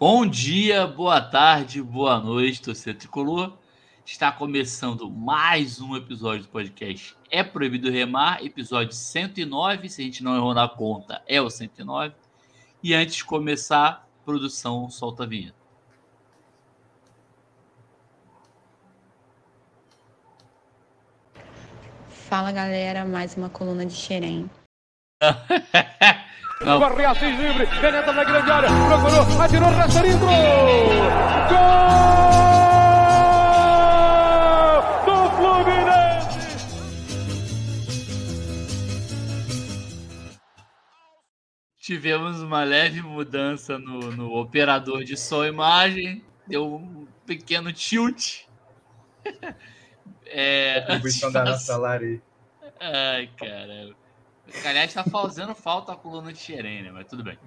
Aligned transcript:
Bom 0.00 0.24
dia, 0.24 0.86
boa 0.86 1.20
tarde, 1.20 1.82
boa 1.82 2.20
noite, 2.20 2.62
torcedor 2.62 3.00
tricolor. 3.00 3.58
Está 4.06 4.30
começando 4.30 5.10
mais 5.10 5.80
um 5.80 5.96
episódio 5.96 6.44
do 6.44 6.50
podcast 6.50 7.16
É 7.28 7.42
Proibido 7.42 7.90
Remar, 7.90 8.40
episódio 8.44 8.92
109. 8.92 9.88
Se 9.88 10.00
a 10.00 10.04
gente 10.04 10.22
não 10.22 10.36
errou 10.36 10.54
na 10.54 10.68
conta, 10.68 11.20
é 11.26 11.42
o 11.42 11.50
109. 11.50 12.14
E 12.80 12.94
antes 12.94 13.16
de 13.16 13.24
começar, 13.24 14.08
produção, 14.24 14.88
solta 14.88 15.24
a 15.24 15.26
vinheta. 15.26 15.58
Fala 22.08 22.52
galera, 22.52 23.04
mais 23.04 23.36
uma 23.36 23.50
coluna 23.50 23.84
de 23.84 23.94
Xerém. 23.94 24.48
Não. 26.60 26.80
Corre 26.80 27.04
Assis 27.04 27.38
livre, 27.38 27.66
penetra 27.80 28.12
na 28.12 28.24
grande 28.24 28.50
área, 28.50 28.68
procurou, 28.68 29.42
atirou, 29.42 29.70
Rasterinho, 29.70 30.18
Gol! 30.18 30.28
Do 35.04 35.30
Fluminense! 35.36 36.38
Tivemos 41.78 42.40
uma 42.42 42.64
leve 42.64 43.02
mudança 43.02 43.78
no, 43.78 44.10
no 44.10 44.34
operador 44.34 45.04
de 45.04 45.16
som 45.16 45.44
e 45.44 45.48
imagem, 45.48 46.24
deu 46.44 46.74
um 46.74 47.06
pequeno 47.24 47.72
tilt. 47.72 48.40
É, 50.30 50.80
Atribuição 50.80 51.32
da 51.32 51.40
nossa 51.46 51.64
salário 51.64 52.20
Ai, 52.78 53.30
caramba. 53.34 53.96
Aliás, 54.64 54.92
tá 54.92 55.04
fazendo 55.04 55.54
falta 55.54 55.92
a 55.92 55.96
coluna 55.96 56.32
de 56.32 56.38
Xerém, 56.38 56.82
né? 56.82 56.90
Mas 56.90 57.06
tudo 57.06 57.22
bem. 57.22 57.38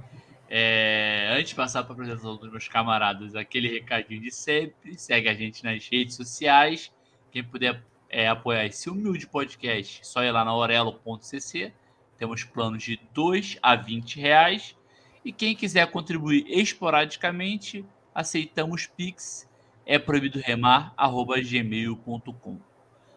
É, 0.50 1.30
antes 1.32 1.50
de 1.50 1.56
passar 1.56 1.84
para 1.84 1.94
a 1.94 1.96
apresentação 1.96 2.36
dos 2.36 2.52
meus 2.52 2.68
camaradas, 2.68 3.36
aquele 3.36 3.70
recadinho 3.70 4.22
de 4.22 4.32
sempre. 4.32 4.98
Segue 4.98 5.30
a 5.30 5.34
gente 5.34 5.64
nas 5.64 5.88
redes 5.88 6.16
sociais. 6.16 6.92
Quem 7.32 7.44
puder 7.44 7.82
é, 8.10 8.28
apoiar 8.28 8.66
esse 8.66 8.90
humilde 8.90 9.26
podcast, 9.26 10.06
só 10.06 10.24
ir 10.24 10.32
lá 10.32 10.44
na 10.44 10.54
orelo.cc. 10.54 11.72
Temos 12.18 12.44
planos 12.44 12.84
de 12.84 13.00
2 13.14 13.58
a 13.64 13.76
20 13.76 14.20
reais. 14.20 14.76
E 15.24 15.32
quem 15.32 15.56
quiser 15.56 15.90
contribuir 15.90 16.46
esporadicamente, 16.48 17.86
aceitamos 18.14 18.88
Pix. 18.88 19.50
É 19.86 19.98
proibido 19.98 20.40
remar, 20.40 20.94
arroba 20.98 21.42
gmail.com. 21.42 22.71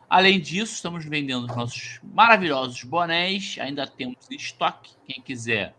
Além 0.08 0.40
disso, 0.40 0.74
estamos 0.74 1.04
vendendo 1.04 1.46
os 1.46 1.56
nossos 1.56 2.00
maravilhosos 2.02 2.82
bonés. 2.84 3.56
Ainda 3.60 3.86
temos 3.86 4.30
em 4.30 4.36
estoque. 4.36 4.92
Quem 5.06 5.22
quiser, 5.22 5.74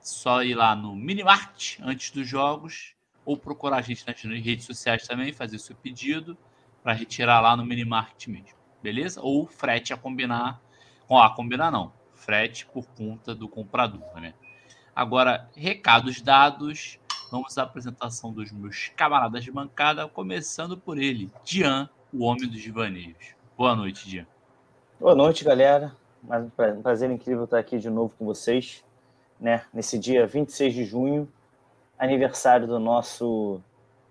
só 0.00 0.42
ir 0.42 0.54
lá 0.54 0.74
no 0.74 0.94
Minimart 0.94 1.78
antes 1.80 2.10
dos 2.10 2.26
jogos 2.26 2.94
ou 3.24 3.36
procurar 3.36 3.78
a 3.78 3.82
gente 3.82 4.06
nas 4.06 4.40
redes 4.42 4.64
sociais 4.64 5.06
também, 5.06 5.32
fazer 5.32 5.58
seu 5.58 5.76
pedido 5.76 6.36
para 6.82 6.94
retirar 6.94 7.40
lá 7.40 7.56
no 7.56 7.66
Minimart 7.66 8.26
mesmo. 8.26 8.56
Beleza? 8.82 9.20
Ou 9.20 9.46
frete 9.46 9.92
a 9.92 9.96
combinar. 9.96 10.60
Com 11.06 11.18
a 11.18 11.34
combinar 11.34 11.70
não. 11.70 11.92
Frete 12.14 12.64
por 12.66 12.86
conta 12.88 13.34
do 13.34 13.48
comprador, 13.48 14.20
né? 14.20 14.34
Agora, 14.94 15.50
recados 15.54 16.20
dados. 16.22 16.98
Vamos 17.30 17.58
à 17.58 17.64
apresentação 17.64 18.32
dos 18.32 18.50
meus 18.50 18.90
camaradas 18.96 19.44
de 19.44 19.52
bancada, 19.52 20.08
começando 20.08 20.78
por 20.78 20.96
ele, 20.96 21.30
Dian, 21.44 21.90
o 22.10 22.24
homem 22.24 22.48
dos 22.48 22.62
divaneios. 22.62 23.37
Boa 23.58 23.74
noite, 23.74 24.08
Dia. 24.08 24.24
Boa 25.00 25.16
noite, 25.16 25.42
galera. 25.42 25.92
Mais 26.22 26.44
um 26.44 26.80
prazer 26.80 27.10
incrível 27.10 27.42
estar 27.42 27.58
aqui 27.58 27.76
de 27.76 27.90
novo 27.90 28.14
com 28.16 28.24
vocês, 28.24 28.84
né? 29.40 29.64
Nesse 29.74 29.98
dia 29.98 30.24
26 30.28 30.72
de 30.72 30.84
junho, 30.84 31.28
aniversário 31.98 32.68
do 32.68 32.78
nosso 32.78 33.60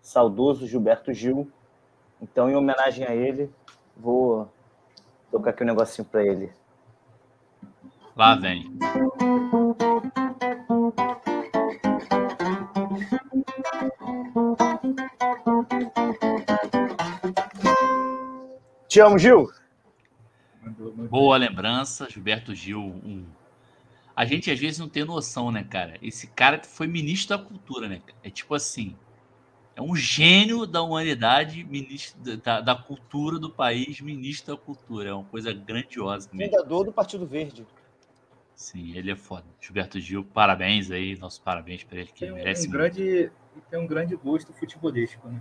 saudoso 0.01 0.67
Gilberto 0.67 1.13
Gil. 1.13 1.49
Então, 2.21 2.49
em 2.49 2.57
homenagem 2.57 3.05
a 3.05 3.15
ele, 3.15 3.49
vou 3.95 4.51
tocar 5.31 5.51
aqui 5.51 5.63
um 5.63 5.67
negocinho 5.67 6.05
para 6.05 6.25
ele. 6.25 6.51
Lá 8.17 8.35
vem. 8.35 8.69
Te 18.97 19.01
amo, 19.01 19.19
Gil. 19.19 19.51
Boa 21.07 21.37
lembrança, 21.37 22.09
Gilberto 22.09 22.55
Gil. 22.55 22.79
Um... 22.81 23.27
A 24.15 24.25
gente 24.25 24.49
às 24.49 24.59
vezes 24.59 24.79
não 24.79 24.89
tem 24.89 25.05
noção, 25.05 25.51
né, 25.51 25.63
cara? 25.63 25.99
Esse 26.01 26.25
cara 26.25 26.63
foi 26.63 26.87
ministro 26.87 27.37
da 27.37 27.43
cultura, 27.43 27.87
né? 27.87 28.01
É 28.23 28.31
tipo 28.31 28.55
assim, 28.55 28.97
é 29.75 29.81
um 29.83 29.95
gênio 29.95 30.65
da 30.65 30.81
humanidade, 30.81 31.63
ministro 31.63 32.37
da, 32.37 32.59
da 32.59 32.73
cultura 32.73 33.37
do 33.37 33.51
país, 33.51 34.01
ministro 34.01 34.55
da 34.55 34.59
cultura. 34.59 35.09
É 35.09 35.13
uma 35.13 35.25
coisa 35.25 35.53
grandiosa. 35.53 36.27
Mesmo. 36.33 36.55
Fundador 36.55 36.85
do 36.85 36.91
Partido 36.91 37.27
Verde. 37.27 37.67
Sim, 38.55 38.97
ele 38.97 39.11
é 39.11 39.15
foda. 39.15 39.45
Gilberto 39.61 39.99
Gil, 39.99 40.23
parabéns 40.23 40.89
aí, 40.89 41.15
nossos 41.19 41.37
parabéns 41.37 41.83
para 41.83 41.99
ele 41.99 42.07
que 42.07 42.21
tem 42.21 42.33
merece 42.33 42.67
um 42.67 42.71
grande 42.71 43.31
tem 43.69 43.79
um 43.79 43.85
grande 43.85 44.15
gosto 44.15 44.51
futebolístico, 44.53 45.27
né? 45.27 45.39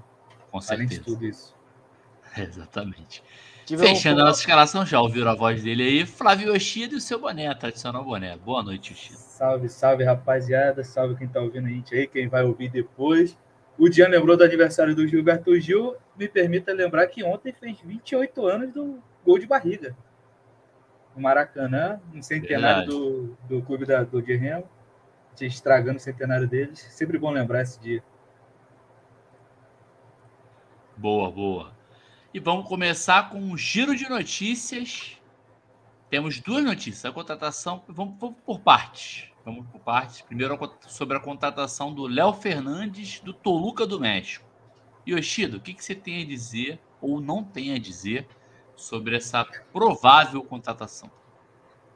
Com 0.50 0.61
certeza. 0.61 0.89
Além 0.91 0.99
de 0.99 1.00
tudo 1.03 1.25
isso. 1.25 1.56
Exatamente. 2.42 3.22
Tive 3.64 3.84
Fechando 3.84 4.20
a 4.20 4.26
nossa 4.26 4.41
escalação, 4.41 4.86
já 4.86 5.00
ouviram 5.00 5.30
a 5.30 5.34
voz 5.34 5.60
dele 5.62 5.82
aí, 5.82 6.06
Flávio 6.06 6.54
Yoshida 6.54 6.94
e 6.94 6.98
o 6.98 7.00
seu 7.00 7.19
boné, 7.19 7.52
tradicional 7.52 8.04
boné. 8.04 8.36
Boa 8.36 8.62
noite, 8.62 8.92
Yoshida. 8.92 9.16
Salve, 9.16 9.69
salve, 9.69 10.04
rapaziada. 10.04 10.84
Salve 10.84 11.16
quem 11.16 11.26
tá 11.26 11.41
ouvindo 11.41 11.66
a 11.66 11.70
gente 11.70 11.92
aí, 11.92 12.06
quem 12.06 12.28
vai 12.28 12.44
ouvir 12.44 12.69
depois. 12.69 13.36
O 13.76 13.88
Dian 13.88 14.08
lembrou 14.08 14.36
do 14.36 14.44
aniversário 14.44 14.94
do 14.94 15.06
Gilberto 15.06 15.58
Gil. 15.60 15.97
Me 16.16 16.28
permita 16.28 16.72
lembrar 16.72 17.08
que 17.08 17.24
ontem 17.24 17.52
fez 17.52 17.80
28 17.80 18.47
anos 18.47 18.72
do 18.72 19.03
gol 19.24 19.38
de 19.38 19.47
barriga. 19.47 19.97
No 21.14 21.22
Maracanã, 21.22 22.00
um 22.14 22.22
centenário 22.22 22.86
do, 22.86 23.36
do 23.48 23.62
clube 23.62 23.84
da, 23.84 24.04
do 24.04 24.22
de 24.22 24.36
Remo. 24.36 24.68
Estragando 25.41 25.97
o 25.97 26.00
centenário 26.00 26.47
deles. 26.47 26.78
Sempre 26.78 27.18
bom 27.18 27.30
lembrar 27.30 27.62
esse 27.62 27.80
dia. 27.80 28.03
Boa, 30.97 31.30
boa. 31.30 31.75
E 32.36 32.38
vamos 32.38 32.69
começar 32.69 33.30
com 33.30 33.38
um 33.38 33.56
giro 33.56 33.97
de 33.97 34.06
notícias. 34.10 35.19
Temos 36.10 36.38
duas 36.38 36.62
notícias. 36.62 37.06
A 37.06 37.10
contratação. 37.10 37.82
Vamos, 37.88 38.20
vamos 38.20 38.36
por 38.44 38.60
partes. 38.60 39.30
Vamos 39.42 39.66
por 39.69 39.80
partes. 39.80 40.20
Primeiro 40.20 40.58
sobre 40.86 41.16
a 41.16 41.20
contratação 41.20 41.94
do 41.94 42.06
Léo 42.06 42.34
Fernandes 42.34 43.20
do 43.20 43.32
Toluca 43.32 43.86
do 43.86 43.98
México. 43.98 44.44
Yoshido, 45.08 45.56
o 45.56 45.60
que, 45.60 45.72
que 45.72 45.82
você 45.82 45.94
tem 45.94 46.24
a 46.24 46.26
dizer 46.26 46.78
ou 47.00 47.22
não 47.22 47.42
tem 47.42 47.72
a 47.72 47.78
dizer 47.78 48.26
sobre 48.74 49.16
essa 49.16 49.42
provável 49.72 50.44
contratação? 50.44 51.10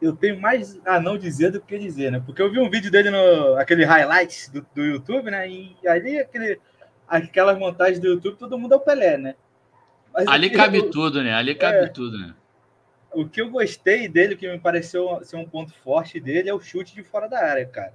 Eu 0.00 0.16
tenho 0.16 0.40
mais 0.40 0.80
a 0.86 0.98
não 0.98 1.18
dizer 1.18 1.52
do 1.52 1.60
que 1.60 1.78
dizer, 1.78 2.12
né? 2.12 2.22
Porque 2.24 2.40
eu 2.40 2.50
vi 2.50 2.58
um 2.58 2.70
vídeo 2.70 2.90
dele 2.90 3.10
no 3.10 3.56
aquele 3.56 3.84
highlights 3.84 4.48
do, 4.48 4.66
do 4.74 4.86
YouTube, 4.86 5.30
né? 5.30 5.46
E 5.46 5.76
ali 5.86 6.18
aquele, 6.18 6.58
aquelas 7.06 7.58
montagens 7.58 8.00
do 8.00 8.06
YouTube, 8.06 8.38
todo 8.38 8.58
mundo 8.58 8.72
é 8.72 8.76
o 8.78 8.80
Pelé, 8.80 9.18
né? 9.18 9.34
Mas 10.12 10.26
Ali 10.26 10.50
cabe 10.50 10.78
eu, 10.78 10.90
tudo, 10.90 11.22
né? 11.22 11.32
Ali 11.32 11.54
cabe 11.54 11.78
é, 11.78 11.88
tudo, 11.88 12.18
né? 12.18 12.34
O 13.12 13.28
que 13.28 13.40
eu 13.40 13.50
gostei 13.50 14.08
dele, 14.08 14.36
que 14.36 14.50
me 14.50 14.58
pareceu 14.58 15.22
ser 15.24 15.36
um 15.36 15.44
ponto 15.44 15.74
forte 15.74 16.20
dele, 16.20 16.48
é 16.48 16.54
o 16.54 16.60
chute 16.60 16.94
de 16.94 17.02
fora 17.02 17.28
da 17.28 17.38
área, 17.38 17.66
cara. 17.66 17.94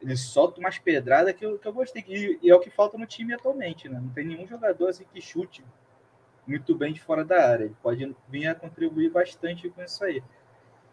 Ele 0.00 0.16
solta 0.16 0.60
umas 0.60 0.78
pedradas 0.78 1.34
que 1.34 1.44
eu, 1.44 1.58
que 1.58 1.66
eu 1.66 1.72
gostei. 1.72 2.04
E, 2.08 2.38
e 2.42 2.50
é 2.50 2.54
o 2.54 2.60
que 2.60 2.70
falta 2.70 2.96
no 2.96 3.06
time 3.06 3.34
atualmente, 3.34 3.88
né? 3.88 4.00
Não 4.00 4.08
tem 4.10 4.26
nenhum 4.26 4.46
jogador 4.46 4.88
assim 4.88 5.04
que 5.12 5.20
chute 5.20 5.62
muito 6.46 6.74
bem 6.74 6.92
de 6.92 7.00
fora 7.00 7.24
da 7.24 7.48
área. 7.48 7.64
Ele 7.64 7.76
pode 7.82 8.16
vir 8.28 8.46
a 8.46 8.54
contribuir 8.54 9.10
bastante 9.10 9.68
com 9.70 9.82
isso 9.82 10.02
aí. 10.04 10.22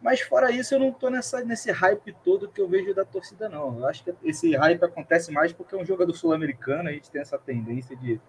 Mas 0.02 0.22
fora 0.22 0.52
isso, 0.52 0.76
eu 0.76 0.80
não 0.80 0.92
tô 0.92 1.10
nessa, 1.10 1.44
nesse 1.44 1.72
hype 1.72 2.16
todo 2.24 2.48
que 2.48 2.62
eu 2.62 2.68
vejo 2.68 2.94
da 2.94 3.04
torcida, 3.04 3.50
não. 3.50 3.80
Eu 3.80 3.88
acho 3.88 4.04
que 4.04 4.14
esse 4.24 4.56
hype 4.56 4.84
acontece 4.84 5.32
mais 5.32 5.52
porque 5.52 5.74
é 5.74 5.78
um 5.78 5.86
jogador 5.86 6.14
sul-americano, 6.14 6.90
a 6.90 6.92
gente 6.92 7.10
tem 7.10 7.22
essa 7.22 7.38
tendência 7.38 7.96
de 7.96 8.22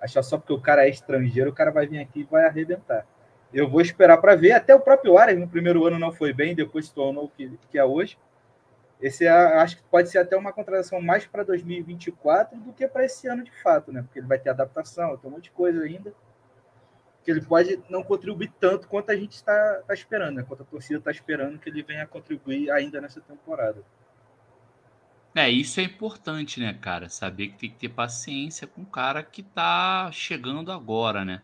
achar 0.00 0.22
só 0.22 0.38
porque 0.38 0.52
o 0.52 0.60
cara 0.60 0.86
é 0.86 0.90
estrangeiro, 0.90 1.50
o 1.50 1.54
cara 1.54 1.70
vai 1.70 1.86
vir 1.86 1.98
aqui 1.98 2.20
e 2.20 2.24
vai 2.24 2.44
arrebentar. 2.44 3.06
Eu 3.52 3.68
vou 3.68 3.80
esperar 3.80 4.18
para 4.18 4.36
ver. 4.36 4.52
Até 4.52 4.74
o 4.74 4.80
próprio 4.80 5.16
Arias 5.16 5.38
no 5.38 5.48
primeiro 5.48 5.84
ano 5.86 5.98
não 5.98 6.12
foi 6.12 6.32
bem, 6.32 6.54
depois 6.54 6.86
se 6.86 6.94
tornou 6.94 7.24
o 7.24 7.28
que, 7.28 7.58
que 7.70 7.78
é 7.78 7.84
hoje. 7.84 8.18
Esse 9.00 9.26
é, 9.26 9.30
acho 9.30 9.76
que 9.76 9.82
pode 9.84 10.10
ser 10.10 10.18
até 10.18 10.36
uma 10.36 10.52
contratação 10.52 11.00
mais 11.00 11.24
para 11.24 11.44
2024 11.44 12.58
do 12.58 12.72
que 12.72 12.86
para 12.86 13.04
esse 13.04 13.28
ano 13.28 13.44
de 13.44 13.52
fato, 13.62 13.92
né? 13.92 14.02
Porque 14.02 14.18
ele 14.18 14.26
vai 14.26 14.38
ter 14.38 14.50
adaptação, 14.50 15.16
tem 15.16 15.30
um 15.30 15.34
monte 15.34 15.44
de 15.44 15.50
coisa 15.52 15.82
ainda 15.82 16.12
que 17.28 17.32
ele 17.32 17.42
pode 17.42 17.78
não 17.90 18.02
contribuir 18.02 18.50
tanto 18.58 18.88
quanto 18.88 19.10
a 19.10 19.14
gente 19.14 19.32
está 19.32 19.82
tá 19.86 19.92
esperando, 19.92 20.36
né? 20.36 20.44
Quanto 20.48 20.62
a 20.62 20.66
torcida 20.66 20.98
está 20.98 21.10
esperando 21.10 21.58
que 21.58 21.68
ele 21.68 21.82
venha 21.82 22.06
contribuir 22.06 22.70
ainda 22.70 23.02
nessa 23.02 23.20
temporada. 23.20 23.82
É, 25.38 25.48
isso 25.48 25.78
é 25.78 25.84
importante, 25.84 26.58
né, 26.58 26.76
cara? 26.80 27.08
Saber 27.08 27.50
que 27.50 27.58
tem 27.58 27.70
que 27.70 27.76
ter 27.76 27.88
paciência 27.90 28.66
com 28.66 28.82
o 28.82 28.86
cara 28.86 29.22
que 29.22 29.40
tá 29.40 30.10
chegando 30.10 30.72
agora, 30.72 31.24
né? 31.24 31.42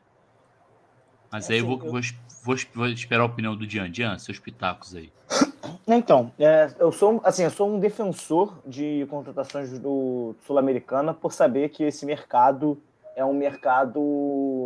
Mas 1.31 1.49
é, 1.49 1.53
aí 1.53 1.59
eu 1.61 1.67
vou, 1.67 1.77
eu... 1.77 1.93
Vou, 1.93 2.01
vou, 2.43 2.57
vou, 2.75 2.89
esperar 2.89 3.23
a 3.23 3.27
opinião 3.27 3.55
do 3.55 3.65
Dian. 3.65 3.89
Dian, 3.89 4.19
seus 4.19 4.41
pitacos 4.41 4.97
aí. 4.97 5.13
Então, 5.87 6.33
é, 6.39 6.75
eu 6.79 6.91
sou 6.91 7.21
assim, 7.25 7.45
eu 7.45 7.51
sou 7.51 7.69
um 7.69 7.79
defensor 7.79 8.59
de 8.67 9.07
contratações 9.11 9.79
do 9.79 10.35
Sul-Americana 10.47 11.13
por 11.13 11.33
saber 11.33 11.69
que 11.69 11.85
esse 11.85 12.07
mercado 12.07 12.83
é 13.15 13.23
um 13.23 13.35
mercado 13.35 14.01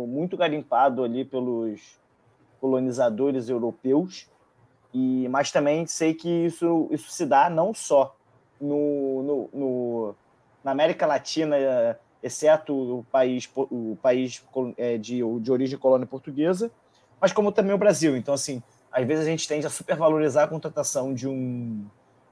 muito 0.07 0.37
garimpado 0.37 1.03
ali 1.03 1.25
pelos 1.25 1.99
colonizadores 2.61 3.49
europeus 3.49 4.29
e 4.93 5.27
mas 5.29 5.51
também 5.51 5.85
sei 5.85 6.13
que 6.13 6.29
isso 6.29 6.87
isso 6.89 7.11
se 7.11 7.25
dá 7.25 7.49
não 7.49 7.73
só 7.73 8.15
no, 8.59 9.23
no, 9.23 9.49
no 9.53 10.15
na 10.63 10.71
América 10.71 11.05
Latina, 11.05 11.55
exceto 12.21 12.73
o 12.73 13.05
país 13.11 13.49
o 13.55 13.97
país 14.01 14.43
é, 14.77 14.97
de, 14.97 15.21
de 15.39 15.51
origem 15.51 15.77
colônia 15.77 16.05
portuguesa, 16.05 16.71
mas 17.19 17.31
como 17.31 17.51
também 17.51 17.73
o 17.73 17.77
Brasil. 17.77 18.17
Então 18.17 18.33
assim 18.33 18.61
às 18.91 19.05
vezes 19.05 19.25
a 19.25 19.29
gente 19.29 19.47
tende 19.47 19.67
a 19.67 19.69
supervalorizar 19.69 20.45
a 20.45 20.47
contratação 20.47 21.13
de 21.13 21.27
um, 21.27 21.85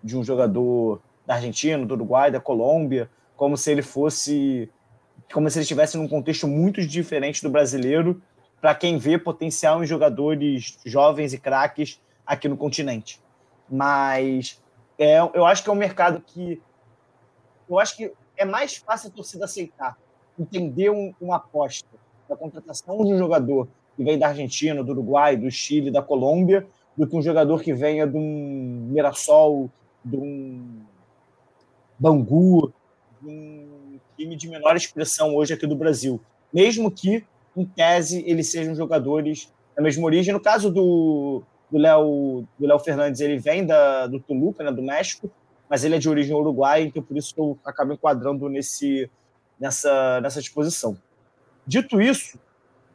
de 0.03 0.17
um 0.17 0.23
jogador 0.23 1.01
da 1.25 1.35
Argentina, 1.35 1.85
do 1.85 1.93
Uruguai, 1.93 2.31
da 2.31 2.39
Colômbia, 2.39 3.09
como 3.35 3.55
se 3.55 3.71
ele 3.71 3.81
fosse. 3.81 4.69
como 5.31 5.49
se 5.49 5.59
ele 5.59 5.63
estivesse 5.63 5.97
num 5.97 6.07
contexto 6.07 6.47
muito 6.47 6.85
diferente 6.85 7.43
do 7.43 7.49
brasileiro, 7.49 8.21
para 8.59 8.73
quem 8.73 8.97
vê 8.97 9.17
potencial 9.17 9.83
em 9.83 9.87
jogadores 9.87 10.79
jovens 10.85 11.33
e 11.33 11.37
craques 11.37 12.01
aqui 12.25 12.47
no 12.47 12.57
continente. 12.57 13.21
Mas 13.69 14.61
é, 14.97 15.19
eu 15.19 15.45
acho 15.45 15.63
que 15.63 15.69
é 15.69 15.73
um 15.73 15.75
mercado 15.75 16.21
que. 16.25 16.61
Eu 17.69 17.79
acho 17.79 17.95
que 17.97 18.11
é 18.35 18.45
mais 18.45 18.77
fácil 18.77 19.09
a 19.09 19.11
torcida 19.11 19.45
aceitar, 19.45 19.97
entender 20.39 20.89
um, 20.89 21.13
uma 21.19 21.35
aposta 21.35 21.89
da 22.27 22.35
contratação 22.35 23.03
de 23.03 23.13
um 23.13 23.17
jogador 23.17 23.67
que 23.95 24.03
vem 24.03 24.17
da 24.17 24.27
Argentina, 24.27 24.83
do 24.83 24.91
Uruguai, 24.91 25.35
do 25.35 25.49
Chile, 25.49 25.91
da 25.91 26.01
Colômbia, 26.01 26.65
do 26.95 27.07
que 27.07 27.15
um 27.15 27.21
jogador 27.21 27.61
que 27.61 27.73
venha 27.73 28.07
de 28.07 28.15
um 28.15 28.87
Mirassol, 28.91 29.69
de 30.03 30.17
um 30.17 30.81
Bangu, 31.99 32.71
de 33.21 33.29
um 33.29 33.99
time 34.15 34.35
de 34.35 34.47
menor 34.47 34.75
expressão 34.75 35.35
hoje 35.35 35.53
aqui 35.53 35.65
do 35.65 35.75
Brasil. 35.75 36.21
Mesmo 36.53 36.91
que, 36.91 37.23
em 37.55 37.65
tese, 37.65 38.23
eles 38.25 38.51
sejam 38.51 38.75
jogadores 38.75 39.51
da 39.75 39.81
mesma 39.81 40.05
origem. 40.05 40.33
No 40.33 40.39
caso 40.39 40.71
do 40.71 41.43
Léo 41.71 42.47
do 42.57 42.67
Léo 42.67 42.79
Fernandes, 42.79 43.19
ele 43.19 43.37
vem 43.37 43.65
da, 43.65 44.07
do 44.07 44.19
Toluca, 44.19 44.63
né, 44.63 44.71
do 44.71 44.81
México, 44.81 45.29
mas 45.69 45.83
ele 45.83 45.95
é 45.95 45.99
de 45.99 46.07
origem 46.07 46.35
uruguaia, 46.35 46.83
então 46.83 47.03
por 47.03 47.17
isso 47.17 47.33
eu 47.37 47.59
acabo 47.65 47.93
enquadrando 47.93 48.47
nesse, 48.47 49.09
nessa, 49.59 50.21
nessa 50.21 50.39
disposição. 50.39 50.97
Dito 51.65 51.99
isso, 51.99 52.39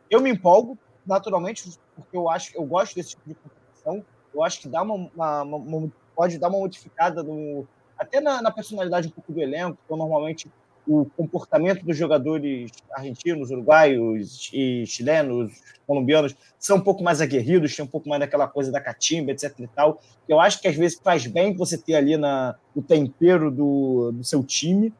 eu 0.08 0.20
me 0.20 0.30
empolgo, 0.30 0.78
naturalmente, 1.06 1.78
porque 1.94 2.16
eu 2.16 2.30
acho 2.30 2.56
eu 2.56 2.64
gosto 2.64 2.94
desse 2.94 3.10
tipo 3.10 3.28
de 3.28 3.34
competição. 3.34 4.04
Eu 4.32 4.42
acho 4.42 4.60
que 4.60 4.68
dá 4.68 4.82
uma, 4.82 4.94
uma, 4.94 5.42
uma 5.42 5.92
pode 6.14 6.38
dar 6.38 6.48
uma 6.48 6.58
modificada 6.58 7.22
no, 7.22 7.66
até 7.98 8.20
na, 8.20 8.40
na, 8.40 8.50
personalidade 8.50 9.08
um 9.08 9.10
pouco 9.10 9.32
do 9.32 9.40
elenco. 9.40 9.78
Então, 9.84 9.96
normalmente, 9.96 10.50
o 10.86 11.04
comportamento 11.16 11.84
dos 11.84 11.96
jogadores 11.96 12.70
argentinos, 12.92 13.50
uruguaios 13.50 14.50
e 14.52 14.84
chilenos, 14.86 15.52
colombianos, 15.86 16.34
são 16.58 16.78
um 16.78 16.80
pouco 16.80 17.02
mais 17.02 17.20
aguerridos, 17.20 17.74
tem 17.74 17.84
um 17.84 17.88
pouco 17.88 18.08
mais 18.08 18.20
daquela 18.20 18.48
coisa 18.48 18.72
da 18.72 18.80
catimba, 18.80 19.30
etc. 19.30 19.52
e 19.60 19.66
tal. 19.68 20.00
Eu 20.28 20.40
acho 20.40 20.60
que 20.60 20.68
às 20.68 20.76
vezes 20.76 20.98
faz 21.02 21.26
bem 21.26 21.54
você 21.54 21.78
ter 21.78 21.94
ali 21.94 22.16
na, 22.16 22.56
o 22.74 22.82
tempero 22.82 23.50
do, 23.50 24.12
do 24.12 24.24
seu 24.24 24.42
time. 24.42 24.92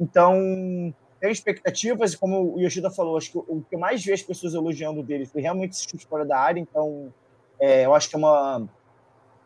Então, 0.00 0.92
tenho 1.20 1.32
expectativas, 1.32 2.12
e 2.12 2.18
como 2.18 2.54
o 2.54 2.60
Yoshida 2.60 2.90
falou, 2.90 3.16
acho 3.16 3.32
que 3.32 3.38
o 3.38 3.64
que 3.68 3.74
eu 3.74 3.78
mais 3.78 4.04
vi 4.04 4.12
as 4.12 4.22
pessoas 4.22 4.54
elogiando 4.54 5.02
dele 5.02 5.26
foi 5.26 5.40
realmente 5.40 5.72
esse 5.72 5.88
chute 5.88 6.06
fora 6.06 6.24
da 6.24 6.38
área, 6.38 6.60
então 6.60 7.12
é, 7.58 7.86
eu 7.86 7.94
acho 7.94 8.08
que 8.08 8.16
é 8.16 8.18
uma, 8.18 8.68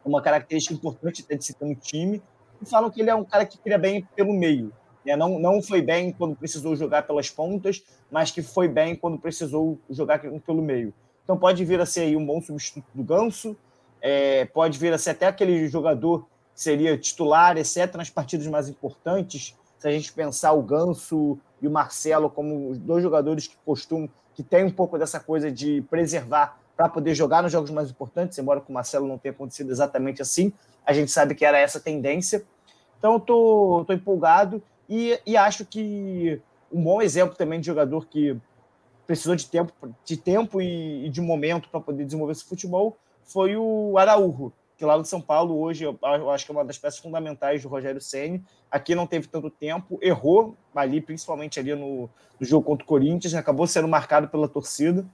uma 0.04 0.22
característica 0.22 0.74
importante 0.74 1.24
de 1.28 1.44
se 1.44 1.54
ter 1.54 1.64
no 1.64 1.74
time. 1.74 2.22
E 2.60 2.66
falam 2.66 2.90
que 2.90 3.00
ele 3.00 3.10
é 3.10 3.14
um 3.14 3.24
cara 3.24 3.46
que 3.46 3.58
cria 3.58 3.78
bem 3.78 4.04
pelo 4.16 4.32
meio. 4.32 4.72
Né? 5.04 5.16
Não, 5.16 5.38
não 5.38 5.62
foi 5.62 5.82
bem 5.82 6.12
quando 6.12 6.36
precisou 6.36 6.76
jogar 6.76 7.02
pelas 7.02 7.30
pontas, 7.30 7.82
mas 8.10 8.30
que 8.30 8.42
foi 8.42 8.68
bem 8.68 8.94
quando 8.94 9.18
precisou 9.18 9.78
jogar 9.90 10.20
pelo 10.20 10.62
meio. 10.62 10.92
Então 11.24 11.36
pode 11.36 11.64
vir 11.64 11.80
a 11.80 11.86
ser 11.86 12.00
aí 12.00 12.16
um 12.16 12.24
bom 12.24 12.40
substituto 12.40 12.86
do 12.94 13.02
Ganso, 13.02 13.56
é, 14.00 14.44
pode 14.46 14.78
vir 14.78 14.92
a 14.92 14.98
ser 14.98 15.10
até 15.10 15.26
aquele 15.26 15.68
jogador 15.68 16.26
que 16.54 16.62
seria 16.62 16.96
titular, 16.96 17.56
exceto 17.58 17.98
nas 17.98 18.08
partidas 18.08 18.46
mais 18.46 18.68
importantes, 18.68 19.54
se 19.78 19.86
a 19.86 19.90
gente 19.90 20.12
pensar 20.12 20.52
o 20.52 20.62
Ganso 20.62 21.38
e 21.60 21.68
o 21.68 21.70
Marcelo 21.70 22.30
como 22.30 22.70
os 22.70 22.78
dois 22.78 23.02
jogadores 23.02 23.46
que 23.46 23.56
costumam, 23.64 24.08
que 24.34 24.42
tem 24.42 24.64
um 24.64 24.70
pouco 24.70 24.98
dessa 24.98 25.20
coisa 25.20 25.50
de 25.50 25.82
preservar 25.82 26.58
para 26.76 26.88
poder 26.88 27.14
jogar 27.14 27.42
nos 27.42 27.52
jogos 27.52 27.70
mais 27.70 27.90
importantes, 27.90 28.38
embora 28.38 28.60
com 28.60 28.70
o 28.70 28.74
Marcelo 28.74 29.06
não 29.06 29.18
tenha 29.18 29.32
acontecido 29.32 29.70
exatamente 29.70 30.22
assim, 30.22 30.52
a 30.86 30.92
gente 30.92 31.10
sabe 31.10 31.34
que 31.34 31.44
era 31.44 31.58
essa 31.58 31.80
tendência. 31.80 32.44
Então 32.98 33.14
eu 33.14 33.20
tô, 33.20 33.84
tô 33.86 33.92
empolgado 33.92 34.62
e, 34.88 35.20
e 35.26 35.36
acho 35.36 35.64
que 35.64 36.40
um 36.72 36.82
bom 36.82 37.02
exemplo 37.02 37.36
também 37.36 37.60
de 37.60 37.66
jogador 37.66 38.06
que 38.06 38.36
precisou 39.06 39.34
de 39.34 39.46
tempo, 39.46 39.72
de 40.04 40.16
tempo 40.16 40.60
e, 40.60 41.06
e 41.06 41.08
de 41.08 41.20
momento 41.20 41.68
para 41.68 41.80
poder 41.80 42.04
desenvolver 42.04 42.32
esse 42.32 42.44
futebol 42.44 42.98
foi 43.24 43.56
o 43.56 43.96
Araújo, 43.98 44.52
que 44.76 44.84
lá 44.84 44.96
no 44.96 45.04
São 45.04 45.20
Paulo 45.20 45.58
hoje 45.58 45.84
eu, 45.84 45.98
acho 46.30 46.46
que 46.46 46.52
é 46.52 46.54
uma 46.54 46.64
das 46.64 46.78
peças 46.78 47.00
fundamentais 47.00 47.62
do 47.62 47.68
Rogério 47.68 48.00
Ceni. 48.00 48.42
Aqui 48.70 48.94
não 48.94 49.06
teve 49.06 49.26
tanto 49.26 49.50
tempo, 49.50 49.98
errou 50.00 50.56
ali, 50.74 51.00
principalmente 51.00 51.58
ali 51.58 51.74
no, 51.74 52.08
no 52.38 52.46
jogo 52.46 52.64
contra 52.64 52.84
o 52.84 52.86
Corinthians, 52.86 53.34
acabou 53.34 53.66
sendo 53.66 53.88
marcado 53.88 54.28
pela 54.28 54.48
torcida. 54.48 55.06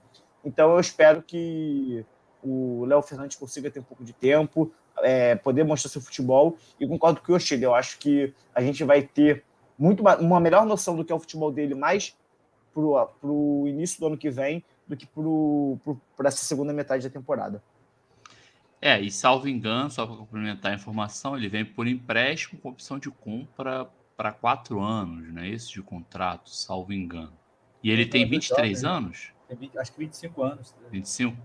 Então 0.43 0.71
eu 0.73 0.79
espero 0.79 1.21
que 1.21 2.05
o 2.43 2.85
Léo 2.85 3.01
Fernandes 3.01 3.37
consiga 3.37 3.71
ter 3.71 3.79
um 3.79 3.83
pouco 3.83 4.03
de 4.03 4.13
tempo, 4.13 4.71
é, 4.99 5.35
poder 5.35 5.63
mostrar 5.63 5.89
seu 5.89 6.01
futebol. 6.01 6.57
E 6.79 6.87
concordo 6.87 7.21
com 7.21 7.31
o 7.31 7.35
Yoshida, 7.35 7.65
eu 7.65 7.73
acho 7.73 7.97
que 7.97 8.33
a 8.53 8.61
gente 8.61 8.83
vai 8.83 9.01
ter 9.01 9.43
muito 9.77 10.03
uma 10.03 10.39
melhor 10.39 10.65
noção 10.65 10.95
do 10.95 11.03
que 11.03 11.11
é 11.11 11.15
o 11.15 11.19
futebol 11.19 11.51
dele 11.51 11.75
mais 11.75 12.15
para 12.73 13.29
o 13.29 13.67
início 13.67 13.99
do 13.99 14.07
ano 14.07 14.17
que 14.17 14.29
vem 14.29 14.63
do 14.87 14.95
que 14.95 15.07
para 16.15 16.27
essa 16.27 16.45
segunda 16.45 16.73
metade 16.73 17.07
da 17.07 17.13
temporada. 17.13 17.61
É, 18.81 18.99
e 18.99 19.09
salvo 19.09 19.47
engano, 19.47 19.89
só 19.89 20.05
para 20.05 20.15
complementar 20.15 20.71
a 20.71 20.75
informação, 20.75 21.35
ele 21.35 21.49
vem 21.49 21.65
por 21.65 21.87
empréstimo 21.87 22.59
com 22.59 22.69
opção 22.69 22.99
de 22.99 23.09
compra 23.09 23.89
para 24.15 24.31
quatro 24.31 24.79
anos, 24.79 25.33
né? 25.33 25.49
Esse 25.49 25.71
de 25.71 25.81
contrato, 25.81 26.49
salvo 26.49 26.93
engano. 26.93 27.33
E 27.81 27.89
ele 27.89 28.05
tem 28.05 28.27
23 28.27 28.81
jovem, 28.81 28.97
anos? 28.97 29.31
Tem 29.47 29.57
20, 29.57 29.77
acho 29.79 29.91
que 29.91 29.99
25 29.99 30.43
anos. 30.43 30.75
25? 30.91 31.37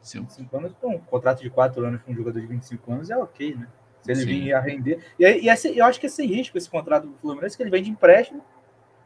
25, 0.00 0.24
25 0.24 0.56
anos, 0.56 0.72
um 0.82 0.98
contrato 0.98 1.42
de 1.42 1.50
quatro 1.50 1.84
anos 1.84 2.02
com 2.02 2.12
um 2.12 2.14
jogador 2.14 2.40
de 2.40 2.46
25 2.46 2.92
anos 2.92 3.10
é 3.10 3.16
ok, 3.16 3.54
né? 3.54 3.68
Se 4.02 4.10
ele 4.10 4.24
vir 4.24 4.52
a 4.52 4.60
render. 4.60 5.04
E, 5.18 5.24
e 5.24 5.48
esse, 5.48 5.76
eu 5.76 5.84
acho 5.84 5.98
que 6.00 6.06
é 6.06 6.08
sem 6.08 6.26
risco 6.26 6.58
esse 6.58 6.68
contrato 6.68 7.06
do 7.06 7.16
Fluminense, 7.18 7.56
que 7.56 7.62
ele 7.62 7.70
vem 7.70 7.82
de 7.82 7.90
empréstimo, 7.90 8.44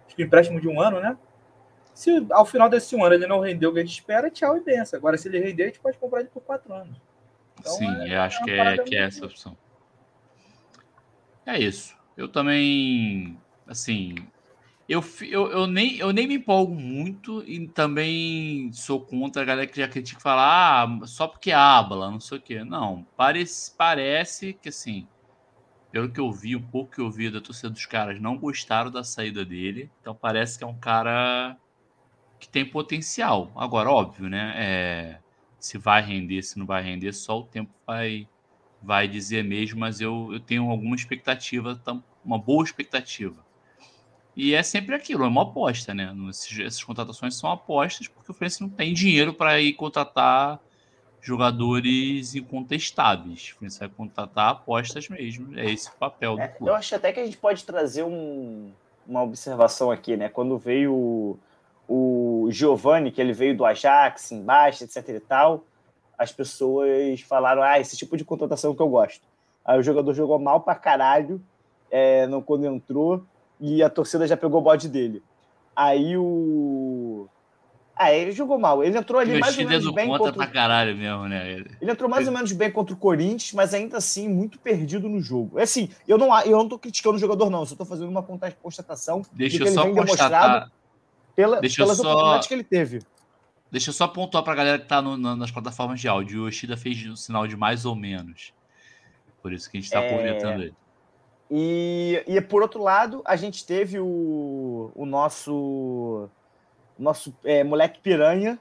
acho 0.06 0.16
que 0.16 0.22
empréstimo 0.22 0.60
de 0.60 0.68
um 0.68 0.80
ano, 0.80 1.00
né? 1.00 1.16
Se 1.94 2.26
ao 2.30 2.44
final 2.44 2.68
desse 2.68 2.94
um 2.94 3.04
ano 3.04 3.14
ele 3.14 3.26
não 3.26 3.40
rendeu 3.40 3.70
o 3.70 3.72
que 3.72 3.80
a 3.80 3.82
gente 3.82 3.94
espera, 3.94 4.30
tchau 4.30 4.56
e 4.56 4.60
benção. 4.60 4.98
Agora, 4.98 5.16
se 5.16 5.28
ele 5.28 5.38
render, 5.38 5.64
a 5.64 5.66
gente 5.66 5.80
pode 5.80 5.98
comprar 5.98 6.20
ele 6.20 6.28
por 6.28 6.42
quatro 6.42 6.72
anos. 6.72 6.96
Então, 7.58 7.72
Sim, 7.72 8.02
é, 8.02 8.14
eu 8.14 8.20
acho 8.20 8.42
é 8.42 8.44
que, 8.44 8.50
é, 8.50 8.78
que 8.78 8.96
é 8.96 9.02
essa 9.02 9.24
a 9.24 9.28
opção. 9.28 9.56
É 11.46 11.58
isso. 11.58 11.96
Eu 12.16 12.28
também, 12.28 13.38
assim, 13.66 14.14
eu, 14.88 15.02
eu, 15.22 15.50
eu, 15.50 15.66
nem, 15.66 15.96
eu 15.96 16.12
nem 16.12 16.28
me 16.28 16.34
empolgo 16.36 16.74
muito 16.74 17.42
e 17.42 17.66
também 17.68 18.70
sou 18.72 19.00
contra 19.00 19.42
a 19.42 19.44
galera 19.44 19.66
que 19.66 19.80
já 19.80 19.88
critica 19.88 20.20
falar 20.20 20.84
ah, 20.84 21.06
só 21.06 21.26
porque 21.26 21.50
habla, 21.50 22.10
não 22.10 22.20
sei 22.20 22.38
o 22.38 22.40
quê. 22.40 22.62
Não, 22.64 23.04
parece, 23.16 23.74
parece 23.76 24.52
que, 24.54 24.68
assim, 24.68 25.08
pelo 25.90 26.10
que 26.10 26.20
eu 26.20 26.30
vi, 26.30 26.54
um 26.54 26.62
pouco 26.62 26.92
que 26.92 27.00
eu 27.00 27.10
vi 27.10 27.30
da 27.30 27.40
torcida 27.40 27.70
dos 27.70 27.86
caras, 27.86 28.20
não 28.20 28.38
gostaram 28.38 28.90
da 28.90 29.02
saída 29.02 29.44
dele. 29.44 29.90
Então 30.00 30.14
parece 30.14 30.58
que 30.58 30.64
é 30.64 30.66
um 30.66 30.78
cara 30.78 31.56
que 32.38 32.48
tem 32.48 32.64
potencial. 32.64 33.52
Agora, 33.56 33.90
óbvio, 33.90 34.28
né? 34.28 34.54
É, 34.56 35.18
se 35.58 35.78
vai 35.78 36.02
render, 36.02 36.42
se 36.42 36.58
não 36.58 36.66
vai 36.66 36.82
render, 36.82 37.12
só 37.12 37.40
o 37.40 37.44
tempo 37.44 37.72
vai, 37.86 38.28
vai 38.82 39.08
dizer 39.08 39.42
mesmo, 39.42 39.80
mas 39.80 40.00
eu, 40.00 40.30
eu 40.32 40.40
tenho 40.40 40.70
alguma 40.70 40.94
expectativa, 40.94 41.80
uma 42.24 42.38
boa 42.38 42.64
expectativa. 42.64 43.45
E 44.36 44.54
é 44.54 44.62
sempre 44.62 44.94
aquilo, 44.94 45.24
é 45.24 45.28
uma 45.28 45.44
aposta, 45.44 45.94
né? 45.94 46.14
Esses, 46.28 46.60
essas 46.60 46.84
contratações 46.84 47.34
são 47.34 47.50
apostas, 47.50 48.06
porque 48.06 48.30
o 48.30 48.34
Fluminense 48.34 48.60
não 48.60 48.68
tem 48.68 48.92
dinheiro 48.92 49.32
para 49.32 49.58
ir 49.58 49.72
contratar 49.72 50.60
jogadores 51.22 52.34
incontestáveis. 52.34 53.48
O 53.48 53.54
Fluminense 53.54 53.80
vai 53.80 53.88
contratar 53.88 54.50
apostas 54.50 55.08
mesmo. 55.08 55.58
É 55.58 55.70
esse 55.70 55.88
o 55.88 55.92
papel 55.92 56.38
é, 56.38 56.54
Eu 56.60 56.74
acho 56.74 56.94
até 56.94 57.12
que 57.12 57.20
a 57.20 57.24
gente 57.24 57.38
pode 57.38 57.64
trazer 57.64 58.02
um, 58.02 58.70
uma 59.06 59.22
observação 59.22 59.90
aqui, 59.90 60.18
né? 60.18 60.28
Quando 60.28 60.58
veio 60.58 61.38
o 61.88 62.48
Giovanni, 62.50 63.10
que 63.10 63.20
ele 63.20 63.32
veio 63.32 63.56
do 63.56 63.64
Ajax, 63.64 64.32
embaixo, 64.32 64.84
etc 64.84 65.08
e 65.08 65.20
tal, 65.20 65.64
as 66.18 66.30
pessoas 66.30 67.20
falaram, 67.22 67.62
ah, 67.62 67.80
esse 67.80 67.96
tipo 67.96 68.16
de 68.16 68.24
contratação 68.24 68.74
que 68.74 68.82
eu 68.82 68.88
gosto. 68.88 69.22
Aí 69.64 69.78
o 69.78 69.82
jogador 69.82 70.12
jogou 70.12 70.38
mal 70.38 70.60
pra 70.60 70.74
caralho 70.74 71.40
é, 71.90 72.26
no, 72.26 72.42
quando 72.42 72.66
entrou 72.66 73.24
e 73.60 73.82
a 73.82 73.88
torcida 73.90 74.26
já 74.26 74.36
pegou 74.36 74.60
o 74.60 74.64
bode 74.64 74.88
dele. 74.88 75.22
Aí 75.74 76.16
o, 76.16 77.28
Ah, 77.98 78.12
ele 78.12 78.30
jogou 78.32 78.58
mal. 78.58 78.84
Ele 78.84 78.96
entrou 78.98 79.18
ali 79.20 79.38
mais 79.38 79.56
ou 79.56 79.62
é 79.62 79.66
menos 79.66 79.90
bem 79.94 80.06
contra 80.08 80.26
contra, 80.26 80.32
pra 80.44 80.46
caralho 80.46 80.94
mesmo, 80.96 81.26
né? 81.28 81.64
Ele 81.80 81.90
entrou 81.90 82.10
mais 82.10 82.26
ou 82.26 82.32
menos 82.34 82.52
bem 82.52 82.70
contra 82.70 82.94
o 82.94 82.96
Corinthians, 82.98 83.52
mas 83.54 83.72
ainda 83.72 83.96
assim 83.96 84.28
muito 84.28 84.58
perdido 84.58 85.08
no 85.08 85.18
jogo. 85.20 85.58
É 85.58 85.62
assim, 85.62 85.88
eu 86.06 86.18
não, 86.18 86.38
eu 86.42 86.58
não 86.58 86.68
tô 86.68 86.78
criticando 86.78 87.16
o 87.16 87.18
jogador, 87.18 87.48
não. 87.48 87.60
Eu 87.60 87.66
só 87.66 87.74
tô 87.74 87.86
fazendo 87.86 88.08
uma 88.10 88.22
constatação 88.22 89.22
Deixa 89.32 89.56
de 89.56 89.62
eu 89.62 89.64
que 89.64 89.68
ele 89.70 89.74
só 89.74 89.84
vem 89.84 89.94
constatar. 89.94 90.30
demonstrado 90.40 90.72
pela, 91.34 91.60
deixa 91.60 91.82
pelas 91.82 91.96
só- 91.96 92.02
oportunidades 92.10 92.48
que 92.48 92.54
ele 92.54 92.64
teve. 92.64 93.00
Deixa 93.70 93.88
eu 93.90 93.94
só 93.94 94.06
pontuar 94.06 94.42
pra 94.44 94.54
galera 94.54 94.78
que 94.78 94.86
tá 94.86 95.00
no- 95.00 95.16
na- 95.16 95.34
nas 95.34 95.50
plataformas 95.50 95.98
de 95.98 96.06
áudio. 96.06 96.42
O 96.42 96.48
Yoshida 96.48 96.76
fez 96.76 97.04
um 97.06 97.16
sinal 97.16 97.46
de 97.46 97.56
mais 97.56 97.84
ou 97.86 97.96
menos. 97.96 98.52
Por 99.42 99.52
isso 99.54 99.70
que 99.70 99.78
a 99.78 99.80
gente 99.80 99.90
tá 99.90 100.00
É. 100.02 100.08
ele. 100.54 100.74
E, 101.50 102.22
e 102.26 102.40
por 102.40 102.62
outro 102.62 102.82
lado, 102.82 103.22
a 103.24 103.36
gente 103.36 103.64
teve 103.64 103.98
o, 104.00 104.90
o 104.94 105.06
nosso, 105.06 106.28
nosso 106.98 107.34
é, 107.44 107.62
moleque 107.62 108.00
piranha, 108.00 108.58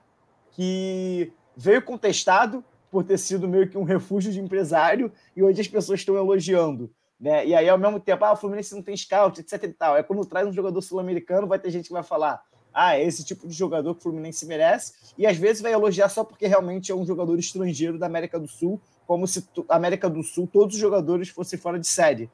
que 0.51 1.32
veio 1.58 1.82
contestado 1.82 2.63
por 2.92 3.04
ter 3.04 3.18
sido 3.18 3.48
meio 3.48 3.70
que 3.70 3.77
um 3.77 3.84
refúgio 3.84 4.32
de 4.32 4.39
empresário, 4.39 5.12
e 5.36 5.44
hoje 5.44 5.62
as 5.62 5.68
pessoas 5.68 6.00
estão 6.00 6.15
elogiando. 6.15 6.92
Né? 7.20 7.48
E 7.48 7.56
aí, 7.56 7.68
ao 7.68 7.77
mesmo 7.77 8.00
tempo, 8.00 8.24
ah, 8.24 8.34
o 8.34 8.38
Fluminense 8.38 8.75
não 8.75 8.84
tem 8.84 8.96
scout, 8.96 9.39
etc 9.39 9.63
e 9.63 9.74
tal. 9.74 9.98
É 9.98 10.04
quando 10.04 10.25
traz 10.25 10.48
um 10.48 10.54
jogador 10.54 10.82
sul-americano, 10.82 11.48
vai 11.48 11.60
ter 11.60 11.72
gente 11.72 11.88
que 11.88 11.94
vai 11.94 12.04
falar 12.04 12.44
ah, 12.75 12.98
é 12.98 13.06
esse 13.06 13.24
tipo 13.24 13.48
de 13.48 13.54
jogador 13.54 13.94
que 13.94 14.01
o 14.01 14.04
Fluminense 14.04 14.46
merece, 14.46 14.92
e 15.18 15.25
às 15.25 15.38
vezes 15.38 15.62
vai 15.62 15.72
elogiar 15.72 16.10
só 16.10 16.25
porque 16.25 16.46
realmente 16.46 16.92
é 16.92 16.96
um 16.96 17.06
jogador 17.06 17.39
estrangeiro 17.39 17.98
da 17.98 18.06
América 18.06 18.38
do 18.38 18.50
Sul, 18.50 18.82
como 19.08 19.25
se 19.25 19.44
tu- 19.44 19.65
América 19.70 20.10
do 20.10 20.22
Sul 20.22 20.46
todos 20.46 20.75
os 20.75 20.82
jogadores 20.82 21.30
fossem 21.30 21.58
fora 21.58 21.80
de 21.80 21.88
série. 21.88 22.30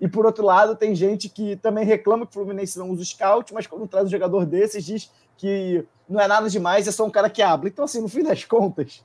E 0.00 0.08
por 0.08 0.26
outro 0.26 0.44
lado, 0.44 0.74
tem 0.76 0.94
gente 0.94 1.28
que 1.28 1.56
também 1.56 1.84
reclama 1.84 2.26
que 2.26 2.30
o 2.30 2.34
Fluminense 2.34 2.78
não 2.78 2.90
usa 2.90 3.04
scout, 3.04 3.54
mas 3.54 3.66
quando 3.66 3.86
traz 3.86 4.06
um 4.06 4.10
jogador 4.10 4.44
desses, 4.44 4.84
diz 4.84 5.10
que 5.36 5.84
não 6.08 6.20
é 6.20 6.26
nada 6.28 6.48
demais, 6.50 6.86
é 6.86 6.92
só 6.92 7.04
um 7.06 7.10
cara 7.10 7.30
que 7.30 7.40
habla. 7.42 7.68
Então, 7.68 7.84
assim, 7.84 8.00
no 8.00 8.08
fim 8.08 8.22
das 8.22 8.44
contas, 8.44 9.04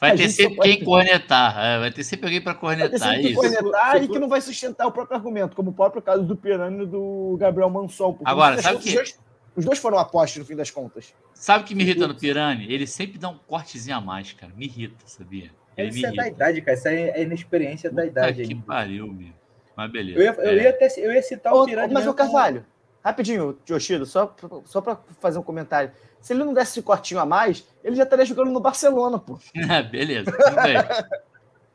Vai 0.00 0.16
ter 0.16 0.28
sempre 0.30 0.56
pode- 0.56 0.76
quem 0.76 0.84
cornetar. 0.84 1.58
é, 1.58 1.78
vai 1.78 1.90
ter 1.90 2.04
sempre 2.04 2.26
alguém 2.26 2.40
pra 2.40 2.52
vai 2.52 2.76
ter 2.76 2.88
cornetar. 2.88 2.98
sempre 3.10 3.26
É 3.26 3.30
isso. 3.30 3.40
cornetar 3.40 4.02
e 4.02 4.08
que 4.08 4.18
não 4.18 4.28
vai 4.28 4.40
sustentar 4.40 4.86
o 4.86 4.92
próprio 4.92 5.16
argumento, 5.16 5.54
como 5.56 5.70
o 5.70 5.72
próprio 5.74 6.00
caso 6.00 6.22
do 6.22 6.36
Pirani 6.36 6.84
e 6.84 6.86
do 6.86 7.36
Gabriel 7.38 7.68
Manson. 7.68 8.18
Agora, 8.24 8.60
sabe 8.62 8.78
que- 8.78 8.88
Os 8.88 8.94
dois, 8.94 9.18
os 9.56 9.64
dois 9.64 9.78
foram 9.78 9.98
apostos, 9.98 10.38
no 10.38 10.44
fim 10.46 10.56
das 10.56 10.70
contas. 10.70 11.12
Sabe 11.34 11.64
o 11.64 11.66
que 11.66 11.74
me 11.74 11.82
irrita 11.82 12.06
no 12.06 12.14
Pirani? 12.14 12.70
Ele 12.72 12.86
sempre 12.86 13.18
dá 13.18 13.28
um 13.28 13.36
cortezinho 13.46 13.96
a 13.96 14.00
mais, 14.00 14.32
cara. 14.32 14.52
Me 14.56 14.66
irrita, 14.66 15.04
sabia? 15.06 15.50
Ele 15.76 15.90
me 15.90 15.96
Isso 15.96 16.06
é 16.06 16.10
da 16.12 16.22
irrita. 16.22 16.28
idade, 16.36 16.60
cara. 16.62 16.76
Isso 16.78 16.88
é 16.88 17.22
inexperiência 17.22 17.90
da 17.90 18.02
Puta 18.02 18.06
idade. 18.12 18.42
que 18.46 18.52
ainda. 18.54 18.64
pariu, 18.66 19.06
meu. 19.12 19.39
Mas 19.80 19.90
beleza. 19.90 20.18
Eu 20.18 20.24
ia, 20.24 20.30
eu, 20.32 20.58
É. 20.58 20.62
ia 20.64 20.70
até, 20.70 20.88
eu 20.98 21.10
ia 21.10 21.22
citar 21.22 21.54
o 21.54 21.64
Pirani. 21.64 21.94
mas 21.94 22.06
o 22.06 22.12
Carvalho, 22.12 22.66
rapidinho, 23.02 23.58
Yoshido, 23.68 24.04
só, 24.04 24.34
só 24.66 24.82
para 24.82 24.98
fazer 25.20 25.38
um 25.38 25.42
comentário. 25.42 25.90
Se 26.20 26.34
ele 26.34 26.44
não 26.44 26.52
desse 26.52 26.72
esse 26.72 26.82
cortinho 26.82 27.18
a 27.18 27.24
mais, 27.24 27.66
ele 27.82 27.96
já 27.96 28.02
estaria 28.02 28.26
jogando 28.26 28.50
no 28.50 28.60
Barcelona, 28.60 29.18
pô. 29.18 29.38
beleza, 29.90 30.30
tudo 30.30 30.62
bem. 30.62 30.76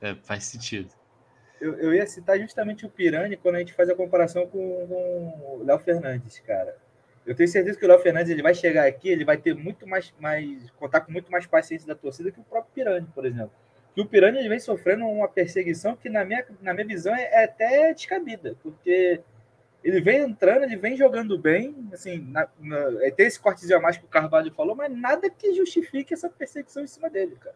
É, 0.02 0.16
faz 0.22 0.44
sentido. 0.44 0.90
Eu, 1.60 1.74
eu 1.80 1.96
ia 1.96 2.06
citar 2.06 2.40
justamente 2.40 2.86
o 2.86 2.90
Pirani 2.90 3.38
quando 3.38 3.56
a 3.56 3.60
gente 3.60 3.74
faz 3.74 3.90
a 3.90 3.96
comparação 3.96 4.46
com, 4.46 4.86
com 4.88 5.58
o 5.62 5.64
Léo 5.66 5.80
Fernandes, 5.80 6.38
cara. 6.46 6.78
Eu 7.26 7.34
tenho 7.36 7.50
certeza 7.50 7.80
que 7.80 7.86
o 7.86 7.88
Léo 7.88 7.98
Fernandes 7.98 8.30
ele 8.30 8.44
vai 8.44 8.54
chegar 8.54 8.86
aqui, 8.86 9.10
ele 9.10 9.26
vai 9.26 9.38
ter 9.38 9.56
muito 9.56 9.88
mais, 9.88 10.14
mais 10.20 10.70
contar 10.78 11.02
com 11.02 11.12
muito 11.12 11.32
mais 11.32 11.48
paciência 11.48 11.88
da 11.88 11.96
torcida 11.96 12.30
que 12.30 12.40
o 12.40 12.44
próprio 12.44 12.72
Pirani, 12.72 13.08
por 13.16 13.26
exemplo. 13.26 13.65
Que 13.96 14.02
o 14.02 14.06
Pirani 14.06 14.40
ele 14.40 14.50
vem 14.50 14.60
sofrendo 14.60 15.06
uma 15.06 15.28
perseguição 15.28 15.96
que 15.96 16.10
na 16.10 16.26
minha, 16.26 16.46
na 16.62 16.74
minha 16.74 16.86
visão 16.86 17.16
é, 17.16 17.24
é 17.24 17.44
até 17.46 17.94
descabida, 17.94 18.56
porque 18.62 19.22
ele 19.82 20.02
vem 20.02 20.20
entrando, 20.20 20.64
ele 20.64 20.76
vem 20.76 20.98
jogando 20.98 21.38
bem, 21.38 21.74
assim, 21.94 22.18
na, 22.18 22.48
na, 22.60 22.78
é, 23.06 23.12
tem 23.12 23.26
esse 23.26 23.40
cortezinho 23.40 23.78
a 23.78 23.82
mais 23.82 23.98
que 23.98 24.04
o 24.04 24.10
Carvalho 24.10 24.52
falou, 24.52 24.76
mas 24.76 24.92
nada 24.92 25.30
que 25.30 25.54
justifique 25.54 26.14
essa 26.14 26.28
perseguição 26.28 26.84
em 26.84 26.88
cima 26.88 27.10
dele, 27.10 27.38
cara. 27.40 27.56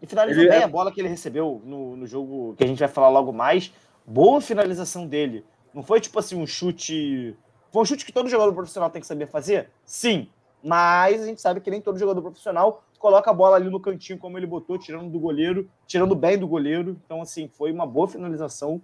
E 0.00 0.06
finalizou 0.06 0.42
Ele 0.42 0.50
bem 0.50 0.60
é- 0.60 0.64
a 0.64 0.68
bola 0.68 0.92
que 0.92 1.00
ele 1.00 1.08
recebeu 1.08 1.60
no, 1.64 1.96
no 1.96 2.06
jogo 2.06 2.54
que 2.56 2.62
a 2.62 2.66
gente 2.66 2.78
vai 2.78 2.88
falar 2.88 3.08
logo 3.08 3.32
mais. 3.32 3.72
Boa 4.06 4.40
finalização 4.40 5.06
dele. 5.06 5.44
Não 5.74 5.82
foi 5.82 6.00
tipo 6.00 6.18
assim 6.18 6.36
um 6.36 6.46
chute. 6.46 7.36
Foi 7.72 7.82
um 7.82 7.84
chute 7.84 8.04
que 8.04 8.12
todo 8.12 8.28
jogador 8.28 8.52
profissional 8.52 8.90
tem 8.90 9.00
que 9.00 9.06
saber 9.06 9.26
fazer? 9.26 9.70
Sim. 9.84 10.28
Mas 10.62 11.22
a 11.22 11.26
gente 11.26 11.40
sabe 11.40 11.60
que 11.60 11.70
nem 11.70 11.80
todo 11.80 11.98
jogador 11.98 12.20
profissional 12.20 12.84
coloca 13.06 13.30
a 13.30 13.34
bola 13.34 13.54
ali 13.54 13.70
no 13.70 13.78
cantinho 13.78 14.18
como 14.18 14.36
ele 14.36 14.48
botou, 14.48 14.76
tirando 14.76 15.08
do 15.08 15.20
goleiro, 15.20 15.70
tirando 15.86 16.12
bem 16.16 16.36
do 16.36 16.48
goleiro. 16.48 17.00
Então, 17.04 17.22
assim, 17.22 17.46
foi 17.46 17.70
uma 17.70 17.86
boa 17.86 18.08
finalização. 18.08 18.82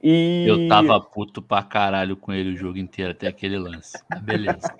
E 0.00 0.44
Eu 0.46 0.68
tava 0.68 1.00
puto 1.00 1.42
pra 1.42 1.60
caralho 1.60 2.16
com 2.16 2.32
ele 2.32 2.54
o 2.54 2.56
jogo 2.56 2.78
inteiro, 2.78 3.10
até 3.10 3.26
aquele 3.26 3.58
lance. 3.58 3.98
Mas 4.08 4.20
beleza. 4.22 4.74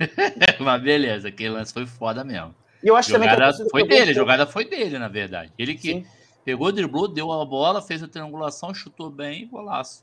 Mas 0.58 0.82
beleza, 0.82 1.28
aquele 1.28 1.50
lance 1.50 1.72
foi 1.72 1.86
foda 1.86 2.24
mesmo. 2.24 2.52
E 2.82 2.88
eu 2.88 2.96
acho 2.96 3.12
também 3.12 3.28
que 3.28 3.34
Jogada 3.36 3.68
foi 3.70 3.86
dele, 3.86 4.10
a 4.10 4.14
jogada 4.14 4.46
foi 4.46 4.64
dele, 4.64 4.98
na 4.98 5.06
verdade. 5.06 5.52
Ele 5.56 5.74
que 5.76 5.92
Sim. 5.92 6.06
pegou, 6.44 6.72
driblou, 6.72 7.06
deu 7.06 7.30
a 7.30 7.44
bola, 7.44 7.80
fez 7.80 8.02
a 8.02 8.08
triangulação, 8.08 8.74
chutou 8.74 9.10
bem, 9.10 9.46
golaço. 9.46 10.02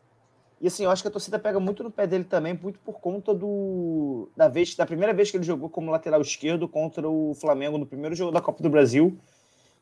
E 0.61 0.67
assim, 0.67 0.83
eu 0.83 0.91
acho 0.91 1.01
que 1.01 1.07
a 1.07 1.11
torcida 1.11 1.39
pega 1.39 1.59
muito 1.59 1.83
no 1.83 1.89
pé 1.89 2.05
dele 2.05 2.23
também, 2.23 2.53
muito 2.53 2.77
por 2.79 2.99
conta 2.99 3.33
do 3.33 4.29
da 4.37 4.47
vez, 4.47 4.75
da 4.75 4.85
primeira 4.85 5.11
vez 5.11 5.31
que 5.31 5.37
ele 5.37 5.43
jogou 5.43 5.67
como 5.67 5.89
lateral 5.89 6.21
esquerdo 6.21 6.69
contra 6.69 7.09
o 7.09 7.33
Flamengo 7.33 7.79
no 7.79 7.85
primeiro 7.85 8.15
jogo 8.15 8.31
da 8.31 8.39
Copa 8.39 8.61
do 8.61 8.69
Brasil, 8.69 9.17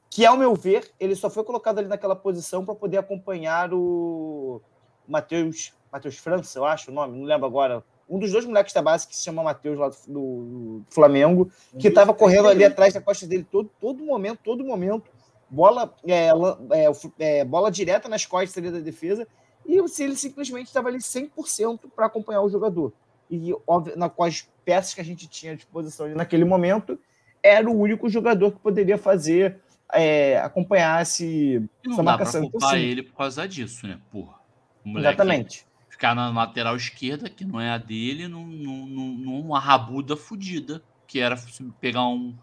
que 0.10 0.26
ao 0.26 0.38
meu 0.38 0.56
ver, 0.56 0.90
ele 0.98 1.16
só 1.16 1.30
foi 1.30 1.44
colocado 1.44 1.80
ali 1.80 1.90
naquela 1.90 2.16
posição 2.16 2.64
para 2.64 2.74
poder 2.74 2.98
acompanhar 2.98 3.74
o 3.74 4.62
Matheus, 5.06 5.74
Matheus 5.92 6.18
França, 6.18 6.58
eu 6.58 6.64
acho 6.64 6.92
o 6.92 6.94
nome, 6.94 7.20
não 7.20 7.26
lembro 7.26 7.46
agora. 7.46 7.84
Um 8.10 8.18
dos 8.18 8.32
dois 8.32 8.46
moleques 8.46 8.74
da 8.74 8.82
base 8.82 9.06
que 9.06 9.16
se 9.16 9.24
chama 9.24 9.44
Matheus 9.44 9.78
lá 9.78 9.90
do, 9.90 10.00
do 10.08 10.86
Flamengo, 10.90 11.52
que 11.78 11.90
estava 11.90 12.14
correndo 12.14 12.48
ali 12.48 12.64
atrás 12.64 12.94
da 12.94 13.02
costa 13.02 13.28
dele 13.28 13.46
todo, 13.52 13.70
todo 13.82 14.04
momento, 14.04 14.40
todo 14.44 14.64
momento. 14.64 15.12
Bola, 15.50 15.94
é, 16.08 16.30
é, 16.30 17.40
é, 17.40 17.46
bola 17.46 17.70
direta 17.70 18.08
nas 18.08 18.26
costas 18.26 18.58
ali 18.58 18.72
da 18.72 18.80
defesa. 18.80 19.28
E 19.70 19.88
se 19.88 20.04
ele 20.04 20.16
simplesmente 20.16 20.66
estava 20.66 20.88
ali 20.90 20.98
100% 20.98 21.92
para 21.96 22.08
acompanhar 22.08 22.42
o 22.42 22.50
jogador. 22.50 22.92
E 23.30 23.54
óbvio, 23.68 23.96
na, 23.96 24.10
com 24.10 24.24
as 24.24 24.50
peças 24.66 24.96
que 24.96 25.02
a 25.02 25.06
gente 25.06 25.28
tinha 25.28 25.52
à 25.52 25.56
disposição 25.56 26.08
ali 26.08 26.16
naquele 26.16 26.44
momento, 26.44 26.98
era 27.44 27.70
o 27.70 27.80
único 27.80 28.10
jogador 28.10 28.52
que 28.54 28.58
poderia 28.60 28.98
fazer, 28.98 29.60
é, 29.94 30.40
acompanhar 30.40 31.04
esse, 31.04 31.70
E 31.84 31.88
não 31.88 31.94
essa 31.94 32.04
dá 32.04 32.04
pra 32.04 32.04
marcação. 32.04 32.42
Então, 32.42 32.52
culpar 32.60 32.72
sim, 32.72 32.82
ele 32.84 33.04
por 33.04 33.16
causa 33.16 33.48
disso, 33.48 33.86
né? 33.86 34.00
Porra. 34.12 34.40
Exatamente. 34.84 35.68
Ficar 35.88 36.16
na 36.16 36.32
lateral 36.32 36.76
esquerda, 36.76 37.30
que 37.30 37.46
não 37.46 37.62
é 37.62 37.70
a 37.70 37.78
dele, 37.78 38.28
num- 38.28 38.48
num- 38.48 38.86
num- 38.88 39.18
numa 39.18 39.60
rabuda 39.60 40.18
fodida, 40.18 40.82
que 41.06 41.20
era 41.20 41.36
pegar 41.80 42.08
um, 42.08 42.36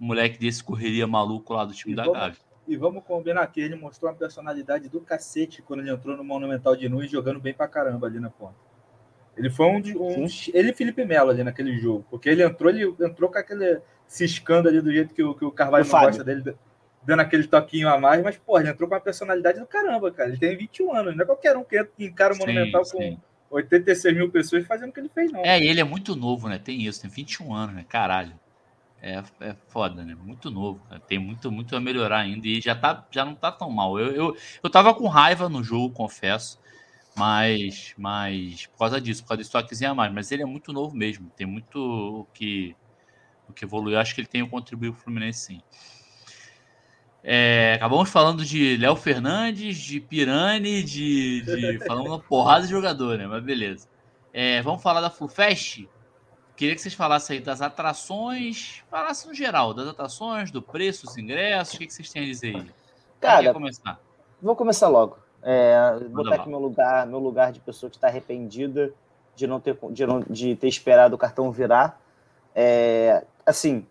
um 0.00 0.06
moleque 0.06 0.38
desse 0.38 0.64
correria 0.64 1.06
maluco 1.06 1.52
lá 1.52 1.66
do 1.66 1.74
time 1.74 1.92
E 1.92 1.96
da 1.96 2.04
Gávea. 2.10 2.38
E 2.66 2.76
vamos 2.76 3.02
combinar 3.04 3.46
que 3.48 3.60
ele 3.60 3.74
mostrou 3.74 4.10
uma 4.10 4.16
personalidade 4.16 4.88
do 4.88 5.00
cacete 5.00 5.62
quando 5.62 5.80
ele 5.80 5.90
entrou 5.90 6.16
no 6.16 6.22
Monumental 6.22 6.76
de 6.76 6.88
Nunes 6.88 7.10
jogando 7.10 7.40
bem 7.40 7.52
pra 7.52 7.66
caramba 7.66 8.06
ali 8.06 8.20
na 8.20 8.30
ponta. 8.30 8.54
Ele 9.36 9.50
foi 9.50 9.66
um 9.66 9.80
de 9.80 9.96
um, 9.96 10.26
ele 10.52 10.70
e 10.70 10.74
Felipe 10.74 11.04
Melo 11.04 11.30
ali 11.30 11.42
naquele 11.42 11.78
jogo, 11.78 12.04
porque 12.10 12.28
ele 12.28 12.44
entrou, 12.44 12.70
ele 12.70 12.94
entrou 13.00 13.30
com 13.30 13.38
aquele 13.38 13.80
ciscando 14.06 14.68
ali 14.68 14.80
do 14.80 14.92
jeito 14.92 15.14
que 15.14 15.22
o, 15.22 15.34
que 15.34 15.44
o 15.44 15.50
Carvalho 15.50 15.84
O 15.84 15.88
não 15.88 16.00
gosta 16.00 16.22
dele, 16.22 16.54
dando 17.02 17.20
aquele 17.20 17.46
toquinho 17.46 17.88
a 17.88 17.98
mais, 17.98 18.22
mas 18.22 18.36
pô, 18.36 18.58
ele 18.58 18.68
entrou 18.68 18.88
com 18.88 18.94
uma 18.94 19.00
personalidade 19.00 19.58
do 19.58 19.66
caramba, 19.66 20.12
cara. 20.12 20.28
Ele 20.28 20.38
tem 20.38 20.56
21 20.56 20.94
anos, 20.94 21.16
não 21.16 21.22
é 21.22 21.26
qualquer 21.26 21.56
um 21.56 21.64
que 21.64 21.84
encara 21.98 22.34
o 22.34 22.38
Monumental 22.38 22.84
sim. 22.84 23.18
com 23.48 23.56
86 23.56 24.14
mil 24.14 24.30
pessoas 24.30 24.66
fazendo 24.66 24.90
o 24.90 24.92
que 24.92 25.00
ele 25.00 25.10
fez, 25.12 25.32
não. 25.32 25.40
É, 25.44 25.58
e 25.58 25.66
ele 25.66 25.80
é 25.80 25.84
muito 25.84 26.14
novo, 26.14 26.48
né? 26.48 26.58
Tem 26.58 26.82
isso, 26.82 27.00
tem 27.00 27.10
21 27.10 27.54
anos, 27.54 27.74
né? 27.74 27.86
Caralho. 27.88 28.38
É, 29.04 29.20
é 29.40 29.56
foda, 29.66 30.04
né? 30.04 30.14
Muito 30.14 30.48
novo, 30.48 30.80
cara. 30.88 31.00
Tem 31.00 31.18
muito, 31.18 31.50
muito 31.50 31.74
a 31.74 31.80
melhorar 31.80 32.20
ainda. 32.20 32.46
E 32.46 32.60
já, 32.60 32.72
tá, 32.72 33.04
já 33.10 33.24
não 33.24 33.34
tá 33.34 33.50
tão 33.50 33.68
mal. 33.68 33.98
Eu, 33.98 34.12
eu, 34.12 34.36
eu 34.62 34.70
tava 34.70 34.94
com 34.94 35.08
raiva 35.08 35.48
no 35.48 35.62
jogo, 35.64 35.92
confesso. 35.92 36.60
Mas, 37.16 37.94
mas 37.98 38.66
por 38.66 38.78
causa 38.78 39.00
disso, 39.00 39.22
por 39.22 39.30
causa 39.30 39.38
desse 39.38 39.50
toquezinho 39.50 39.90
a 39.90 39.94
mais. 39.94 40.12
Mas 40.12 40.30
ele 40.30 40.44
é 40.44 40.46
muito 40.46 40.72
novo 40.72 40.94
mesmo. 40.94 41.28
Tem 41.36 41.44
muito 41.44 41.76
o 41.76 42.24
que, 42.32 42.76
o 43.48 43.52
que 43.52 43.64
evoluir. 43.64 43.98
Acho 43.98 44.14
que 44.14 44.20
ele 44.20 44.28
tem 44.28 44.44
que 44.44 44.50
contribuir 44.50 44.92
pro 44.92 45.00
Fluminense, 45.00 45.46
sim. 45.46 45.62
É, 47.24 47.74
acabamos 47.74 48.08
falando 48.08 48.44
de 48.44 48.76
Léo 48.76 48.94
Fernandes, 48.94 49.78
de 49.78 50.00
Pirani, 50.00 50.82
de, 50.82 51.42
de. 51.42 51.78
Uma 51.88 52.20
porrada 52.20 52.66
de 52.66 52.70
jogador, 52.70 53.18
né? 53.18 53.26
Mas 53.26 53.42
beleza. 53.42 53.88
É, 54.32 54.62
vamos 54.62 54.80
falar 54.80 55.00
da 55.00 55.10
FluFest? 55.10 55.86
Queria 56.62 56.76
que 56.76 56.80
vocês 56.80 56.94
falassem 56.94 57.38
aí 57.38 57.42
das 57.42 57.60
atrações, 57.60 58.84
falassem 58.88 59.28
no 59.28 59.34
geral, 59.34 59.74
das 59.74 59.88
atrações, 59.88 60.52
do 60.52 60.62
preço, 60.62 61.06
dos 61.06 61.18
ingressos, 61.18 61.74
o 61.74 61.78
que, 61.78 61.88
que 61.88 61.92
vocês 61.92 62.08
têm 62.08 62.22
a 62.22 62.26
dizer 62.26 62.54
aí? 62.54 62.70
Cara, 63.20 63.52
começar? 63.52 64.00
Vou 64.40 64.54
começar 64.54 64.86
logo. 64.86 65.18
É, 65.42 65.74
Manda 65.94 66.08
botar 66.10 66.34
aqui 66.36 66.48
meu 66.48 66.60
lugar, 66.60 67.04
meu 67.08 67.18
lugar 67.18 67.50
de 67.50 67.58
pessoa 67.58 67.90
que 67.90 67.96
está 67.96 68.06
arrependida 68.06 68.94
de 69.34 69.48
não 69.48 69.58
ter, 69.58 69.76
de, 69.90 70.06
não, 70.06 70.20
de 70.20 70.54
ter 70.54 70.68
esperado 70.68 71.16
o 71.16 71.18
cartão 71.18 71.50
virar. 71.50 72.00
É, 72.54 73.24
assim, 73.44 73.84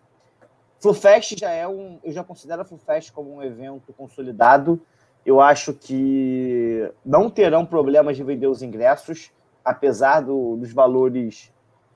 FluFest 0.80 1.38
já 1.38 1.50
é 1.50 1.68
um. 1.68 2.00
Eu 2.02 2.12
já 2.14 2.24
considero 2.24 2.62
a 2.62 2.64
FluFest 2.64 3.12
como 3.12 3.36
um 3.36 3.42
evento 3.42 3.92
consolidado. 3.92 4.80
Eu 5.26 5.42
acho 5.42 5.74
que 5.74 6.90
não 7.04 7.28
terão 7.28 7.66
problemas 7.66 8.16
de 8.16 8.24
vender 8.24 8.46
os 8.46 8.62
ingressos, 8.62 9.30
apesar 9.62 10.20
do- 10.22 10.56
dos 10.56 10.72
valores 10.72 11.52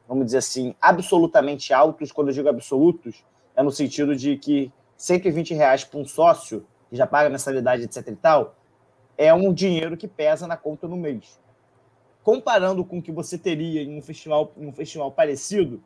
vamos 0.08 0.26
dizer 0.26 0.38
assim, 0.38 0.74
absolutamente 0.80 1.72
altos. 1.72 2.12
Quando 2.12 2.28
eu 2.28 2.34
digo 2.34 2.48
absolutos, 2.48 3.24
é 3.54 3.62
no 3.62 3.70
sentido 3.70 4.14
de 4.14 4.36
que 4.36 4.72
120 4.96 5.54
reais 5.54 5.84
para 5.84 5.98
um 5.98 6.04
sócio, 6.06 6.66
que 6.88 6.96
já 6.96 7.06
paga 7.06 7.28
mensalidade, 7.28 7.82
etc 7.82 8.08
e 8.08 8.16
tal, 8.16 8.54
é 9.18 9.32
um 9.32 9.52
dinheiro 9.52 9.96
que 9.96 10.06
pesa 10.06 10.46
na 10.46 10.56
conta 10.56 10.86
no 10.86 10.96
mês. 10.96 11.40
Comparando 12.22 12.84
com 12.84 12.98
o 12.98 13.02
que 13.02 13.12
você 13.12 13.38
teria 13.38 13.82
em 13.82 13.96
um 13.96 14.02
festival, 14.02 14.52
em 14.56 14.66
um 14.66 14.72
festival 14.72 15.10
parecido, 15.10 15.82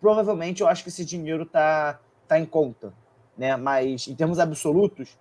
provavelmente 0.00 0.62
eu 0.62 0.68
acho 0.68 0.82
que 0.82 0.88
esse 0.88 1.04
dinheiro 1.04 1.44
está 1.44 2.00
tá 2.26 2.38
em 2.38 2.46
conta. 2.46 2.92
Né? 3.36 3.56
Mas 3.56 4.08
em 4.08 4.14
termos 4.14 4.38
absolutos, 4.38 5.18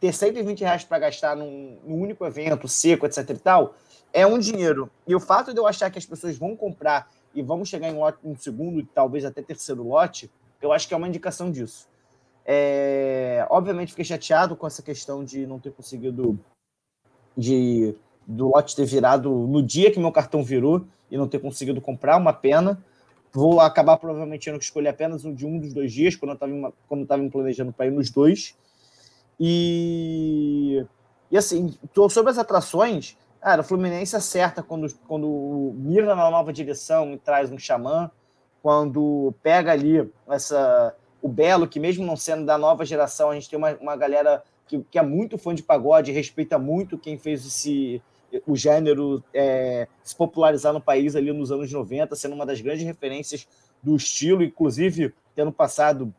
ter 0.00 0.12
120 0.12 0.60
reais 0.60 0.84
para 0.84 0.98
gastar 0.98 1.36
num, 1.36 1.78
num, 1.84 2.00
único 2.00 2.24
evento, 2.24 2.68
seco, 2.68 3.06
etc 3.06 3.28
e 3.30 3.34
tal, 3.34 3.74
é 4.12 4.26
um 4.26 4.38
dinheiro. 4.38 4.90
E 5.06 5.14
o 5.14 5.20
fato 5.20 5.52
de 5.52 5.58
eu 5.58 5.66
achar 5.66 5.90
que 5.90 5.98
as 5.98 6.06
pessoas 6.06 6.38
vão 6.38 6.56
comprar 6.56 7.10
e 7.36 7.42
vamos 7.42 7.68
chegar 7.68 7.88
em 7.88 7.94
lote, 7.94 8.18
um 8.24 8.34
segundo 8.34 8.84
talvez 8.94 9.24
até 9.24 9.42
terceiro 9.42 9.86
lote, 9.86 10.30
eu 10.60 10.72
acho 10.72 10.88
que 10.88 10.94
é 10.94 10.96
uma 10.96 11.06
indicação 11.06 11.52
disso. 11.52 11.86
É, 12.44 13.46
obviamente 13.50 13.90
fiquei 13.90 14.04
chateado 14.04 14.56
com 14.56 14.66
essa 14.66 14.82
questão 14.82 15.24
de 15.24 15.46
não 15.46 15.58
ter 15.58 15.72
conseguido 15.72 16.38
de 17.36 17.94
do 18.26 18.48
lote 18.48 18.74
ter 18.74 18.84
virado 18.84 19.30
no 19.30 19.62
dia 19.62 19.90
que 19.90 20.00
meu 20.00 20.10
cartão 20.10 20.42
virou 20.42 20.84
e 21.10 21.16
não 21.16 21.28
ter 21.28 21.38
conseguido 21.38 21.80
comprar, 21.80 22.16
uma 22.16 22.32
pena. 22.32 22.82
Vou 23.32 23.60
acabar 23.60 23.96
provavelmente 23.98 24.46
tendo 24.46 24.58
que 24.58 24.64
escolher 24.64 24.88
apenas 24.88 25.24
um 25.24 25.32
de 25.32 25.46
um 25.46 25.58
dos 25.58 25.72
dois 25.72 25.92
dias, 25.92 26.16
quando 26.16 26.30
eu 26.30 26.34
estava 26.34 26.72
quando 26.88 27.06
eu 27.08 27.18
me 27.18 27.30
planejando 27.30 27.72
para 27.72 27.86
ir 27.86 27.92
nos 27.92 28.10
dois. 28.10 28.56
E, 29.38 30.84
e 31.30 31.36
assim, 31.36 31.74
sobre 32.10 32.30
as 32.30 32.38
atrações, 32.38 33.16
cara, 33.46 33.60
o 33.60 33.64
Fluminense 33.64 34.16
acerta 34.16 34.60
quando, 34.60 34.92
quando 35.06 35.72
mira 35.76 36.16
na 36.16 36.28
nova 36.28 36.52
direção 36.52 37.12
e 37.12 37.16
traz 37.16 37.48
um 37.52 37.56
xamã, 37.56 38.10
quando 38.60 39.32
pega 39.40 39.70
ali 39.70 40.10
essa 40.28 40.92
o 41.22 41.28
Belo, 41.28 41.68
que 41.68 41.78
mesmo 41.78 42.04
não 42.04 42.16
sendo 42.16 42.44
da 42.44 42.58
nova 42.58 42.84
geração, 42.84 43.30
a 43.30 43.34
gente 43.34 43.48
tem 43.48 43.56
uma, 43.56 43.72
uma 43.76 43.94
galera 43.94 44.42
que, 44.66 44.84
que 44.90 44.98
é 44.98 45.02
muito 45.02 45.38
fã 45.38 45.54
de 45.54 45.62
pagode, 45.62 46.10
respeita 46.10 46.58
muito 46.58 46.98
quem 46.98 47.16
fez 47.16 47.46
esse 47.46 48.02
o 48.44 48.56
gênero 48.56 49.22
é, 49.32 49.86
se 50.02 50.16
popularizar 50.16 50.72
no 50.72 50.80
país 50.80 51.14
ali 51.14 51.32
nos 51.32 51.52
anos 51.52 51.72
90, 51.72 52.16
sendo 52.16 52.34
uma 52.34 52.44
das 52.44 52.60
grandes 52.60 52.84
referências 52.84 53.46
do 53.80 53.94
estilo, 53.94 54.42
inclusive 54.42 55.14
tendo 55.36 55.52
passado 55.52 56.12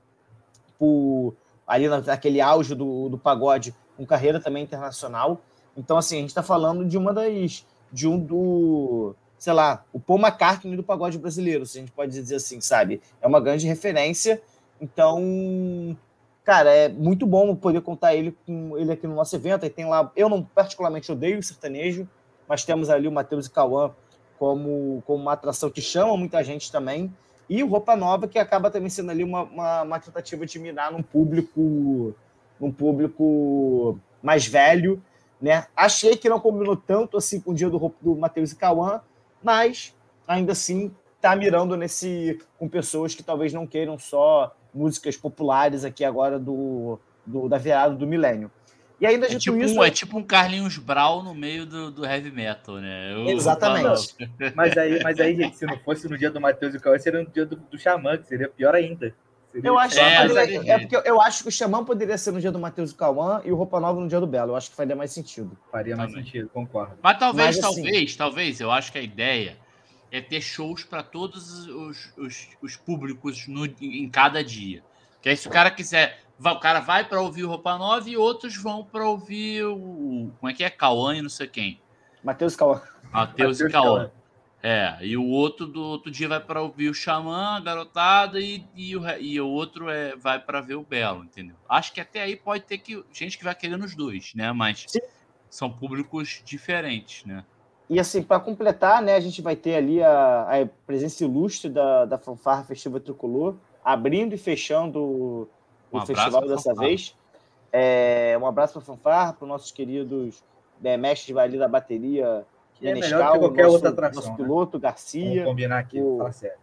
por 0.79 1.35
ali 1.67 1.89
naquele 1.89 2.39
auge 2.39 2.73
do, 2.73 3.09
do 3.09 3.17
pagode, 3.17 3.75
com 3.97 4.05
carreira 4.05 4.39
também 4.39 4.63
internacional. 4.63 5.41
Então, 5.77 5.97
assim, 5.97 6.17
a 6.17 6.19
gente 6.21 6.29
está 6.29 6.41
falando 6.43 6.83
de 6.83 6.97
uma 6.97 7.13
das. 7.13 7.65
de 7.91 8.07
um 8.07 8.19
do. 8.19 9.15
sei 9.37 9.53
lá, 9.53 9.85
o 9.93 9.99
Paul 9.99 10.19
McCartney 10.19 10.75
do 10.75 10.83
pagode 10.83 11.19
brasileiro, 11.19 11.65
se 11.65 11.77
a 11.77 11.81
gente 11.81 11.91
pode 11.91 12.11
dizer 12.11 12.35
assim, 12.35 12.59
sabe? 12.59 13.01
É 13.21 13.27
uma 13.27 13.39
grande 13.39 13.67
referência. 13.67 14.41
Então, 14.81 15.95
cara, 16.43 16.71
é 16.71 16.89
muito 16.89 17.25
bom 17.25 17.55
poder 17.55 17.81
contar 17.81 18.15
ele 18.15 18.35
com 18.45 18.77
ele 18.77 18.91
aqui 18.91 19.05
no 19.05 19.15
nosso 19.15 19.35
evento. 19.35 19.63
Aí 19.63 19.69
tem 19.69 19.85
lá, 19.85 20.11
eu 20.15 20.27
não 20.27 20.43
particularmente 20.43 21.11
odeio 21.11 21.39
o 21.39 21.43
sertanejo, 21.43 22.07
mas 22.47 22.65
temos 22.65 22.89
ali 22.89 23.07
o 23.07 23.11
Matheus 23.11 23.45
e 23.45 23.51
Cauã 23.51 23.91
como, 24.39 25.03
como 25.05 25.21
uma 25.21 25.33
atração 25.33 25.69
que 25.69 25.81
chama 25.81 26.15
muita 26.17 26.43
gente 26.43 26.71
também. 26.71 27.13
E 27.49 27.63
o 27.63 27.67
Roupa 27.67 27.95
Nova, 27.95 28.27
que 28.27 28.37
acaba 28.37 28.69
também 28.69 28.89
sendo 28.89 29.11
ali 29.11 29.23
uma, 29.23 29.43
uma, 29.43 29.81
uma 29.83 29.99
tentativa 29.99 30.45
de 30.45 30.59
mirar 30.59 30.91
num 30.91 31.01
público, 31.01 32.13
num 32.59 32.71
público 32.71 33.97
mais 34.21 34.45
velho, 34.45 35.01
né? 35.41 35.67
Achei 35.75 36.17
que 36.17 36.29
não 36.29 36.39
combinou 36.39 36.75
tanto 36.75 37.17
assim 37.17 37.39
com 37.39 37.51
o 37.51 37.53
dia 37.53 37.69
do, 37.69 37.93
do 38.01 38.15
Matheus 38.15 38.51
e 38.51 38.55
Cauã, 38.55 39.01
mas 39.43 39.95
ainda 40.27 40.51
assim 40.51 40.93
tá 41.21 41.35
mirando 41.35 41.75
nesse 41.75 42.39
com 42.57 42.67
pessoas 42.67 43.15
que 43.15 43.23
talvez 43.23 43.53
não 43.53 43.65
queiram 43.65 43.97
só 43.97 44.55
músicas 44.73 45.17
populares 45.17 45.83
aqui 45.83 46.03
agora 46.03 46.37
do, 46.37 46.99
do 47.25 47.47
da 47.47 47.57
virada 47.57 47.95
do 47.95 48.07
milênio. 48.07 48.51
E 48.99 49.05
ainda 49.05 49.27
é 49.27 49.37
tipo, 49.37 49.55
isso, 49.57 49.79
um, 49.79 49.83
é 49.83 49.91
tipo 49.91 50.17
um 50.17 50.23
Carlinhos 50.23 50.79
Brau 50.79 51.21
no 51.21 51.35
meio 51.35 51.67
do, 51.67 51.91
do 51.91 52.03
heavy 52.03 52.31
metal, 52.31 52.77
né? 52.77 53.13
Eu 53.13 53.29
Exatamente. 53.29 54.15
Mas 54.55 54.75
aí, 54.75 55.03
mas 55.03 55.19
aí, 55.19 55.35
gente, 55.35 55.55
se 55.55 55.67
não 55.67 55.77
fosse 55.77 56.09
no 56.09 56.17
dia 56.17 56.31
do 56.31 56.41
Matheus 56.41 56.73
e 56.73 56.77
o 56.77 56.81
Cauê, 56.81 56.97
seria 56.97 57.21
no 57.21 57.29
dia 57.29 57.45
do, 57.45 57.57
do 57.57 57.77
Xamã, 57.77 58.17
que 58.17 58.27
seria 58.27 58.49
pior 58.49 58.73
ainda. 58.73 59.13
Eu 59.63 59.77
acho, 59.79 59.99
é, 59.99 60.27
é, 60.27 60.69
é, 60.69 60.79
porque 60.79 61.09
eu 61.09 61.21
acho 61.21 61.43
que 61.43 61.49
o 61.49 61.51
Xamã 61.51 61.83
poderia 61.83 62.17
ser 62.17 62.31
no 62.31 62.39
dia 62.39 62.51
do 62.51 62.59
Matheus 62.59 62.91
e 62.91 62.95
Cauã 62.95 63.41
e 63.43 63.51
o 63.51 63.55
Roupa 63.55 63.79
Nova 63.79 63.99
no 63.99 64.07
dia 64.07 64.19
do 64.19 64.27
Belo. 64.27 64.51
Eu 64.51 64.55
acho 64.55 64.69
que 64.69 64.75
faria 64.75 64.95
mais 64.95 65.11
sentido. 65.11 65.57
Faria 65.71 65.95
mais 65.95 66.09
Também. 66.09 66.25
sentido, 66.25 66.49
concordo. 66.49 66.95
Mas 67.01 67.17
talvez, 67.17 67.55
mas, 67.57 67.65
assim, 67.65 67.81
talvez, 67.83 68.15
talvez, 68.15 68.59
eu 68.59 68.71
acho 68.71 68.91
que 68.91 68.97
a 68.97 69.01
ideia 69.01 69.57
é 70.11 70.21
ter 70.21 70.41
shows 70.41 70.83
para 70.83 71.03
todos 71.03 71.67
os, 71.67 72.13
os, 72.17 72.47
os 72.61 72.75
públicos 72.75 73.47
no, 73.47 73.65
em 73.65 74.09
cada 74.09 74.43
dia. 74.43 74.83
Que 75.21 75.29
aí, 75.29 75.37
se 75.37 75.47
o 75.47 75.51
cara 75.51 75.71
quiser 75.71 76.19
o 76.39 76.59
cara 76.59 76.79
vai 76.79 77.03
para 77.03 77.19
ouvir 77.19 77.43
o 77.43 77.49
Roupa 77.49 77.77
Nova 77.77 78.07
e 78.07 78.15
outros 78.15 78.55
vão 78.55 78.83
para 78.83 79.07
ouvir 79.07 79.63
o. 79.65 80.31
Como 80.39 80.49
é 80.49 80.53
que 80.53 80.63
é? 80.63 80.69
Cauã 80.69 81.15
e 81.15 81.21
não 81.21 81.29
sei 81.29 81.47
quem. 81.47 81.81
Matheus 82.23 82.55
Cauã. 82.55 82.81
Matheus 83.11 83.59
e 83.59 83.69
Cauã. 83.69 84.11
É, 84.61 84.97
e 85.01 85.15
o 85.15 85.25
outro 85.25 85.67
do 85.67 85.83
outro 85.83 86.09
dia 86.09 86.27
vai 86.27 86.39
para 86.39 86.61
ouvir 86.61 86.89
o 86.89 86.93
Xamã, 86.93 87.57
a 87.57 87.59
garotada, 87.59 88.39
e, 88.39 88.65
e, 88.75 88.97
o, 88.97 89.07
e 89.19 89.39
o 89.39 89.47
outro 89.47 89.89
é, 89.89 90.15
vai 90.15 90.39
para 90.39 90.61
ver 90.61 90.75
o 90.75 90.83
Belo, 90.83 91.23
entendeu? 91.23 91.55
Acho 91.69 91.93
que 91.93 92.01
até 92.01 92.21
aí 92.21 92.35
pode 92.35 92.63
ter 92.63 92.79
que, 92.79 93.03
gente 93.13 93.37
que 93.37 93.43
vai 93.43 93.53
querer 93.53 93.77
nos 93.77 93.95
dois, 93.95 94.33
né? 94.33 94.51
Mas 94.51 94.85
Sim. 94.87 94.99
são 95.49 95.69
públicos 95.69 96.41
diferentes, 96.43 97.23
né? 97.23 97.45
E 97.89 97.99
assim, 97.99 98.21
para 98.21 98.39
completar, 98.39 99.01
né, 99.01 99.15
a 99.15 99.19
gente 99.19 99.41
vai 99.41 99.55
ter 99.55 99.75
ali 99.75 100.03
a, 100.03 100.41
a 100.41 100.65
presença 100.85 101.23
ilustre 101.23 101.69
da, 101.69 102.05
da 102.05 102.17
Fanfarra 102.17 102.63
Festiva 102.63 102.99
Tricolor, 102.99 103.55
abrindo 103.83 104.33
e 104.33 104.37
fechando 104.37 105.47
um 105.93 105.97
o 105.97 106.05
festival 106.05 106.45
dessa 106.45 106.73
vez. 106.73 107.15
É, 107.71 108.37
um 108.41 108.45
abraço 108.45 108.73
para 108.73 108.81
a 108.81 108.85
Fanfarra, 108.85 109.33
para 109.33 109.45
os 109.45 109.49
nossos 109.49 109.71
queridos 109.71 110.43
né, 110.81 110.97
mestres 110.97 111.35
ali 111.37 111.57
da 111.57 111.67
bateria, 111.67 112.45
que 112.79 112.87
é 112.87 112.93
melhor 112.93 113.33
que 113.33 113.39
qualquer 113.39 113.63
nosso, 113.63 113.75
outra 113.75 113.89
atração. 113.89 114.21
Nosso 114.21 114.31
né? 114.31 114.37
piloto, 114.37 114.79
Garcia. 114.79 115.29
Vamos 115.29 115.45
combinar 115.45 115.79
aqui, 115.79 116.01
o... 116.01 116.17
falar 116.17 116.31
sério. 116.31 116.57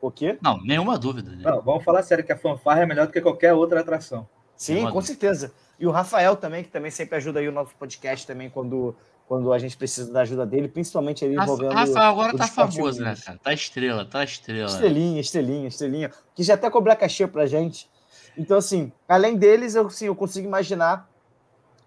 O 0.00 0.10
quê? 0.10 0.38
Não, 0.42 0.60
nenhuma 0.62 0.98
dúvida. 0.98 1.30
Né? 1.30 1.42
Não, 1.42 1.62
vamos 1.62 1.82
falar 1.82 2.02
sério 2.02 2.22
que 2.22 2.32
a 2.32 2.36
fanfarra 2.36 2.82
é 2.82 2.86
melhor 2.86 3.06
do 3.06 3.12
que 3.12 3.20
qualquer 3.20 3.54
outra 3.54 3.80
atração. 3.80 4.28
Sim, 4.56 4.80
com 4.82 4.88
dúvida. 4.88 5.06
certeza. 5.06 5.52
E 5.78 5.86
o 5.86 5.90
Rafael 5.90 6.36
também, 6.36 6.62
que 6.62 6.70
também 6.70 6.90
sempre 6.90 7.16
ajuda 7.16 7.40
aí 7.40 7.48
o 7.48 7.52
nosso 7.52 7.74
podcast 7.76 8.26
também 8.26 8.50
quando, 8.50 8.94
quando 9.26 9.52
a 9.52 9.58
gente 9.58 9.76
precisa 9.76 10.12
da 10.12 10.20
ajuda 10.20 10.44
dele, 10.44 10.68
principalmente 10.68 11.24
ele 11.24 11.34
envolvendo. 11.34 11.72
Rafael 11.72 12.10
agora 12.10 12.36
tá 12.36 12.46
famoso, 12.46 13.02
né, 13.02 13.16
cara? 13.24 13.38
Tá 13.42 13.52
estrela, 13.52 14.04
tá 14.04 14.22
estrela. 14.22 14.68
Estrelinha, 14.68 15.20
estrelinha, 15.20 15.68
estrelinha. 15.68 16.10
Que 16.34 16.42
já 16.42 16.54
até 16.54 16.68
cobrar 16.68 16.96
cachê 16.96 17.26
pra 17.26 17.46
gente. 17.46 17.88
Então, 18.36 18.58
assim, 18.58 18.92
além 19.08 19.36
deles, 19.36 19.74
eu, 19.74 19.86
assim, 19.86 20.06
eu 20.06 20.14
consigo 20.14 20.46
imaginar 20.46 21.08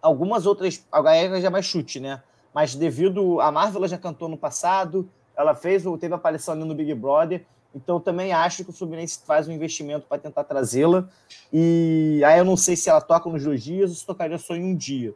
algumas 0.01 0.45
outras. 0.45 0.85
A 0.91 1.01
galera 1.01 1.39
já 1.39 1.47
é 1.47 1.51
mais 1.51 1.65
chute, 1.65 1.99
né? 1.99 2.21
Mas 2.57 2.73
devido. 2.73 3.39
A 3.39 3.51
Marvel 3.51 3.87
já 3.87 3.99
cantou 3.99 4.27
no 4.27 4.35
passado, 4.35 5.07
ela 5.37 5.53
fez, 5.53 5.83
teve 5.99 6.15
aparição 6.15 6.55
ali 6.55 6.63
no 6.63 6.73
Big 6.73 6.91
Brother. 6.95 7.45
Então, 7.75 7.99
também 7.99 8.33
acho 8.33 8.63
que 8.63 8.71
o 8.71 8.73
Fluminense 8.73 9.21
faz 9.27 9.47
um 9.47 9.51
investimento 9.51 10.07
para 10.07 10.17
tentar 10.17 10.43
trazê-la. 10.43 11.07
E 11.53 12.19
aí 12.25 12.39
eu 12.39 12.43
não 12.43 12.57
sei 12.57 12.75
se 12.75 12.89
ela 12.89 12.99
toca 12.99 13.29
nos 13.29 13.43
dois 13.43 13.63
dias 13.63 13.91
ou 13.91 13.95
se 13.95 14.03
tocaria 14.03 14.39
só 14.39 14.55
em 14.55 14.63
um 14.63 14.75
dia. 14.75 15.13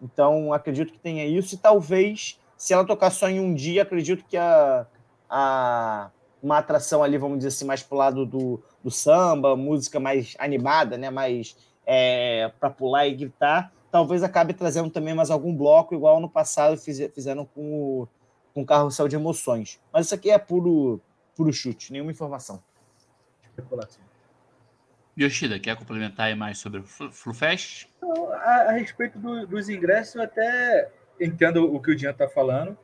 Então, 0.00 0.52
acredito 0.52 0.92
que 0.92 0.98
tenha 1.00 1.26
isso. 1.26 1.56
E 1.56 1.58
talvez, 1.58 2.38
se 2.56 2.72
ela 2.72 2.84
tocar 2.84 3.10
só 3.10 3.28
em 3.28 3.40
um 3.40 3.52
dia, 3.52 3.82
acredito 3.82 4.24
que 4.28 4.36
a, 4.36 4.86
a, 5.28 6.10
uma 6.40 6.58
atração 6.58 7.02
ali, 7.02 7.18
vamos 7.18 7.38
dizer 7.38 7.48
assim, 7.48 7.64
mais 7.64 7.82
pro 7.82 7.98
lado 7.98 8.24
do, 8.24 8.62
do 8.84 8.90
samba, 8.92 9.56
música 9.56 9.98
mais 9.98 10.36
animada, 10.38 10.96
né? 10.96 11.10
Mais 11.10 11.56
é, 11.84 12.52
para 12.60 12.70
pular 12.70 13.08
e 13.08 13.16
gritar, 13.16 13.72
talvez 13.94 14.24
acabe 14.24 14.52
trazendo 14.52 14.90
também 14.90 15.14
mais 15.14 15.30
algum 15.30 15.56
bloco, 15.56 15.94
igual 15.94 16.18
no 16.18 16.28
passado 16.28 16.76
fiz, 16.76 16.98
fizeram 17.14 17.46
com 17.46 17.62
o, 17.62 18.08
com 18.52 18.62
o 18.62 18.66
Carrossel 18.66 19.06
de 19.06 19.14
Emoções. 19.14 19.80
Mas 19.92 20.06
isso 20.06 20.16
aqui 20.16 20.32
é 20.32 20.36
puro, 20.36 21.00
puro 21.36 21.52
chute, 21.52 21.92
nenhuma 21.92 22.10
informação. 22.10 22.60
Yoshida, 25.16 25.60
quer 25.60 25.76
complementar 25.76 26.26
aí 26.26 26.34
mais 26.34 26.58
sobre 26.58 26.80
o 26.80 26.84
FluFest? 26.84 27.86
A, 28.32 28.50
a 28.62 28.72
respeito 28.72 29.16
do, 29.16 29.46
dos 29.46 29.68
ingressos, 29.68 30.16
eu 30.16 30.22
até 30.22 30.90
entendo 31.20 31.72
o 31.72 31.80
que 31.80 31.92
o 31.92 31.94
Dian 31.94 32.10
está 32.10 32.28
falando, 32.28 32.76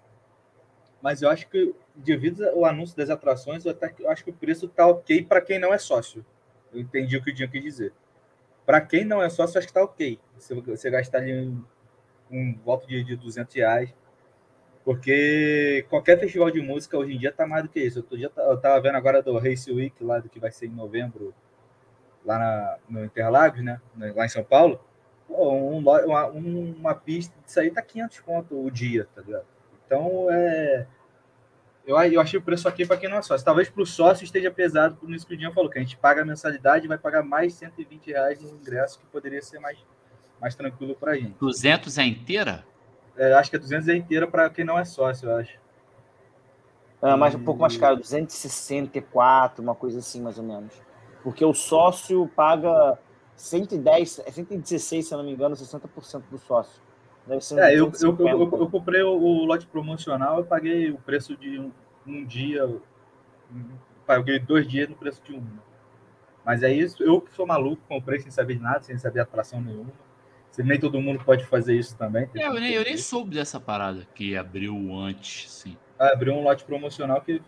mas 1.02 1.22
eu 1.22 1.28
acho 1.28 1.48
que 1.48 1.74
devido 1.92 2.48
ao 2.50 2.64
anúncio 2.64 2.96
das 2.96 3.10
atrações, 3.10 3.64
eu, 3.64 3.72
até, 3.72 3.92
eu 3.98 4.08
acho 4.08 4.22
que 4.22 4.30
o 4.30 4.34
preço 4.34 4.66
está 4.66 4.86
ok 4.86 5.24
para 5.24 5.40
quem 5.40 5.58
não 5.58 5.74
é 5.74 5.78
sócio. 5.78 6.24
Eu 6.72 6.80
entendi 6.80 7.16
o 7.16 7.24
que 7.24 7.32
o 7.32 7.34
Dinho 7.34 7.50
quis 7.50 7.64
dizer. 7.64 7.92
Para 8.70 8.80
quem 8.80 9.04
não 9.04 9.20
é 9.20 9.28
sócio, 9.28 9.58
acho 9.58 9.66
que 9.66 9.72
está 9.72 9.82
ok. 9.82 10.16
Você, 10.38 10.54
você 10.54 10.88
gastar 10.90 11.18
ali 11.18 11.34
um, 11.34 11.64
um 12.30 12.56
voto 12.64 12.86
de, 12.86 13.02
de 13.02 13.16
200 13.16 13.52
reais. 13.56 13.92
Porque 14.84 15.84
qualquer 15.90 16.20
festival 16.20 16.52
de 16.52 16.62
música 16.62 16.96
hoje 16.96 17.16
em 17.16 17.18
dia 17.18 17.30
está 17.30 17.44
mais 17.48 17.64
do 17.64 17.68
que 17.68 17.80
isso. 17.80 17.98
Outro 17.98 18.16
dia 18.16 18.30
eu 18.36 18.54
estava 18.54 18.80
vendo 18.80 18.94
agora 18.94 19.20
do 19.20 19.36
Race 19.36 19.68
Week, 19.72 20.04
lá 20.04 20.20
do 20.20 20.28
que 20.28 20.38
vai 20.38 20.52
ser 20.52 20.66
em 20.66 20.70
novembro, 20.70 21.34
lá 22.24 22.38
na, 22.38 22.76
no 22.88 23.04
Interlagos, 23.04 23.60
né? 23.60 23.80
Lá 24.14 24.24
em 24.24 24.28
São 24.28 24.44
Paulo. 24.44 24.80
um, 25.28 25.78
uma, 25.78 26.26
uma 26.26 26.94
pista 26.94 27.34
disso 27.44 27.58
aí 27.58 27.72
tá 27.72 27.82
500 27.82 28.20
conto 28.20 28.64
o 28.64 28.70
dia, 28.70 29.08
tá 29.16 29.20
ligado? 29.20 29.46
Então, 29.84 30.28
é 30.30 30.86
Eu, 31.90 31.96
eu 32.12 32.20
achei 32.20 32.38
o 32.38 32.42
preço 32.42 32.68
aqui 32.68 32.86
para 32.86 32.96
quem 32.96 33.08
não 33.08 33.16
é 33.16 33.22
sócio. 33.22 33.44
Talvez 33.44 33.68
para 33.68 33.82
o 33.82 33.86
sócio 33.86 34.22
esteja 34.22 34.48
pesado, 34.48 34.94
por 34.94 35.12
isso 35.12 35.26
que 35.26 35.34
o 35.34 35.36
Dinho 35.36 35.52
falou, 35.52 35.68
que 35.68 35.76
a 35.76 35.82
gente 35.82 35.96
paga 35.96 36.22
a 36.22 36.24
mensalidade 36.24 36.84
e 36.84 36.88
vai 36.88 36.96
pagar 36.96 37.24
mais 37.24 37.54
120 37.54 38.12
reais 38.12 38.40
no 38.40 38.48
ingresso, 38.48 39.00
que 39.00 39.06
poderia 39.06 39.42
ser 39.42 39.58
mais, 39.58 39.76
mais 40.40 40.54
tranquilo 40.54 40.94
para 40.94 41.12
a 41.12 41.14
gente. 41.16 41.34
200 41.40 41.98
é 41.98 42.04
inteira? 42.04 42.64
É, 43.16 43.32
acho 43.34 43.50
que 43.50 43.56
é 43.56 43.58
200 43.58 43.88
é 43.88 43.96
inteira 43.96 44.28
para 44.28 44.48
quem 44.48 44.64
não 44.64 44.78
é 44.78 44.84
sócio, 44.84 45.28
eu 45.28 45.36
acho. 45.36 45.58
É, 47.02 47.16
mas 47.16 47.34
um 47.34 47.42
pouco 47.42 47.60
mais 47.60 47.76
caro, 47.76 47.96
264, 47.96 49.60
uma 49.60 49.74
coisa 49.74 49.98
assim, 49.98 50.20
mais 50.20 50.38
ou 50.38 50.44
menos. 50.44 50.72
Porque 51.24 51.44
o 51.44 51.52
sócio 51.52 52.30
paga 52.36 52.98
110, 53.34 54.22
116, 54.28 55.06
se 55.08 55.12
eu 55.12 55.18
não 55.18 55.24
me 55.24 55.32
engano, 55.32 55.56
60% 55.56 56.22
do 56.30 56.38
sócio. 56.38 56.80
Deve 57.26 57.44
ser 57.44 57.58
é, 57.58 57.72
eu, 57.72 57.92
eu, 58.00 58.16
eu, 58.18 58.40
eu, 58.40 58.70
comprei 58.70 59.02
o, 59.02 59.12
o, 59.12 59.44
lote 59.44 59.66
promocional, 59.66 60.38
eu 60.38 60.44
paguei 60.44 60.90
o 60.90 60.98
preço 60.98 61.36
de 61.36 61.70
um, 62.06 62.24
dia, 62.24 62.68
paguei 64.06 64.38
dois 64.38 64.66
dias 64.66 64.88
no 64.88 64.96
preço 64.96 65.22
de 65.22 65.32
um. 65.32 65.42
Mas 66.44 66.62
é 66.62 66.72
isso, 66.72 67.02
eu 67.02 67.20
que 67.20 67.32
sou 67.32 67.46
maluco, 67.46 67.82
comprei 67.88 68.18
sem 68.18 68.30
saber 68.30 68.60
nada, 68.60 68.82
sem 68.82 68.96
saber 68.98 69.20
atração 69.20 69.60
nenhuma. 69.60 69.92
Nem 70.58 70.80
todo 70.80 71.00
mundo 71.00 71.22
pode 71.24 71.44
fazer 71.46 71.74
isso 71.74 71.96
também. 71.96 72.28
É, 72.34 72.46
eu, 72.46 72.54
nem, 72.54 72.72
eu 72.72 72.82
nem 72.82 72.96
soube 72.96 73.34
dessa 73.34 73.60
parada 73.60 74.06
que 74.14 74.36
abriu 74.36 74.74
antes, 74.94 75.50
sim. 75.50 75.76
Ah, 75.98 76.12
abriu 76.12 76.34
um 76.34 76.42
lote 76.42 76.64
promocional 76.64 77.20
que 77.20 77.40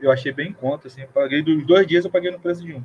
eu 0.00 0.10
achei 0.10 0.32
bem 0.32 0.50
em 0.50 0.52
conta, 0.52 0.88
assim. 0.88 1.06
paguei 1.06 1.42
dos 1.42 1.64
dois 1.66 1.86
dias, 1.86 2.04
eu 2.04 2.10
paguei 2.10 2.30
no 2.30 2.40
preço 2.40 2.62
de 2.62 2.74
um. 2.74 2.84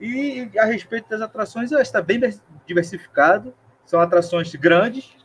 E 0.00 0.48
a 0.58 0.64
respeito 0.64 1.08
das 1.08 1.20
atrações, 1.20 1.72
está 1.72 2.00
bem 2.00 2.20
diversificado. 2.66 3.52
São 3.84 4.00
atrações 4.00 4.54
grandes, 4.54 5.16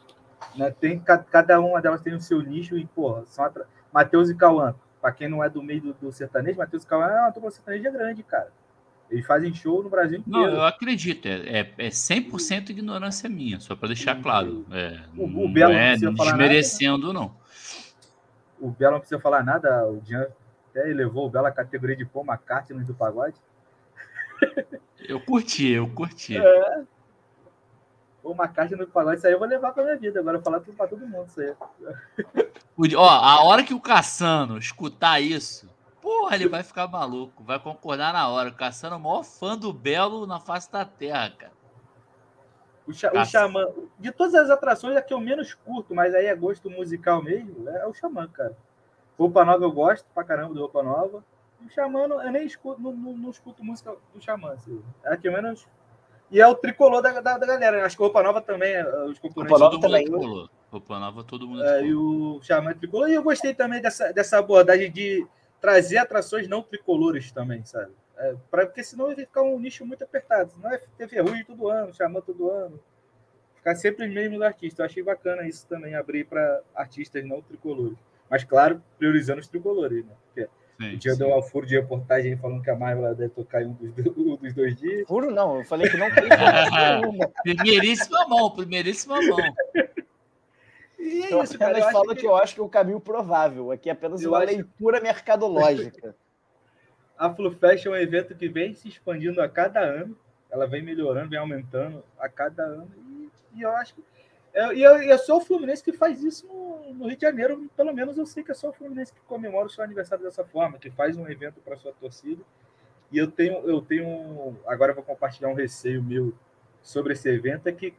né? 0.56 0.72
Tem, 0.72 1.00
cada 1.00 1.60
uma 1.60 1.82
delas 1.82 2.02
tem 2.02 2.14
o 2.14 2.20
seu 2.20 2.42
nicho 2.42 2.78
e, 2.78 2.86
porra, 2.86 3.24
são 3.26 3.46
atra... 3.46 3.68
Matheus 3.94 4.30
e 4.30 4.36
Cauã. 4.36 4.74
Para 5.04 5.12
quem 5.12 5.28
não 5.28 5.44
é 5.44 5.50
do 5.50 5.62
meio 5.62 5.82
do, 5.82 5.94
do 5.96 6.12
sertanejo, 6.14 6.58
Matheus 6.58 6.86
Cauã 6.86 7.08
é 7.08 7.20
uma 7.20 7.30
dupla 7.30 7.52
sertaneja 7.52 7.92
grande, 7.92 8.24
cara. 8.24 8.50
Eles 9.12 9.26
fazem 9.26 9.54
show 9.54 9.84
no 9.84 9.90
Brasil 9.90 10.20
inteiro. 10.20 10.48
Não, 10.48 10.56
eu 10.56 10.64
acredito. 10.64 11.28
É, 11.28 11.60
é, 11.60 11.74
é 11.78 11.90
100% 11.90 12.70
ignorância 12.70 13.28
minha, 13.28 13.60
só 13.60 13.76
para 13.76 13.90
deixar 13.90 14.22
claro. 14.22 14.66
É, 14.72 15.02
o, 15.18 15.26
o 15.26 15.50
Belo 15.52 15.74
não 15.74 15.80
é 15.80 15.98
não 15.98 16.14
desmerecendo, 16.14 17.08
nada, 17.08 17.20
não. 17.20 17.36
O 18.62 18.72
Belo 18.72 18.94
não 18.94 19.00
precisa 19.02 19.20
falar 19.20 19.44
nada. 19.44 19.86
O 19.90 20.02
Jean 20.06 20.26
até 20.70 20.90
elevou 20.90 21.28
o 21.28 21.30
Belo 21.30 21.48
à 21.48 21.52
categoria 21.52 21.98
de 21.98 22.06
Paul 22.06 22.26
McCartney 22.26 22.86
do 22.86 22.94
pagode. 22.94 23.36
Eu 25.06 25.20
curti, 25.20 25.68
eu 25.68 25.90
curti. 25.90 26.38
É. 26.38 26.84
Uma 28.24 28.48
caixa 28.48 28.76
no 28.76 28.88
pagode, 28.88 29.18
isso 29.18 29.28
aí 29.28 29.34
eu 29.34 29.40
vou 29.40 29.48
levar 29.48 29.74
pra 29.74 29.84
minha 29.84 29.98
vida. 29.98 30.20
Agora 30.20 30.38
eu 30.38 30.42
falar 30.42 30.62
tudo 30.62 30.78
pra 30.78 30.88
todo 30.88 31.06
mundo 31.06 31.28
isso 31.28 31.42
aí. 31.42 31.54
Ó, 32.96 33.10
a 33.10 33.44
hora 33.44 33.64
que 33.64 33.74
o 33.74 33.82
Cassano 33.82 34.58
escutar 34.58 35.20
isso, 35.20 35.70
porra, 36.02 36.36
ele 36.36 36.48
vai 36.48 36.64
ficar 36.64 36.88
maluco, 36.88 37.44
vai 37.44 37.60
concordar 37.60 38.14
na 38.14 38.30
hora. 38.30 38.50
O 38.50 38.56
Cassano 38.56 38.96
é 38.96 38.98
o 38.98 39.02
maior 39.02 39.24
fã 39.24 39.58
do 39.58 39.74
Belo 39.74 40.26
na 40.26 40.40
face 40.40 40.72
da 40.72 40.86
terra, 40.86 41.32
cara. 41.38 41.54
O, 42.88 42.92
o 42.92 43.26
Xamã, 43.26 43.66
de 44.00 44.12
todas 44.12 44.36
as 44.36 44.50
atrações, 44.50 44.96
a 44.96 45.02
que 45.02 45.14
eu 45.14 45.20
menos 45.20 45.54
curto, 45.54 45.94
mas 45.94 46.16
aí 46.16 46.26
é 46.26 46.36
gosto 46.36 46.70
musical 46.70 47.22
mesmo, 47.22 47.68
é 47.70 47.86
o 47.86 47.94
Xamã, 47.94 48.28
cara. 48.28 48.56
Roupa 49.18 49.46
Nova 49.46 49.64
eu 49.64 49.72
gosto 49.72 50.06
pra 50.14 50.24
caramba 50.24 50.54
do 50.54 50.62
Roupa 50.62 50.82
Nova. 50.82 51.24
O 51.66 51.70
Xamã, 51.70 52.02
eu 52.02 52.32
nem 52.32 52.46
escuto, 52.46 52.82
não, 52.82 52.92
não, 52.92 53.16
não 53.16 53.30
escuto 53.30 53.64
música 53.64 53.96
do 54.14 54.22
Xamã. 54.22 54.54
Assim. 54.54 54.82
É 55.04 55.14
a 55.14 55.18
que 55.18 55.30
menos. 55.30 55.66
E 56.34 56.42
é 56.42 56.48
o 56.48 56.56
tricolor 56.56 57.00
da, 57.00 57.22
da, 57.22 57.38
da 57.38 57.46
galera. 57.46 57.86
Acho 57.86 57.96
que 57.96 58.02
Roupa 58.02 58.24
Nova 58.24 58.42
também, 58.42 58.74
é, 58.74 58.84
os 59.06 59.20
componentes. 59.20 59.52
Roupa 59.52 59.60
Nova 59.60 59.80
também. 59.80 60.04
Tricolor. 60.04 60.50
Roupa 60.72 61.00
Nova, 61.00 61.24
todo 61.24 61.48
mundo 61.48 61.64
é, 61.64 61.86
E 61.86 61.94
o 61.94 62.40
Xamã 62.42 62.72
é 62.72 62.74
tricolor. 62.74 63.08
E 63.08 63.14
eu 63.14 63.22
gostei 63.22 63.54
também 63.54 63.80
dessa, 63.80 64.12
dessa 64.12 64.40
abordagem 64.40 64.92
de 64.92 65.28
trazer 65.62 65.98
atrações 65.98 66.48
não 66.48 66.64
tricolores 66.64 67.32
também, 67.32 67.64
sabe? 67.64 67.92
É, 68.18 68.36
pra, 68.50 68.66
porque 68.66 68.84
senão 68.84 69.06
vai 69.06 69.16
ficar 69.16 69.44
um 69.44 69.60
nicho 69.60 69.86
muito 69.86 70.04
apertado. 70.04 70.52
Não 70.58 70.72
é 70.72 70.82
ter 70.98 71.08
ferrugem 71.08 71.46
todo 71.46 71.70
ano, 71.70 71.94
Xamã 71.94 72.20
todo 72.20 72.50
ano. 72.50 72.80
Ficar 73.58 73.76
sempre 73.76 74.08
os 74.08 74.12
mesmos 74.12 74.42
artistas. 74.42 74.80
Eu 74.80 74.86
achei 74.86 75.04
bacana 75.04 75.48
isso 75.48 75.68
também, 75.68 75.94
abrir 75.94 76.26
para 76.26 76.62
artistas 76.74 77.24
não 77.24 77.44
tricolores. 77.44 77.98
Mas, 78.28 78.44
claro, 78.44 78.82
priorizando 78.98 79.40
os 79.40 79.48
tricolores, 79.48 80.04
né? 80.04 80.14
Porque 80.26 80.50
Sim, 80.80 80.96
o 80.96 80.98
dia 80.98 81.16
deu 81.16 81.38
um 81.38 81.42
furo 81.42 81.66
de 81.66 81.76
reportagem 81.76 82.36
falando 82.38 82.62
que 82.62 82.70
a 82.70 82.76
Marvel 82.76 83.14
deve 83.16 83.30
tocar 83.30 83.62
em 83.62 83.68
um 83.68 83.74
dos, 83.74 83.92
um 84.18 84.36
dos 84.36 84.54
dois 84.54 84.76
dias. 84.76 85.08
Furo 85.08 85.32
não, 85.32 85.60
eu 85.60 85.66
falei 85.66 85.90
que 85.90 85.98
não 85.98 86.10
tem 86.14 86.24
Primeiríssima 87.44 88.28
mão, 88.28 88.50
primeiríssima 88.52 89.22
mão. 89.22 89.38
E 90.98 91.24
é 91.24 91.34
eu 91.34 91.44
isso, 91.44 91.58
cara, 91.60 91.92
falo 91.92 92.10
que... 92.10 92.22
que... 92.22 92.26
eu 92.26 92.36
acho 92.36 92.56
que 92.56 92.62
é 92.62 92.64
o 92.64 92.70
caminho 92.70 93.00
provável. 93.00 93.72
Aqui 93.72 93.90
é 93.90 93.92
apenas 93.92 94.22
eu 94.22 94.32
uma 94.32 94.40
acho... 94.40 94.48
leitura 94.48 95.02
mercadológica. 95.02 96.16
A 97.18 97.34
FluFest 97.34 97.86
é 97.86 97.90
um 97.90 97.96
evento 97.96 98.34
que 98.36 98.48
vem 98.48 98.74
se 98.74 98.88
expandindo 98.88 99.42
a 99.42 99.50
cada 99.50 99.82
ano. 99.82 100.18
Ela 100.50 100.66
vem 100.66 100.82
melhorando, 100.82 101.30
vem 101.30 101.40
aumentando 101.40 102.04
a 102.18 102.30
cada 102.30 102.64
ano. 102.64 102.90
E, 102.98 103.30
e 103.56 103.62
eu 103.62 103.72
acho 103.72 103.96
que 103.96 104.04
é, 104.54 104.74
e 104.76 104.84
é, 104.84 105.18
só 105.18 105.38
o 105.38 105.42
Fluminense 105.42 105.84
que 105.84 105.92
faz 105.92 106.24
isso 106.24 106.46
no, 106.48 106.94
no, 106.94 107.08
Rio 107.08 107.18
de 107.18 107.22
Janeiro. 107.22 107.70
Pelo 107.76 107.92
menos 107.92 108.18
eu 108.18 108.26
sei 108.26 108.44
que 108.44 108.52
é 108.52 108.54
só 108.54 108.70
o 108.70 108.74
Fluminense 108.74 109.12
que 109.12 109.20
comemora 109.22 109.66
o 109.66 109.70
seu 109.70 109.84
aniversário 109.84 110.24
dessa 110.24 110.46
forma, 110.46 110.78
que 110.78 110.92
faz 110.92 111.18
um 111.18 111.28
evento 111.28 111.60
para 111.62 111.76
sua 111.76 111.92
torcida. 111.94 112.44
E 113.12 113.18
eu 113.18 113.32
tenho, 113.32 113.68
eu 113.68 113.82
tenho. 113.82 114.56
Agora 114.68 114.92
eu 114.92 114.96
vou 114.96 115.04
compartilhar 115.04 115.50
um 115.50 115.56
receio 115.56 116.04
meu 116.04 116.34
sobre 116.84 117.14
esse 117.14 117.28
evento: 117.30 117.66
é 117.68 117.72
que 117.72 117.96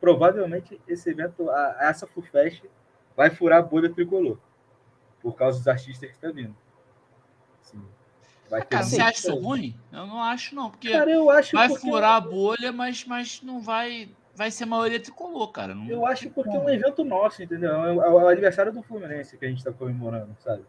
provavelmente 0.00 0.80
esse 0.86 1.10
evento, 1.10 1.50
a, 1.50 1.76
essa 1.80 2.06
FUFEST, 2.06 2.70
vai 3.16 3.30
furar 3.30 3.58
a 3.58 3.62
bolha 3.62 3.92
tricolor, 3.92 4.38
por 5.20 5.34
causa 5.34 5.58
dos 5.58 5.66
artistas 5.66 6.08
que 6.08 6.14
estão 6.14 6.32
vindo. 6.32 6.56
Sim. 7.62 7.84
Vai 8.48 8.60
ter 8.60 8.68
cara, 8.68 8.84
você 8.84 9.00
acha 9.00 9.18
isso 9.18 9.34
ruim? 9.34 9.76
Eu 9.92 10.06
não 10.06 10.22
acho, 10.22 10.54
não. 10.54 10.70
Porque 10.70 10.92
cara, 10.92 11.10
eu 11.10 11.28
acho 11.30 11.56
vai 11.56 11.68
furar 11.68 12.14
a 12.14 12.20
bolha, 12.20 12.70
mas, 12.70 13.04
mas 13.04 13.42
não 13.42 13.60
vai 13.60 14.08
vai 14.36 14.50
ser 14.50 14.64
a 14.64 14.66
maioria 14.66 15.00
tricolor, 15.00 15.48
cara. 15.50 15.74
Não... 15.74 15.88
Eu 15.88 16.06
acho 16.06 16.30
porque 16.30 16.54
é 16.54 16.60
um 16.60 16.68
evento 16.68 17.04
nosso, 17.04 17.42
entendeu? 17.42 17.70
É 17.70 17.92
o, 17.92 18.02
é 18.02 18.10
o 18.10 18.28
aniversário 18.28 18.72
do 18.72 18.82
Fluminense 18.82 19.36
que 19.36 19.46
a 19.46 19.48
gente 19.48 19.64
tá 19.64 19.72
comemorando, 19.72 20.36
sabe? 20.40 20.62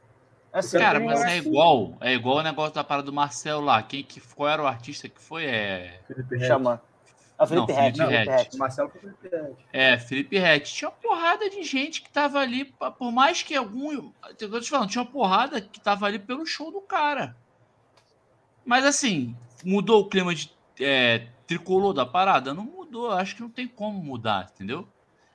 Assim, 0.51 0.80
cara, 0.80 0.99
mas 0.99 1.21
é 1.23 1.38
igual, 1.38 1.95
é 1.99 2.13
igual 2.13 2.38
o 2.38 2.43
negócio 2.43 2.73
da 2.73 2.84
parada 2.84 3.06
do 3.06 3.13
Marcel 3.13 3.60
lá. 3.60 3.84
Quem 3.84 4.03
que 4.03 4.21
qual 4.21 4.49
era 4.49 4.63
o 4.63 4.65
artista 4.65 5.10
que 5.10 5.21
foi? 5.21 5.45
É 5.45 5.99
Felipe 6.08 6.39
Chama. 6.39 6.82
Ah, 7.38 7.45
Felipe 7.45 7.71
não, 7.71 7.77
Felipe 7.77 8.03
Rett. 8.06 8.58
Marcel 8.58 8.89
foi 8.89 9.01
Felipe 9.01 9.27
Rett. 9.27 9.56
É, 9.71 9.97
Felipe 9.99 10.39
Rett. 10.39 10.73
Tinha 10.73 10.89
uma 10.89 10.95
porrada 10.95 11.49
de 11.49 11.62
gente 11.62 12.01
que 12.01 12.10
tava 12.10 12.39
ali, 12.39 12.65
por 12.65 13.12
mais 13.12 13.43
que 13.43 13.56
algum. 13.56 14.12
Eu 14.39 14.49
tô 14.49 14.60
te 14.60 14.69
falando, 14.69 14.89
tinha 14.89 15.03
uma 15.03 15.12
porrada 15.12 15.62
que 15.62 15.80
tava 15.80 16.08
ali 16.08 16.17
pelo 16.17 16.45
show 16.45 16.71
do 16.71 16.82
cara. 16.82 17.36
Mas 18.65 18.84
assim, 18.86 19.36
mudou 19.63 20.01
o 20.01 20.10
clima 20.10 20.34
de 20.34 20.51
é, 20.80 21.27
tricolor 21.45 21.93
da 21.93 22.06
parada? 22.06 22.53
Não 22.53 22.65
mudou. 22.88 23.12
Acho 23.12 23.36
que 23.36 23.41
não 23.41 23.50
tem 23.50 23.67
como 23.67 24.04
mudar, 24.04 24.50
entendeu? 24.54 24.88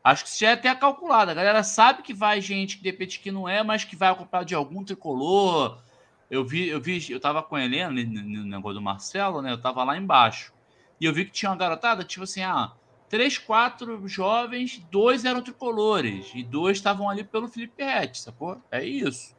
Acho 0.02 0.24
que 0.24 0.30
isso 0.30 0.40
já 0.40 0.50
é 0.50 0.52
até 0.54 0.74
calculado. 0.74 1.30
A 1.30 1.34
galera 1.34 1.62
sabe 1.62 2.02
que 2.02 2.12
vai 2.12 2.40
gente 2.40 2.76
que 2.76 2.82
de 2.82 2.90
repente 2.90 3.20
que 3.20 3.30
não 3.30 3.48
é, 3.48 3.62
mas 3.62 3.84
que 3.84 3.94
vai 3.94 4.10
acompanhar 4.10 4.44
de 4.44 4.54
algum 4.54 4.82
tricolor. 4.82 5.80
Eu 6.28 6.44
vi, 6.44 6.68
eu 6.68 6.80
vi, 6.80 7.10
eu 7.10 7.20
tava 7.20 7.42
com 7.42 7.54
a 7.54 7.64
Helena 7.64 7.90
no 7.90 8.44
negócio 8.44 8.74
do 8.74 8.82
Marcelo, 8.82 9.40
né? 9.40 9.52
Eu 9.52 9.60
tava 9.60 9.84
lá 9.84 9.96
embaixo. 9.96 10.52
E 11.00 11.04
eu 11.04 11.12
vi 11.12 11.24
que 11.24 11.30
tinha 11.30 11.50
uma 11.50 11.56
garotada, 11.56 12.04
tipo 12.04 12.24
assim, 12.24 12.42
ah, 12.42 12.72
três, 13.08 13.38
quatro 13.38 14.08
jovens, 14.08 14.78
dois 14.90 15.24
eram 15.24 15.42
tricolores 15.42 16.32
e 16.34 16.42
dois 16.42 16.78
estavam 16.78 17.08
ali 17.08 17.22
pelo 17.22 17.48
Felipe 17.48 17.82
Rett, 17.84 18.18
sacou? 18.18 18.60
É 18.70 18.84
isso. 18.84 19.36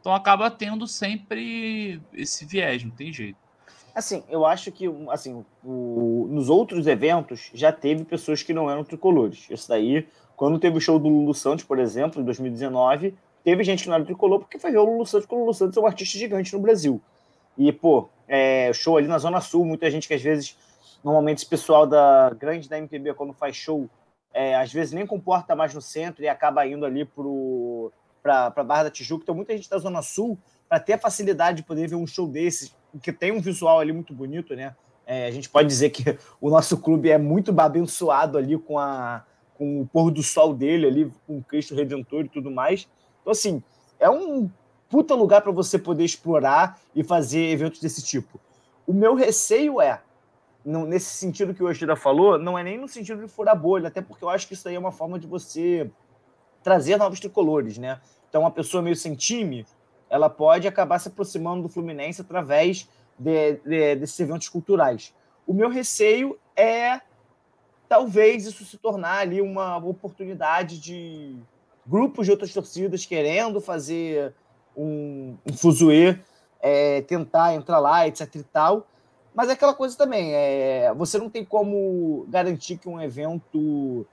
Então 0.00 0.14
acaba 0.14 0.50
tendo 0.50 0.86
sempre 0.86 2.00
esse 2.12 2.44
viés, 2.44 2.84
não 2.84 2.90
tem 2.90 3.12
jeito. 3.12 3.38
Assim, 3.96 4.22
eu 4.28 4.44
acho 4.44 4.70
que 4.70 4.84
assim, 5.08 5.42
o, 5.64 6.28
nos 6.28 6.50
outros 6.50 6.86
eventos 6.86 7.50
já 7.54 7.72
teve 7.72 8.04
pessoas 8.04 8.42
que 8.42 8.52
não 8.52 8.70
eram 8.70 8.84
tricolores. 8.84 9.46
Isso 9.48 9.66
daí, 9.70 10.06
quando 10.36 10.58
teve 10.58 10.76
o 10.76 10.80
show 10.82 10.98
do 10.98 11.08
Lulu 11.08 11.32
Santos, 11.32 11.64
por 11.64 11.78
exemplo, 11.78 12.20
em 12.20 12.24
2019, 12.26 13.16
teve 13.42 13.64
gente 13.64 13.84
que 13.84 13.88
não 13.88 13.96
era 13.96 14.04
tricolor 14.04 14.40
porque 14.40 14.58
foi 14.58 14.70
ver 14.70 14.76
o 14.76 14.84
Lulu 14.84 15.06
Santos, 15.06 15.24
porque 15.24 15.34
o 15.34 15.38
Lulu 15.38 15.54
Santos 15.54 15.78
é 15.78 15.80
um 15.80 15.86
artista 15.86 16.18
gigante 16.18 16.52
no 16.52 16.60
Brasil. 16.60 17.00
E, 17.56 17.72
pô, 17.72 18.10
é, 18.28 18.70
show 18.74 18.98
ali 18.98 19.08
na 19.08 19.16
Zona 19.16 19.40
Sul, 19.40 19.64
muita 19.64 19.90
gente 19.90 20.06
que 20.06 20.12
às 20.12 20.20
vezes, 20.20 20.58
normalmente 21.02 21.38
esse 21.38 21.46
pessoal 21.46 21.86
da 21.86 22.28
grande 22.38 22.68
da 22.68 22.76
MPB, 22.76 23.14
quando 23.14 23.32
faz 23.32 23.56
show, 23.56 23.88
é, 24.30 24.56
às 24.56 24.70
vezes 24.70 24.92
nem 24.92 25.06
comporta 25.06 25.56
mais 25.56 25.72
no 25.72 25.80
centro 25.80 26.22
e 26.22 26.28
acaba 26.28 26.66
indo 26.66 26.84
ali 26.84 27.08
para 28.22 28.52
a 28.54 28.62
Barra 28.62 28.82
da 28.82 28.90
Tijuca. 28.90 29.22
Então, 29.22 29.34
muita 29.34 29.56
gente 29.56 29.70
da 29.70 29.78
Zona 29.78 30.02
Sul, 30.02 30.38
para 30.68 30.80
ter 30.80 30.94
a 30.94 30.98
facilidade 30.98 31.58
de 31.58 31.62
poder 31.62 31.88
ver 31.88 31.96
um 31.96 32.06
show 32.06 32.26
desses, 32.26 32.74
que 33.02 33.12
tem 33.12 33.32
um 33.32 33.40
visual 33.40 33.78
ali 33.78 33.92
muito 33.92 34.12
bonito, 34.12 34.54
né? 34.54 34.74
É, 35.06 35.26
a 35.26 35.30
gente 35.30 35.48
pode 35.48 35.68
dizer 35.68 35.90
que 35.90 36.18
o 36.40 36.50
nosso 36.50 36.78
clube 36.78 37.10
é 37.10 37.18
muito 37.18 37.58
abençoado 37.58 38.36
ali 38.36 38.58
com, 38.58 38.78
a, 38.78 39.24
com 39.54 39.82
o 39.82 39.86
pôr 39.86 40.10
do 40.10 40.22
sol 40.22 40.52
dele 40.52 40.86
ali, 40.86 41.12
com 41.26 41.42
Cristo 41.42 41.74
Redentor 41.74 42.24
e 42.24 42.28
tudo 42.28 42.50
mais. 42.50 42.88
Então, 43.20 43.30
assim, 43.30 43.62
é 44.00 44.10
um 44.10 44.50
puta 44.88 45.14
lugar 45.14 45.42
para 45.42 45.52
você 45.52 45.78
poder 45.78 46.04
explorar 46.04 46.80
e 46.94 47.02
fazer 47.04 47.50
eventos 47.50 47.80
desse 47.80 48.02
tipo. 48.02 48.40
O 48.86 48.92
meu 48.92 49.14
receio 49.14 49.80
é, 49.80 50.00
nesse 50.64 51.14
sentido 51.14 51.54
que 51.54 51.62
o 51.62 51.66
Oshida 51.66 51.94
falou, 51.94 52.38
não 52.38 52.58
é 52.58 52.62
nem 52.62 52.78
no 52.78 52.88
sentido 52.88 53.22
de 53.22 53.28
furar 53.28 53.58
bolha, 53.58 53.88
até 53.88 54.00
porque 54.00 54.24
eu 54.24 54.28
acho 54.28 54.48
que 54.48 54.54
isso 54.54 54.68
aí 54.68 54.74
é 54.74 54.78
uma 54.78 54.92
forma 54.92 55.18
de 55.18 55.26
você 55.26 55.90
trazer 56.62 56.96
novos 56.96 57.20
tricolores, 57.20 57.78
né? 57.78 58.00
Então, 58.28 58.40
uma 58.40 58.50
pessoa 58.50 58.82
meio 58.82 58.96
sem 58.96 59.14
time, 59.14 59.64
ela 60.08 60.30
pode 60.30 60.68
acabar 60.68 60.98
se 60.98 61.08
aproximando 61.08 61.62
do 61.62 61.68
Fluminense 61.68 62.20
através 62.20 62.88
de, 63.18 63.54
de, 63.64 63.96
desses 63.96 64.18
eventos 64.20 64.48
culturais. 64.48 65.14
O 65.46 65.52
meu 65.52 65.68
receio 65.68 66.38
é 66.54 67.00
talvez 67.88 68.46
isso 68.46 68.64
se 68.64 68.76
tornar 68.78 69.18
ali 69.18 69.40
uma 69.40 69.76
oportunidade 69.76 70.80
de 70.80 71.36
grupos 71.86 72.26
de 72.26 72.32
outras 72.32 72.52
torcidas 72.52 73.06
querendo 73.06 73.60
fazer 73.60 74.34
um, 74.76 75.36
um 75.46 75.52
fuzuê, 75.52 76.18
é, 76.60 77.02
tentar 77.02 77.54
entrar 77.54 77.78
lá, 77.78 78.06
etc 78.08 78.34
e 78.34 78.42
tal. 78.42 78.86
Mas 79.34 79.50
é 79.50 79.52
aquela 79.52 79.74
coisa 79.74 79.96
também, 79.96 80.34
é, 80.34 80.92
você 80.94 81.18
não 81.18 81.28
tem 81.28 81.44
como 81.44 82.26
garantir 82.28 82.78
que 82.78 82.88
um 82.88 83.00
evento, 83.00 84.06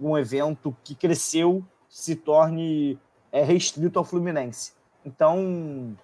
um 0.00 0.16
evento 0.16 0.74
que 0.84 0.94
cresceu 0.94 1.64
se 1.88 2.14
torne 2.14 2.96
é, 3.32 3.42
restrito 3.42 3.98
ao 3.98 4.04
Fluminense. 4.04 4.77
Então, 5.04 5.96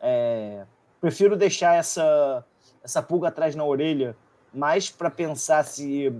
é, 0.00 0.64
prefiro 1.00 1.36
deixar 1.36 1.74
essa, 1.74 2.44
essa 2.82 3.02
pulga 3.02 3.28
atrás 3.28 3.54
na 3.54 3.64
orelha 3.64 4.16
mais 4.52 4.90
para 4.90 5.10
pensar 5.10 5.64
se, 5.64 6.12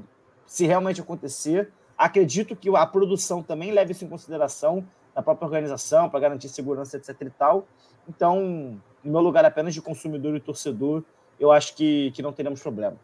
se 0.47 0.67
realmente 0.67 1.01
acontecer. 1.01 1.71
Acredito 1.97 2.55
que 2.55 2.69
a 2.77 2.87
produção 2.87 3.43
também 3.43 3.73
leve 3.73 3.93
isso 3.93 4.05
em 4.05 4.09
consideração 4.09 4.87
na 5.15 5.23
própria 5.23 5.47
organização, 5.47 6.11
para 6.11 6.21
garantir 6.21 6.49
segurança, 6.51 6.99
etc. 6.99 7.17
e 7.23 7.31
tal. 7.31 7.67
Então, 8.07 8.79
no 9.03 9.13
meu 9.13 9.21
lugar 9.23 9.47
apenas 9.47 9.73
de 9.73 9.81
consumidor 9.81 10.37
e 10.37 10.41
torcedor, 10.41 11.03
eu 11.41 11.51
acho 11.51 11.75
que, 11.75 12.11
que 12.11 12.21
não 12.21 12.33
teremos 12.33 12.61
problema. 12.61 12.97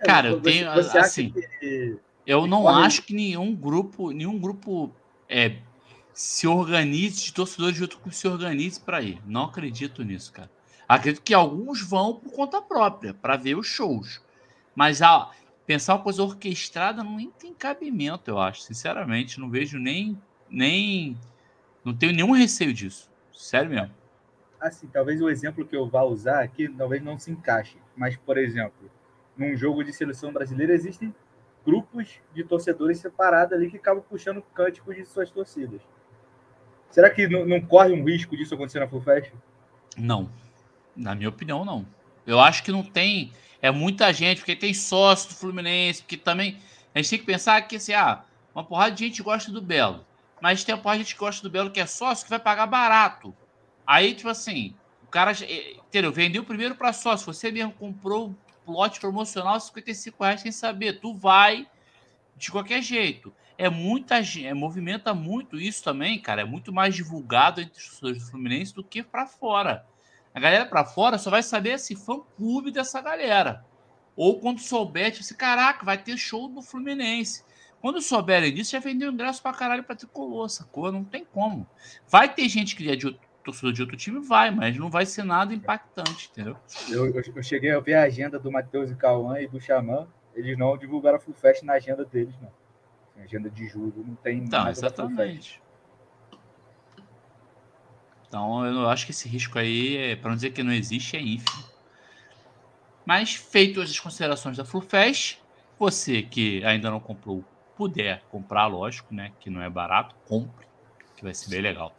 Cara, 0.00 0.28
eu 0.28 0.40
tenho 0.42 0.70
assim. 0.70 1.32
Que... 1.58 1.96
Eu 2.26 2.46
não 2.46 2.68
acho 2.68 3.02
que 3.02 3.14
nenhum 3.14 3.54
grupo, 3.54 4.10
nenhum 4.10 4.38
grupo 4.38 4.92
é, 5.28 5.56
se 6.14 6.46
organize, 6.46 7.24
de 7.24 7.32
torcedores 7.32 7.76
de 7.76 7.82
outro 7.82 7.98
clube 7.98 8.14
se 8.14 8.28
organize 8.28 8.80
para 8.80 9.00
ir. 9.00 9.20
Não 9.26 9.44
acredito 9.44 10.02
nisso, 10.02 10.32
cara. 10.32 10.50
Acredito 10.88 11.22
que 11.22 11.32
alguns 11.32 11.82
vão 11.82 12.14
por 12.16 12.32
conta 12.32 12.60
própria, 12.60 13.14
para 13.14 13.36
ver 13.36 13.56
os 13.56 13.66
shows. 13.66 14.20
Mas 14.74 15.00
ah, 15.00 15.30
pensar 15.66 15.94
uma 15.94 16.02
coisa 16.02 16.22
orquestrada 16.22 17.02
não 17.02 17.30
tem 17.30 17.54
cabimento, 17.54 18.30
eu 18.30 18.38
acho. 18.38 18.62
Sinceramente, 18.62 19.40
não 19.40 19.48
vejo 19.48 19.78
nem. 19.78 20.20
nem 20.50 21.16
não 21.84 21.96
tenho 21.96 22.12
nenhum 22.12 22.32
receio 22.32 22.72
disso. 22.72 23.10
Sério 23.32 23.70
mesmo. 23.70 23.94
Assim, 24.60 24.86
talvez 24.86 25.20
o 25.20 25.28
exemplo 25.28 25.66
que 25.66 25.74
eu 25.74 25.88
vá 25.88 26.02
usar 26.02 26.40
aqui 26.40 26.68
talvez 26.68 27.02
não 27.02 27.18
se 27.18 27.30
encaixe. 27.30 27.76
Mas, 27.96 28.16
por 28.16 28.38
exemplo, 28.38 28.90
num 29.36 29.56
jogo 29.56 29.82
de 29.82 29.92
seleção 29.92 30.32
brasileira 30.32 30.72
existem 30.72 31.12
grupos 31.64 32.20
de 32.34 32.44
torcedores 32.44 32.98
separados 32.98 33.52
ali 33.52 33.70
que 33.70 33.76
acabam 33.76 34.04
puxando 34.08 34.42
cânticos 34.54 34.94
de 34.94 35.04
suas 35.04 35.30
torcidas. 35.30 35.80
Será 36.92 37.08
que 37.08 37.26
não, 37.26 37.46
não 37.46 37.60
corre 37.60 37.92
um 37.92 38.04
risco 38.04 38.36
disso 38.36 38.54
acontecer 38.54 38.78
na 38.78 38.86
Full 38.86 39.00
Fest? 39.00 39.32
Não. 39.96 40.30
Na 40.94 41.14
minha 41.14 41.30
opinião, 41.30 41.64
não. 41.64 41.86
Eu 42.26 42.38
acho 42.38 42.62
que 42.62 42.70
não 42.70 42.82
tem. 42.82 43.32
É 43.62 43.70
muita 43.70 44.12
gente, 44.12 44.38
porque 44.38 44.54
tem 44.54 44.74
sócio 44.74 45.30
do 45.30 45.34
Fluminense, 45.34 46.02
porque 46.02 46.18
também. 46.18 46.58
A 46.94 46.98
gente 46.98 47.10
tem 47.10 47.18
que 47.18 47.24
pensar 47.24 47.60
que 47.62 47.76
assim, 47.76 47.94
ah, 47.94 48.22
uma 48.54 48.62
porrada 48.62 48.94
de 48.94 49.04
gente 49.06 49.22
gosta 49.22 49.50
do 49.50 49.62
Belo. 49.62 50.04
Mas 50.40 50.62
tem 50.62 50.74
uma 50.74 50.82
porrada 50.82 50.98
de 50.98 51.04
gente 51.04 51.14
que 51.14 51.20
gosta 51.20 51.42
do 51.42 51.50
Belo 51.50 51.70
que 51.70 51.80
é 51.80 51.86
sócio 51.86 52.24
que 52.24 52.30
vai 52.30 52.38
pagar 52.38 52.66
barato. 52.66 53.34
Aí, 53.86 54.14
tipo 54.14 54.28
assim, 54.28 54.74
o 55.02 55.06
cara. 55.06 55.32
Eh, 55.42 55.76
entendeu? 55.88 56.12
Vendeu 56.12 56.44
primeiro 56.44 56.74
para 56.74 56.92
sócio. 56.92 57.32
Você 57.32 57.50
mesmo 57.50 57.72
comprou 57.72 58.34
um 58.66 58.72
lote 58.72 59.00
promocional 59.00 59.58
55 59.58 60.22
reais 60.22 60.42
sem 60.42 60.52
saber. 60.52 61.00
Tu 61.00 61.14
vai 61.14 61.66
de 62.36 62.50
qualquer 62.50 62.82
jeito 62.82 63.32
é 63.58 63.68
muita 63.68 64.16
é, 64.18 64.54
movimenta 64.54 65.14
muito 65.14 65.58
isso 65.58 65.82
também, 65.84 66.18
cara. 66.20 66.42
É 66.42 66.44
muito 66.44 66.72
mais 66.72 66.94
divulgado 66.94 67.60
entre 67.60 67.78
os 67.78 67.84
torcedores 67.84 68.24
do 68.24 68.30
Fluminense 68.30 68.74
do 68.74 68.84
que 68.84 69.02
para 69.02 69.26
fora. 69.26 69.86
A 70.34 70.40
galera 70.40 70.66
para 70.66 70.84
fora 70.84 71.18
só 71.18 71.30
vai 71.30 71.42
saber 71.42 71.78
se 71.78 71.94
fã 71.94 72.20
clube 72.36 72.70
dessa 72.70 73.00
galera. 73.00 73.64
Ou 74.16 74.40
quando 74.40 74.60
souber, 74.60 75.10
tipo 75.10 75.22
assim, 75.22 75.34
caraca, 75.34 75.84
vai 75.84 75.98
ter 75.98 76.16
show 76.16 76.48
do 76.48 76.62
Fluminense. 76.62 77.44
Quando 77.80 78.00
souberem 78.00 78.54
disso, 78.54 78.72
já 78.72 78.78
vendeu 78.78 79.10
ingresso 79.10 79.42
pra 79.42 79.52
caralho 79.52 79.82
pra 79.82 79.96
tricolor, 79.96 80.48
sacou? 80.48 80.92
Não 80.92 81.04
tem 81.04 81.24
como. 81.24 81.66
Vai 82.08 82.32
ter 82.32 82.48
gente 82.48 82.76
que 82.76 82.88
é 82.88 82.94
de 82.94 83.06
outro, 83.06 83.20
torcedor 83.44 83.72
de 83.72 83.82
outro 83.82 83.96
time? 83.96 84.20
Vai, 84.20 84.50
mas 84.50 84.76
não 84.76 84.88
vai 84.88 85.04
ser 85.04 85.24
nada 85.24 85.52
impactante, 85.52 86.30
entendeu? 86.30 86.56
Eu, 86.88 87.06
eu, 87.06 87.22
eu 87.34 87.42
cheguei 87.42 87.72
a 87.72 87.80
ver 87.80 87.94
a 87.94 88.02
agenda 88.02 88.38
do 88.38 88.52
Matheus 88.52 88.90
e 88.90 88.94
Cauã 88.94 89.40
e 89.40 89.48
do 89.48 89.60
Xamã. 89.60 90.06
Eles 90.34 90.56
não 90.56 90.78
divulgaram 90.78 91.16
a 91.16 91.20
Full 91.20 91.34
Fest 91.34 91.62
na 91.62 91.74
agenda 91.74 92.04
deles, 92.04 92.34
não 92.40 92.61
agenda 93.20 93.50
de 93.50 93.66
julho 93.68 94.04
não 94.06 94.14
tem 94.16 94.38
então, 94.38 94.68
exatamente. 94.68 95.60
Então, 98.28 98.64
eu 98.64 98.88
acho 98.88 99.04
que 99.04 99.12
esse 99.12 99.28
risco 99.28 99.58
aí, 99.58 99.96
é, 99.96 100.16
para 100.16 100.30
não 100.30 100.36
dizer 100.36 100.52
que 100.52 100.62
não 100.62 100.72
existe, 100.72 101.16
é 101.16 101.20
ínfimo. 101.20 101.64
Mas, 103.04 103.34
feito 103.34 103.80
as 103.80 103.98
considerações 103.98 104.56
da 104.56 104.64
FluFest, 104.64 105.38
você 105.78 106.22
que 106.22 106.64
ainda 106.64 106.90
não 106.90 106.98
comprou, 106.98 107.44
puder 107.76 108.22
comprar, 108.30 108.68
lógico, 108.68 109.14
né? 109.14 109.32
Que 109.38 109.50
não 109.50 109.60
é 109.60 109.68
barato, 109.68 110.14
compre, 110.26 110.66
que 111.16 111.22
vai 111.22 111.34
ser 111.34 111.50
bem 111.50 111.60
legal. 111.60 111.94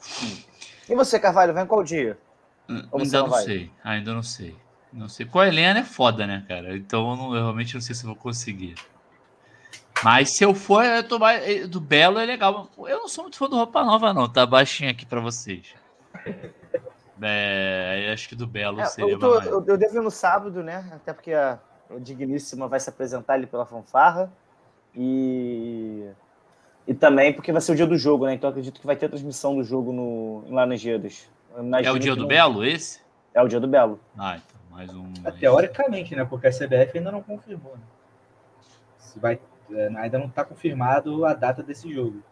E 0.89 0.95
você, 0.95 1.19
Carvalho, 1.19 1.54
vem 1.54 1.67
qual 1.67 1.84
dia? 1.84 2.17
Hum, 2.69 2.88
ainda 2.93 3.19
não, 3.19 3.28
não 3.28 3.38
sei, 3.38 3.71
ainda 3.84 4.13
não 4.13 4.23
sei. 4.23 4.56
Não 4.91 5.10
sei. 5.10 5.26
Com 5.26 5.39
a 5.39 5.47
Helena 5.47 5.80
é 5.80 5.84
foda, 5.84 6.26
né, 6.26 6.45
cara? 6.47 6.78
Então 6.78 7.10
eu, 7.10 7.15
não, 7.15 7.36
eu 7.36 7.41
realmente 7.41 7.73
não 7.73 7.82
sei 7.82 7.95
se 7.95 8.06
vou 8.06 8.15
conseguir. 8.15 8.76
Mas 10.03 10.31
se 10.31 10.43
eu 10.43 10.53
for, 10.53 10.83
eu 10.83 11.07
tô 11.07 11.17
mais, 11.17 11.47
eh, 11.47 11.65
do 11.65 11.79
Belo 11.79 12.19
é 12.19 12.25
legal. 12.25 12.69
Eu 12.77 12.99
não 12.99 13.07
sou 13.07 13.23
muito 13.23 13.37
fã 13.37 13.47
do 13.47 13.55
Roupa 13.55 13.83
Nova, 13.83 14.13
não. 14.13 14.27
Tá 14.27 14.45
baixinho 14.45 14.89
aqui 14.89 15.05
para 15.05 15.19
vocês. 15.19 15.73
É, 17.25 18.09
acho 18.11 18.27
que 18.27 18.35
do 18.35 18.45
Belo 18.45 18.81
é, 18.81 18.85
seria 18.85 19.13
eu, 19.13 19.19
tô, 19.19 19.39
eu, 19.39 19.63
eu, 19.65 19.77
devo 19.77 19.95
ir 19.95 20.01
no 20.01 20.11
sábado, 20.11 20.61
né? 20.61 20.83
Até 20.91 21.13
porque 21.13 21.31
a, 21.31 21.57
Digníssima 21.99 22.67
vai 22.67 22.81
se 22.81 22.89
apresentar 22.89 23.35
ali 23.35 23.45
pela 23.45 23.65
fanfarra. 23.65 24.29
E, 24.93 26.05
e 26.85 26.93
também 26.93 27.31
porque 27.31 27.51
vai 27.51 27.61
ser 27.61 27.71
o 27.71 27.75
dia 27.75 27.87
do 27.87 27.97
jogo, 27.97 28.25
né? 28.25 28.33
Então 28.33 28.49
acredito 28.49 28.81
que 28.81 28.85
vai 28.85 28.97
ter 28.97 29.07
transmissão 29.07 29.55
do 29.55 29.63
jogo 29.63 29.93
no, 29.93 30.43
em 30.47 30.53
Laranjeiras. 30.53 31.29
É 31.81 31.91
o 31.91 31.99
dia 31.99 32.15
do 32.15 32.21
não... 32.21 32.27
Belo, 32.27 32.65
esse? 32.65 32.99
É 33.33 33.41
o 33.41 33.47
dia 33.47 33.59
do 33.59 33.67
Belo. 33.67 34.01
Ah, 34.17 34.37
então, 34.37 34.59
mais 34.69 34.93
um. 34.93 35.13
É, 35.23 35.31
teoricamente, 35.31 36.15
né? 36.15 36.25
Porque 36.25 36.47
a 36.47 36.51
CBF 36.51 36.97
ainda 36.97 37.11
não 37.11 37.21
confirmou. 37.21 37.73
Né? 37.73 37.83
Se 38.97 39.19
vai 39.19 39.39
ainda 39.97 40.19
não 40.19 40.27
está 40.27 40.43
confirmado 40.43 41.25
a 41.25 41.33
data 41.33 41.63
desse 41.63 41.91
jogo. 41.91 42.23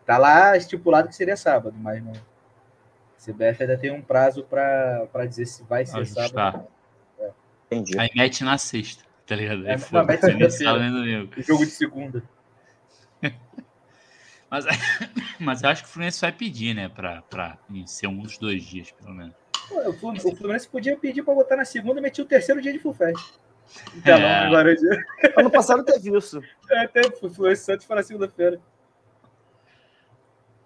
Está 0.00 0.16
lá 0.16 0.56
estipulado 0.56 1.08
que 1.08 1.14
seria 1.14 1.36
sábado, 1.36 1.76
mas 1.78 2.02
não. 2.02 2.12
A 2.12 3.20
CBF 3.20 3.62
ainda 3.62 3.76
tem 3.76 3.90
um 3.90 4.00
prazo 4.00 4.42
para 4.44 5.26
dizer 5.26 5.46
se 5.46 5.62
vai 5.64 5.84
ser 5.84 5.98
Ajustar. 5.98 6.28
sábado. 6.28 6.68
É. 7.18 7.30
Entendi. 7.66 7.98
Aí 7.98 8.08
mete 8.14 8.44
na 8.44 8.56
sexta, 8.56 9.04
tá 9.26 9.34
ligado? 9.34 9.66
É, 9.66 9.76
foi, 9.76 10.04
mete 10.04 10.22
na 10.22 10.48
Jogo 11.42 11.64
de 11.64 11.70
segunda. 11.70 12.22
mas, 14.50 14.64
mas 15.38 15.62
eu 15.62 15.68
acho 15.68 15.82
que 15.82 15.88
o 15.88 15.92
Fluminense 15.92 16.20
vai 16.20 16.32
pedir, 16.32 16.74
né? 16.74 16.88
Para 16.88 17.58
ser 17.86 18.06
um 18.06 18.22
dos 18.22 18.38
dois 18.38 18.62
dias, 18.62 18.90
pelo 18.92 19.12
menos. 19.12 19.34
o 19.70 19.92
Fluminense 20.36 20.68
podia 20.68 20.96
pedir 20.96 21.22
para 21.22 21.34
botar 21.34 21.56
na 21.56 21.64
segunda 21.64 22.00
e 22.00 22.02
meter 22.02 22.22
o 22.22 22.24
terceiro 22.24 22.62
dia 22.62 22.72
de 22.72 22.78
Full 22.78 22.94
Fest. 22.94 23.38
Então, 23.96 24.16
é. 24.16 24.46
agora... 24.46 24.74
Ano 25.36 25.50
passado 25.50 25.84
teve 25.84 26.16
isso. 26.16 26.40
É, 26.70 26.86
teve. 26.86 27.30
Foi 27.30 27.56
Santos 27.56 27.86
para 27.86 28.02
segunda-feira. 28.02 28.60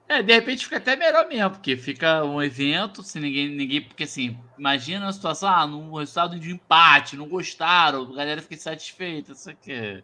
É, 0.08 0.20
de 0.22 0.34
repente 0.34 0.64
fica 0.64 0.76
até 0.76 0.94
melhor 0.94 1.26
mesmo, 1.28 1.50
porque 1.52 1.76
fica 1.76 2.24
um 2.24 2.42
evento, 2.42 3.02
se 3.02 3.18
ninguém, 3.18 3.48
ninguém, 3.48 3.80
porque 3.80 4.02
assim, 4.02 4.38
imagina 4.58 5.08
a 5.08 5.12
situação, 5.12 5.48
ah, 5.48 5.66
num 5.66 5.94
resultado 5.94 6.38
de 6.38 6.52
empate, 6.52 7.16
não 7.16 7.28
gostaram, 7.28 8.02
a 8.02 8.16
galera 8.16 8.42
fica 8.42 8.56
insatisfeita, 8.56 9.32
isso 9.32 9.48
aqui. 9.48 10.02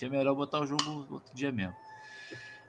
É 0.00 0.08
melhor 0.08 0.34
botar 0.34 0.60
o 0.60 0.66
jogo 0.66 1.06
outro 1.10 1.34
dia 1.34 1.52
mesmo. 1.52 1.74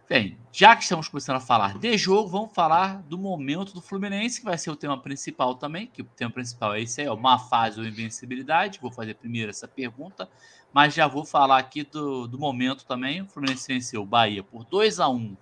Bem, 0.08 0.38
já 0.52 0.76
que 0.76 0.84
estamos 0.84 1.08
começando 1.08 1.38
a 1.38 1.39
falar 1.39 1.80
de 1.80 1.98
jogo, 1.98 2.30
vamos 2.30 2.54
falar 2.54 3.02
do 3.02 3.18
momento 3.18 3.74
do 3.74 3.82
Fluminense, 3.82 4.39
que 4.39 4.46
vai 4.46 4.56
ser 4.56 4.70
o 4.70 4.76
tema 4.76 4.96
principal 5.02 5.56
também, 5.56 5.88
que 5.88 6.04
o 6.04 6.06
tema 6.06 6.30
principal 6.30 6.76
é 6.76 6.82
esse 6.82 7.02
aí, 7.02 7.10
uma 7.10 7.39
fase 7.39 7.80
ou 7.80 7.88
invencibilidade. 7.88 8.78
Vou 8.80 8.91
fazer 8.91 9.15
primeiro 9.15 9.50
essa 9.50 9.68
pergunta, 9.68 10.30
mas 10.72 10.94
já 10.94 11.08
vou 11.08 11.26
falar 11.26 11.58
aqui 11.58 11.82
do, 11.82 12.28
do 12.28 12.38
momento 12.38 12.86
também. 12.86 13.24
O 13.24 13.26
Fluminense 13.26 13.68
venceu 13.68 14.04
o 14.04 14.06
Bahia 14.06 14.44
por 14.44 14.63
2 14.65 15.00
a 15.00 15.10
1 15.10 15.36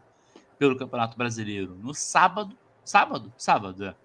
pelo 0.58 0.78
Campeonato 0.78 1.18
Brasileiro 1.18 1.76
no 1.76 1.94
sábado. 1.94 2.58
Sábado? 2.86 3.34
Sábado, 3.38 3.84
é. 3.86 3.96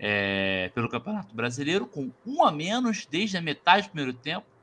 é 0.00 0.68
pelo 0.74 0.88
Campeonato 0.88 1.32
Brasileiro, 1.32 1.86
com 1.86 2.10
um 2.26 2.44
a 2.44 2.50
menos 2.50 3.06
desde 3.06 3.36
a 3.36 3.40
metade 3.40 3.86
do 3.86 3.90
primeiro 3.90 4.12
tempo 4.12 4.53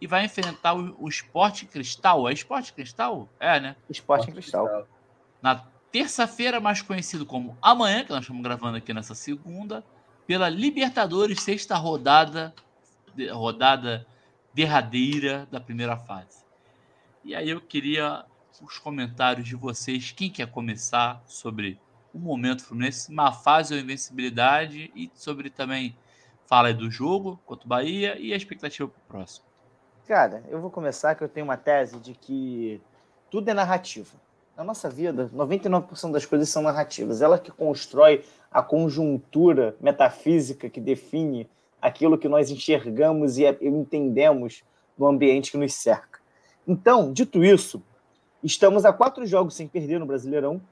e 0.00 0.06
vai 0.06 0.24
enfrentar 0.24 0.74
o, 0.74 0.96
o 0.98 1.08
Esporte 1.08 1.66
Cristal. 1.66 2.28
É 2.28 2.32
Esporte 2.32 2.72
Cristal? 2.72 3.28
É, 3.40 3.58
né? 3.60 3.76
Esporte 3.88 4.30
Cristal. 4.30 4.86
Na 5.40 5.64
terça-feira, 5.90 6.60
mais 6.60 6.82
conhecido 6.82 7.24
como 7.24 7.56
amanhã, 7.62 8.04
que 8.04 8.10
nós 8.10 8.22
estamos 8.22 8.42
gravando 8.42 8.76
aqui 8.76 8.92
nessa 8.92 9.14
segunda, 9.14 9.84
pela 10.26 10.48
Libertadores, 10.48 11.42
sexta 11.42 11.76
rodada, 11.76 12.54
rodada 13.32 14.06
derradeira 14.52 15.46
da 15.50 15.60
primeira 15.60 15.96
fase. 15.96 16.44
E 17.24 17.34
aí 17.34 17.50
eu 17.50 17.60
queria 17.60 18.24
os 18.62 18.78
comentários 18.78 19.46
de 19.46 19.54
vocês. 19.54 20.12
Quem 20.12 20.30
quer 20.30 20.50
começar 20.50 21.22
sobre 21.26 21.78
o 22.12 22.18
momento 22.18 22.64
Fluminense, 22.64 23.10
uma 23.10 23.32
fase 23.32 23.74
ou 23.74 23.80
invencibilidade 23.80 24.90
e 24.94 25.10
sobre 25.14 25.50
também 25.50 25.96
fala 26.46 26.68
aí 26.68 26.74
do 26.74 26.90
jogo 26.90 27.38
contra 27.44 27.66
o 27.66 27.68
Bahia 27.68 28.18
e 28.18 28.32
a 28.32 28.36
expectativa 28.36 28.88
para 28.88 28.98
o 28.98 29.06
próximo. 29.06 29.44
Cara, 30.06 30.44
eu 30.48 30.60
vou 30.60 30.70
começar 30.70 31.16
que 31.16 31.24
eu 31.24 31.28
tenho 31.28 31.44
uma 31.44 31.56
tese 31.56 31.98
de 31.98 32.14
que 32.14 32.80
tudo 33.28 33.48
é 33.50 33.54
narrativa. 33.54 34.14
Na 34.56 34.62
nossa 34.62 34.88
vida, 34.88 35.28
99% 35.34 36.12
das 36.12 36.24
coisas 36.24 36.48
são 36.48 36.62
narrativas. 36.62 37.20
Ela 37.20 37.40
que 37.40 37.50
constrói 37.50 38.24
a 38.48 38.62
conjuntura 38.62 39.74
metafísica 39.80 40.70
que 40.70 40.80
define 40.80 41.50
aquilo 41.82 42.16
que 42.16 42.28
nós 42.28 42.50
enxergamos 42.50 43.36
e 43.36 43.46
entendemos 43.60 44.62
no 44.96 45.08
ambiente 45.08 45.50
que 45.50 45.58
nos 45.58 45.74
cerca. 45.74 46.20
Então, 46.68 47.12
dito 47.12 47.44
isso, 47.44 47.82
estamos 48.44 48.84
a 48.84 48.92
quatro 48.92 49.26
jogos 49.26 49.56
sem 49.56 49.66
perder 49.66 49.98
no 49.98 50.06
Brasileirão 50.06 50.62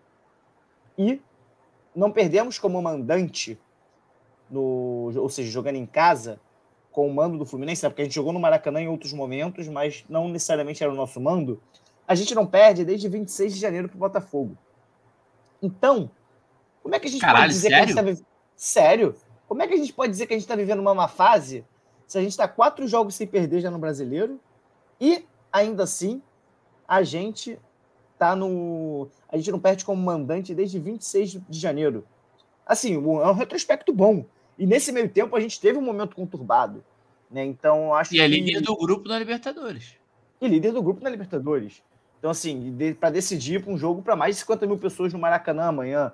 e 0.97 1.21
não 1.95 2.13
perdemos 2.13 2.57
como 2.57 2.81
mandante, 2.81 3.59
no, 4.49 5.11
ou 5.17 5.29
seja, 5.29 5.51
jogando 5.51 5.77
em 5.77 5.87
casa, 5.87 6.39
com 6.95 7.09
o 7.09 7.13
mando 7.13 7.37
do 7.37 7.45
Fluminense, 7.45 7.83
né? 7.83 7.89
porque 7.89 8.03
a 8.03 8.05
gente 8.05 8.15
jogou 8.15 8.33
no 8.33 8.39
Maracanã 8.39 8.81
em 8.81 8.87
outros 8.87 9.13
momentos, 9.13 9.67
mas 9.67 10.05
não 10.09 10.29
necessariamente 10.29 10.81
era 10.81 10.93
o 10.93 10.95
nosso 10.95 11.21
mando. 11.21 11.61
A 12.07 12.15
gente 12.15 12.37
não 12.37 12.47
perde 12.47 12.85
desde 12.85 13.09
26 13.09 13.53
de 13.53 13.61
janeiro 13.61 13.89
para 13.89 13.97
o 13.97 13.99
Botafogo. 13.99 14.57
Então, 15.61 16.09
como 16.85 16.95
é 16.95 17.01
que 17.01 17.09
a 17.09 17.11
gente 17.11 17.21
Caralho, 17.21 17.43
pode 17.43 17.53
dizer 17.53 17.69
sério? 17.71 17.87
que 17.87 17.99
a 17.99 18.03
gente 18.05 18.13
está 18.13 18.27
Sério? 18.55 19.17
Como 19.49 19.61
é 19.61 19.67
que 19.67 19.75
a 19.75 19.77
gente 19.77 19.93
pode 19.93 20.13
dizer 20.13 20.27
que 20.27 20.35
a 20.35 20.37
gente 20.37 20.45
está 20.45 20.55
vivendo 20.55 20.79
uma 20.79 20.95
má 20.95 21.09
fase 21.09 21.65
se 22.07 22.17
a 22.17 22.21
gente 22.21 22.31
está 22.31 22.47
quatro 22.47 22.87
jogos 22.87 23.17
sem 23.17 23.27
perder 23.27 23.61
já 23.61 23.73
no 23.73 23.79
brasileiro 23.79 24.39
e 25.01 25.27
ainda 25.53 25.83
assim 25.83 26.23
a 26.87 27.03
gente 27.03 27.59
tá 28.17 28.37
no. 28.37 29.09
A 29.29 29.37
gente 29.37 29.51
não 29.51 29.59
perde 29.59 29.85
como 29.85 30.01
mandante 30.01 30.55
desde 30.55 30.79
26 30.79 31.41
de 31.49 31.59
janeiro. 31.59 32.07
Assim, 32.65 32.95
é 32.95 32.99
um 32.99 33.33
retrospecto 33.33 33.93
bom. 33.93 34.25
E 34.59 34.67
nesse 34.67 34.93
meio 34.93 35.09
tempo 35.09 35.35
a 35.37 35.41
gente 35.41 35.61
teve 35.61 35.79
um 35.79 35.83
momento 35.83 36.15
conturbado. 36.15 36.85
Né? 37.31 37.45
Então, 37.45 37.95
acho 37.95 38.15
E 38.15 38.21
é 38.21 38.29
que... 38.29 38.29
líder 38.29 38.61
do 38.61 38.77
grupo 38.77 39.09
da 39.09 39.19
Libertadores. 39.19 39.97
E 40.41 40.49
líder 40.49 40.73
do 40.73 40.83
grupo 40.83 41.03
na 41.03 41.11
Libertadores. 41.11 41.83
Então, 42.19 42.31
assim, 42.31 42.75
de, 42.77 42.95
para 42.95 43.11
decidir 43.11 43.63
para 43.63 43.73
um 43.73 43.79
jogo 43.79 44.03
para 44.03 44.17
mais 44.17 44.37
de 44.37 44.41
50 44.41 44.67
mil 44.67 44.79
pessoas 44.79 45.13
no 45.13 45.19
Maracanã 45.19 45.65
amanhã. 45.65 46.13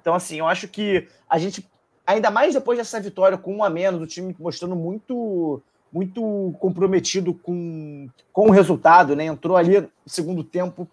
Então, 0.00 0.14
assim, 0.14 0.38
eu 0.38 0.46
acho 0.46 0.66
que 0.66 1.06
a 1.28 1.38
gente, 1.38 1.68
ainda 2.06 2.30
mais 2.30 2.54
depois 2.54 2.78
dessa 2.78 3.00
vitória 3.00 3.38
com 3.38 3.56
um 3.56 3.64
a 3.64 3.70
menos, 3.70 4.00
o 4.00 4.06
time 4.06 4.34
mostrando 4.38 4.74
muito 4.74 5.62
muito 5.92 6.54
comprometido 6.58 7.34
com, 7.34 8.08
com 8.32 8.48
o 8.48 8.50
resultado, 8.50 9.14
né? 9.14 9.26
Entrou 9.26 9.58
ali 9.58 9.82
no 9.82 9.90
segundo 10.06 10.42
tempo 10.42 10.88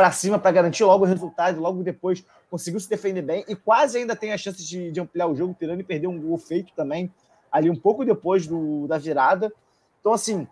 para 0.00 0.10
cima 0.12 0.38
para 0.38 0.50
garantir 0.50 0.82
logo 0.82 1.04
o 1.04 1.06
resultado, 1.06 1.60
logo 1.60 1.82
depois 1.82 2.24
conseguiu 2.50 2.80
se 2.80 2.88
defender 2.88 3.20
bem 3.20 3.44
e 3.46 3.54
quase 3.54 3.98
ainda 3.98 4.16
tem 4.16 4.32
a 4.32 4.38
chance 4.38 4.64
de, 4.64 4.90
de 4.90 4.98
ampliar 4.98 5.26
o 5.26 5.34
jogo, 5.34 5.54
tirando 5.58 5.80
e 5.80 5.84
perder 5.84 6.06
um 6.06 6.18
gol 6.18 6.38
feito 6.38 6.72
também 6.74 7.12
ali 7.52 7.68
um 7.68 7.76
pouco 7.76 8.02
depois 8.02 8.46
do, 8.46 8.86
da 8.88 8.96
virada. 8.96 9.52
Então, 10.00 10.14
assim, 10.14 10.48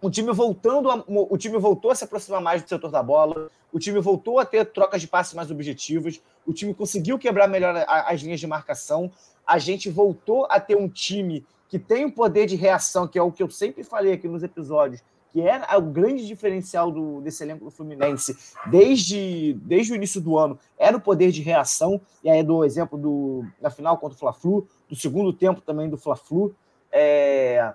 o 0.00 0.08
time 0.08 0.32
voltando, 0.32 0.90
a, 0.90 1.04
o 1.06 1.36
time 1.36 1.58
voltou 1.58 1.90
a 1.90 1.94
se 1.94 2.04
aproximar 2.04 2.40
mais 2.40 2.62
do 2.62 2.68
setor 2.70 2.90
da 2.90 3.02
bola, 3.02 3.50
o 3.70 3.78
time 3.78 4.00
voltou 4.00 4.38
a 4.38 4.46
ter 4.46 4.64
trocas 4.64 5.02
de 5.02 5.06
passes 5.06 5.34
mais 5.34 5.50
objetivas, 5.50 6.22
o 6.46 6.54
time 6.54 6.72
conseguiu 6.72 7.18
quebrar 7.18 7.48
melhor 7.48 7.76
a, 7.76 8.10
as 8.10 8.22
linhas 8.22 8.40
de 8.40 8.46
marcação, 8.46 9.12
a 9.46 9.58
gente 9.58 9.90
voltou 9.90 10.46
a 10.48 10.58
ter 10.58 10.78
um 10.78 10.88
time 10.88 11.44
que 11.68 11.78
tem 11.78 12.06
o 12.06 12.12
poder 12.12 12.46
de 12.46 12.56
reação, 12.56 13.06
que 13.06 13.18
é 13.18 13.22
o 13.22 13.30
que 13.30 13.42
eu 13.42 13.50
sempre 13.50 13.84
falei 13.84 14.14
aqui 14.14 14.26
nos 14.26 14.42
episódios, 14.42 15.04
que 15.32 15.40
é 15.40 15.76
o 15.76 15.82
grande 15.82 16.26
diferencial 16.26 16.90
do, 16.90 17.20
desse 17.22 17.42
elenco 17.42 17.64
do 17.64 17.70
Fluminense 17.70 18.36
desde, 18.66 19.54
desde 19.62 19.92
o 19.92 19.96
início 19.96 20.20
do 20.20 20.36
ano, 20.36 20.58
era 20.78 20.96
o 20.96 21.00
poder 21.00 21.30
de 21.30 21.40
reação, 21.40 22.00
e 22.22 22.28
aí 22.28 22.42
do 22.42 22.64
exemplo 22.64 22.98
do, 22.98 23.44
da 23.60 23.70
final 23.70 23.96
contra 23.96 24.14
o 24.14 24.18
Fla-Flu, 24.18 24.68
do 24.88 24.94
segundo 24.94 25.32
tempo 25.32 25.60
também 25.62 25.88
do 25.88 25.96
Fla-Flu, 25.96 26.54
é, 26.92 27.72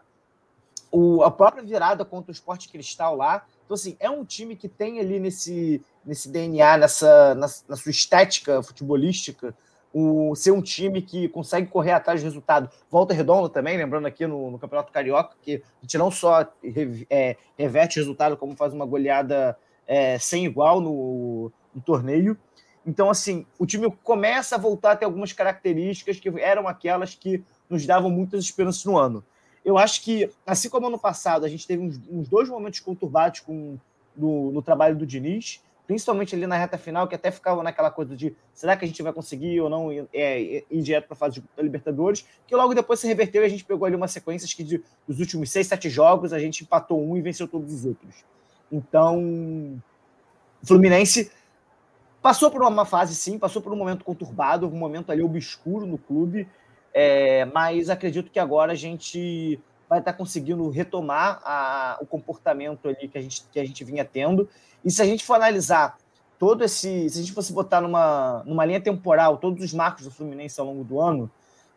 o, 0.91 1.23
a 1.23 1.31
própria 1.31 1.63
virada 1.63 2.05
contra 2.05 2.31
o 2.31 2.33
Esporte 2.33 2.69
Cristal 2.69 3.15
lá. 3.15 3.45
Então, 3.65 3.75
assim, 3.75 3.97
é 3.99 4.09
um 4.09 4.23
time 4.23 4.55
que 4.55 4.69
tem 4.69 4.99
ali 4.99 5.19
nesse, 5.19 5.81
nesse 6.05 6.29
DNA, 6.29 6.77
nessa, 6.77 7.35
na, 7.35 7.47
na 7.67 7.75
sua 7.75 7.89
estética 7.89 8.63
futebolística, 8.63 9.53
o, 9.93 10.35
ser 10.35 10.51
um 10.51 10.61
time 10.61 11.01
que 11.01 11.27
consegue 11.29 11.67
correr 11.67 11.91
atrás 11.91 12.21
do 12.21 12.25
resultado. 12.25 12.69
Volta 12.89 13.13
Redonda 13.13 13.49
também, 13.49 13.77
lembrando 13.77 14.05
aqui 14.05 14.27
no, 14.27 14.51
no 14.51 14.59
Campeonato 14.59 14.91
Carioca, 14.91 15.35
que 15.41 15.55
a 15.55 15.81
gente 15.81 15.97
não 15.97 16.11
só 16.11 16.45
re, 16.63 17.07
é, 17.09 17.35
reverte 17.57 17.99
resultado, 17.99 18.37
como 18.37 18.55
faz 18.55 18.73
uma 18.73 18.85
goleada 18.85 19.57
é, 19.87 20.19
sem 20.19 20.45
igual 20.45 20.81
no, 20.81 21.51
no 21.73 21.81
torneio. 21.81 22.37
Então, 22.85 23.09
assim, 23.09 23.45
o 23.59 23.65
time 23.65 23.91
começa 24.03 24.55
a 24.55 24.59
voltar 24.59 24.91
a 24.91 24.95
ter 24.95 25.05
algumas 25.05 25.33
características 25.33 26.19
que 26.19 26.29
eram 26.39 26.67
aquelas 26.67 27.15
que 27.15 27.43
nos 27.69 27.85
davam 27.85 28.09
muitas 28.09 28.43
esperanças 28.43 28.85
no 28.85 28.97
ano. 28.97 29.23
Eu 29.63 29.77
acho 29.77 30.01
que, 30.01 30.31
assim 30.45 30.69
como 30.69 30.87
ano 30.87 30.97
passado, 30.97 31.45
a 31.45 31.49
gente 31.49 31.67
teve 31.67 31.83
uns, 31.83 31.99
uns 32.09 32.29
dois 32.29 32.47
momentos 32.47 32.79
conturbados 32.79 33.41
com, 33.41 33.77
no, 34.15 34.51
no, 34.53 34.61
trabalho 34.61 34.95
do 34.95 35.05
Diniz, 35.05 35.61
principalmente 35.87 36.35
ali 36.35 36.45
na 36.45 36.57
reta 36.57 36.77
final, 36.77 37.07
que 37.07 37.15
até 37.15 37.31
ficava 37.31 37.63
naquela 37.63 37.89
coisa 37.89 38.15
de 38.15 38.35
será 38.53 38.75
que 38.75 38.83
a 38.83 38.87
gente 38.87 39.01
vai 39.01 39.13
conseguir 39.13 39.61
ou 39.61 39.69
não 39.69 39.89
é, 40.13 40.63
ir 40.69 40.81
direto 40.81 41.05
para 41.05 41.13
a 41.13 41.17
fase 41.17 41.41
da 41.55 41.63
Libertadores, 41.63 42.25
que 42.45 42.53
logo 42.53 42.73
depois 42.75 42.99
se 42.99 43.07
reverteu 43.07 43.41
e 43.41 43.45
a 43.45 43.49
gente 43.49 43.63
pegou 43.63 43.85
ali 43.85 43.95
uma 43.95 44.09
sequência 44.09 44.47
que 44.53 44.63
de, 44.63 44.83
dos 45.07 45.19
últimos 45.19 45.49
seis, 45.49 45.65
sete 45.65 45.89
jogos 45.89 46.33
a 46.33 46.39
gente 46.39 46.63
empatou 46.63 47.01
um 47.01 47.15
e 47.15 47.21
venceu 47.21 47.47
todos 47.47 47.73
os 47.73 47.85
outros. 47.85 48.25
Então, 48.69 49.17
o 50.61 50.67
Fluminense 50.67 51.31
passou 52.21 52.51
por 52.51 52.61
uma 52.61 52.85
fase, 52.85 53.15
sim, 53.15 53.39
passou 53.39 53.61
por 53.61 53.71
um 53.71 53.77
momento 53.77 54.03
conturbado, 54.03 54.67
um 54.67 54.71
momento 54.71 55.09
ali 55.09 55.23
obscuro 55.23 55.85
no 55.85 55.97
clube, 55.97 56.45
é, 56.93 57.45
mas 57.45 57.89
acredito 57.89 58.29
que 58.29 58.39
agora 58.39 58.73
a 58.73 58.75
gente 58.75 59.57
vai 59.89 59.99
estar 59.99 60.13
conseguindo 60.13 60.69
retomar 60.69 61.39
a, 61.43 61.97
o 62.01 62.05
comportamento 62.05 62.87
ali 62.87 63.07
que 63.07 63.17
a, 63.17 63.21
gente, 63.21 63.43
que 63.51 63.59
a 63.59 63.65
gente 63.65 63.83
vinha 63.83 64.03
tendo. 64.03 64.49
E 64.83 64.91
se 64.91 65.01
a 65.01 65.05
gente 65.05 65.25
for 65.25 65.35
analisar 65.35 65.97
todo 66.37 66.63
esse. 66.63 67.09
Se 67.09 67.19
a 67.19 67.21
gente 67.21 67.33
fosse 67.33 67.53
botar 67.53 67.81
numa, 67.81 68.43
numa 68.45 68.65
linha 68.65 68.81
temporal 68.81 69.37
todos 69.37 69.63
os 69.63 69.73
marcos 69.73 70.03
do 70.03 70.11
Fluminense 70.11 70.59
ao 70.59 70.67
longo 70.67 70.83
do 70.83 70.99
ano, 70.99 71.29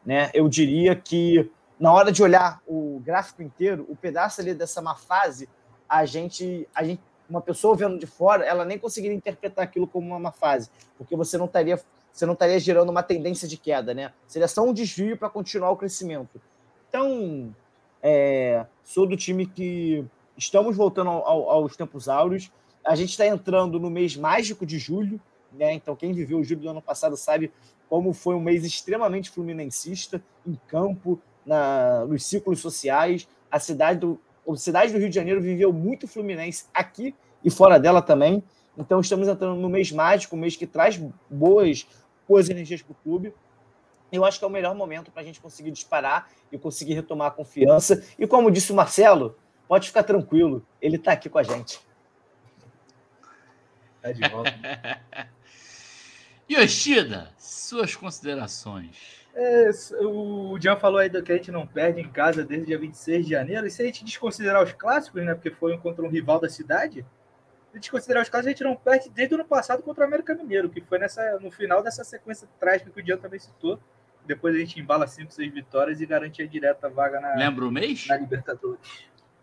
né, 0.04 0.30
eu 0.34 0.48
diria 0.48 0.94
que 0.94 1.50
na 1.78 1.92
hora 1.92 2.12
de 2.12 2.22
olhar 2.22 2.60
o 2.66 3.00
gráfico 3.04 3.42
inteiro, 3.42 3.86
o 3.88 3.96
pedaço 3.96 4.40
ali 4.40 4.54
dessa 4.54 4.82
má 4.82 4.94
fase, 4.94 5.48
a 5.88 6.04
gente, 6.04 6.68
a 6.74 6.84
gente, 6.84 7.00
uma 7.28 7.40
pessoa 7.40 7.74
vendo 7.74 7.98
de 7.98 8.06
fora, 8.06 8.44
ela 8.44 8.66
nem 8.66 8.78
conseguiria 8.78 9.16
interpretar 9.16 9.64
aquilo 9.64 9.86
como 9.86 10.06
uma 10.06 10.18
má 10.18 10.32
fase, 10.32 10.70
porque 10.98 11.16
você 11.16 11.38
não 11.38 11.46
estaria 11.46 11.80
você 12.12 12.26
não 12.26 12.32
estaria 12.32 12.58
gerando 12.58 12.90
uma 12.90 13.04
tendência 13.04 13.46
de 13.46 13.56
queda, 13.56 13.94
né? 13.94 14.12
Seria 14.26 14.48
só 14.48 14.62
um 14.64 14.72
desvio 14.72 15.16
para 15.16 15.30
continuar 15.30 15.70
o 15.70 15.76
crescimento. 15.76 16.40
Então, 16.88 17.54
é, 18.02 18.66
sou 18.82 19.06
do 19.06 19.16
time 19.16 19.46
que 19.46 20.04
estamos 20.36 20.76
voltando 20.76 21.10
ao, 21.10 21.26
ao, 21.26 21.50
aos 21.50 21.76
tempos 21.76 22.08
áureos. 22.08 22.50
A 22.84 22.94
gente 22.94 23.10
está 23.10 23.26
entrando 23.26 23.78
no 23.78 23.90
mês 23.90 24.16
mágico 24.16 24.64
de 24.64 24.78
julho, 24.78 25.20
né? 25.52 25.74
Então, 25.74 25.94
quem 25.94 26.12
viveu 26.12 26.38
o 26.38 26.44
julho 26.44 26.60
do 26.60 26.70
ano 26.70 26.82
passado 26.82 27.16
sabe 27.16 27.52
como 27.88 28.12
foi 28.12 28.34
um 28.34 28.40
mês 28.40 28.64
extremamente 28.64 29.30
fluminencista 29.30 30.22
em 30.46 30.58
campo, 30.68 31.20
na, 31.44 32.04
nos 32.06 32.24
ciclos 32.24 32.60
sociais. 32.60 33.28
A 33.50 33.58
cidade, 33.58 33.98
do, 33.98 34.18
a 34.48 34.56
cidade 34.56 34.92
do 34.92 34.98
Rio 34.98 35.08
de 35.08 35.14
Janeiro 35.14 35.40
viveu 35.40 35.72
muito 35.72 36.06
fluminense 36.06 36.66
aqui 36.72 37.14
e 37.44 37.50
fora 37.50 37.78
dela 37.78 38.00
também. 38.00 38.42
Então, 38.78 39.00
estamos 39.00 39.28
entrando 39.28 39.60
no 39.60 39.68
mês 39.68 39.92
mágico, 39.92 40.36
um 40.36 40.38
mês 40.38 40.56
que 40.56 40.66
traz 40.66 40.98
boas, 41.28 41.86
boas 42.26 42.48
energias 42.48 42.80
para 42.80 42.92
o 42.92 42.96
clube. 43.02 43.34
Eu 44.12 44.24
acho 44.24 44.38
que 44.38 44.44
é 44.44 44.48
o 44.48 44.50
melhor 44.50 44.74
momento 44.74 45.10
para 45.10 45.22
a 45.22 45.24
gente 45.24 45.40
conseguir 45.40 45.70
disparar 45.70 46.28
e 46.50 46.58
conseguir 46.58 46.94
retomar 46.94 47.28
a 47.28 47.30
confiança. 47.30 48.04
E 48.18 48.26
como 48.26 48.50
disse 48.50 48.72
o 48.72 48.74
Marcelo, 48.74 49.38
pode 49.68 49.86
ficar 49.86 50.02
tranquilo, 50.02 50.66
ele 50.80 50.96
está 50.96 51.12
aqui 51.12 51.28
com 51.28 51.38
a 51.38 51.42
gente. 51.42 51.80
Tá 54.02 54.12
de 54.12 54.28
volta. 54.28 54.50
Yoshida, 56.50 57.32
suas 57.38 57.94
considerações. 57.94 59.20
É, 59.34 59.70
o 60.02 60.58
Jean 60.58 60.76
falou 60.76 60.98
aí 60.98 61.08
que 61.08 61.32
a 61.32 61.36
gente 61.36 61.52
não 61.52 61.64
perde 61.66 62.00
em 62.00 62.08
casa 62.08 62.44
desde 62.44 62.64
o 62.64 62.66
dia 62.66 62.78
26 62.78 63.24
de 63.24 63.30
janeiro. 63.30 63.66
E 63.66 63.70
se 63.70 63.80
a 63.80 63.84
gente 63.84 64.04
desconsiderar 64.04 64.62
os 64.62 64.72
clássicos, 64.72 65.24
né? 65.24 65.34
Porque 65.34 65.50
foi 65.50 65.78
contra 65.78 66.04
um 66.04 66.08
rival 66.08 66.40
da 66.40 66.48
cidade, 66.48 67.06
se 67.70 67.72
a 67.72 67.76
gente 67.76 67.90
considerar 67.90 68.22
os 68.22 68.28
clássicos, 68.28 68.48
a 68.48 68.50
gente 68.50 68.64
não 68.64 68.74
perde 68.74 69.08
desde 69.10 69.34
o 69.34 69.38
ano 69.38 69.46
passado 69.46 69.82
contra 69.82 70.02
o 70.02 70.06
América 70.06 70.34
Mineiro, 70.34 70.68
que 70.68 70.80
foi 70.80 70.98
nessa, 70.98 71.38
no 71.38 71.50
final 71.50 71.82
dessa 71.82 72.02
sequência 72.02 72.48
trágica 72.58 72.90
que 72.90 73.00
o 73.00 73.06
Jean 73.06 73.16
também 73.16 73.38
citou. 73.38 73.78
Depois 74.26 74.54
a 74.54 74.58
gente 74.58 74.78
embala 74.78 75.06
5, 75.06 75.32
6 75.32 75.52
vitórias 75.52 76.00
e 76.00 76.06
garante 76.06 76.42
a 76.42 76.46
direta 76.46 76.88
vaga 76.88 77.20
na, 77.20 77.34
Lembra 77.34 77.66
o 77.66 77.70
mês? 77.70 78.06
na 78.06 78.16
Libertadores. 78.16 78.80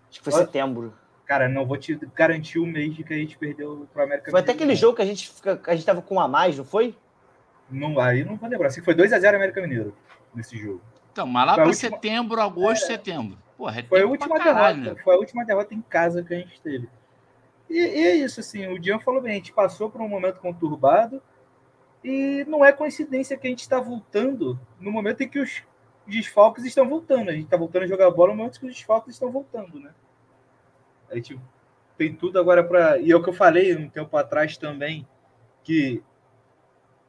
Acho 0.10 0.20
que 0.20 0.24
foi 0.24 0.34
setembro. 0.34 0.94
Cara, 1.26 1.50
não 1.50 1.66
vou 1.66 1.76
te 1.78 2.00
garantir 2.16 2.58
o 2.60 2.66
mês 2.66 2.96
de 2.96 3.04
que 3.04 3.14
a 3.14 3.18
gente 3.18 3.38
perdeu 3.38 3.86
pro 3.92 4.04
América 4.04 4.32
Foi 4.32 4.40
até 4.40 4.54
aquele 4.54 4.76
jogo 4.76 4.96
que 4.96 5.02
a 5.02 5.06
gente, 5.06 5.30
fica, 5.30 5.60
a 5.68 5.76
gente 5.76 5.86
tava 5.86 6.02
com 6.02 6.16
um 6.16 6.20
a 6.22 6.28
mais, 6.28 6.58
não 6.58 6.64
foi? 6.64 6.96
Não, 7.70 8.00
aí 8.00 8.24
não 8.24 8.38
vou 8.38 8.50
lembrar. 8.50 8.68
Assim, 8.68 8.82
foi 8.82 8.96
2x0 8.96 9.36
América 9.36 9.62
Mineiro 9.62 9.94
nesse 10.34 10.58
jogo. 10.58 10.82
Então, 11.12 11.28
mas 11.28 11.46
lá 11.48 11.56
para 11.56 11.66
última- 11.68 11.90
setembro, 11.90 12.40
agosto, 12.40 12.86
setembro. 12.86 13.38
Porra, 13.58 13.80
é 13.80 13.84
Foi 13.84 14.02
a 14.02 14.06
última 14.08 14.38
caralho, 14.38 14.76
derrota. 14.84 14.96
né? 15.00 15.04
Foi 15.04 15.16
a 15.16 15.18
última 15.18 15.44
derrota 15.44 15.74
em 15.74 15.82
casa 15.82 16.24
que 16.24 16.34
a 16.34 16.38
gente 16.38 16.62
teve. 16.62 16.88
E, 17.70 17.76
e 17.78 18.08
é 18.08 18.16
isso, 18.16 18.40
assim, 18.40 18.66
o 18.68 18.80
Dian 18.80 19.00
falou 19.00 19.22
bem, 19.22 19.34
a 19.34 19.36
gente 19.36 19.52
passou 19.52 19.90
por 19.90 20.00
um 20.00 20.08
momento 20.08 20.40
conturbado, 20.40 21.22
E 22.04 22.46
não 22.46 22.64
é 22.64 22.72
coincidência 22.72 23.38
que 23.38 23.48
a 23.48 23.50
gente 23.50 23.62
está 23.62 23.80
voltando 23.80 24.60
no 24.80 24.92
momento 24.92 25.22
em 25.22 25.28
que 25.28 25.40
os 25.40 25.64
desfalques 26.06 26.64
estão 26.64 26.88
voltando. 26.88 27.30
A 27.30 27.34
gente 27.34 27.46
está 27.46 27.58
voltando 27.58 27.84
a 27.84 27.88
jogar 27.88 28.10
bola 28.12 28.32
no 28.32 28.38
momento 28.38 28.60
que 28.60 28.66
os 28.66 28.74
desfalques 28.74 29.14
estão 29.14 29.32
voltando, 29.32 29.80
né? 29.80 29.94
A 31.10 31.16
gente 31.16 31.40
tem 31.98 32.14
tudo 32.16 32.40
agora 32.40 32.64
para. 32.64 32.98
E 33.00 33.12
é 33.12 33.16
o 33.16 33.22
que 33.22 33.30
eu 33.30 33.34
falei 33.34 33.76
um 33.76 33.90
tempo 33.90 34.16
atrás 34.16 34.58
também, 34.58 35.08
que 35.64 36.04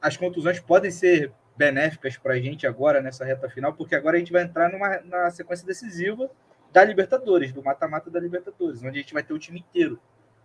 as 0.01 0.17
contusões 0.17 0.61
podem 0.61 0.91
ser 0.91 1.33
benéficas 1.57 2.17
para 2.17 2.35
a 2.35 2.41
gente 2.41 2.67
agora 2.67 3.01
nessa 3.01 3.25
reta 3.25 3.49
final, 3.51 3.75
porque 3.75 3.95
agora 3.95 4.17
a 4.17 4.19
gente 4.19 4.33
vai 4.33 4.43
entrar 4.43 4.71
numa, 4.71 5.01
na 5.01 5.31
sequência 5.31 5.67
decisiva 5.67 6.31
da 6.73 6.85
Libertadores, 6.85 7.53
do 7.53 7.63
mata-mata 7.63 8.11
da 8.11 8.21
Libertadores, 8.21 8.83
onde 8.83 8.99
a 8.99 9.03
gente 9.03 9.13
vai 9.13 9.23
ter 9.23 9.35
o 9.35 9.39
time 9.39 9.59
inteiro. 9.59 10.01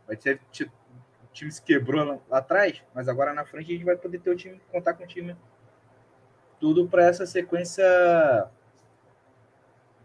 Vai 0.08 0.18
ter 0.18 0.39
time 1.34 1.52
se 1.52 1.62
quebrou 1.62 2.04
lá, 2.06 2.20
lá 2.30 2.38
atrás, 2.38 2.82
mas 2.94 3.10
agora 3.10 3.34
na 3.34 3.46
frente 3.46 3.72
a 3.72 3.74
gente 3.74 3.86
vai 3.86 3.98
poder 3.98 4.20
ter 4.20 4.30
o 4.30 4.36
time, 4.36 4.62
contar 4.72 4.94
com 4.94 5.04
o 5.04 5.08
time 5.08 5.36
tudo 6.60 6.88
para 6.88 7.06
essa 7.06 7.26
sequência 7.26 7.84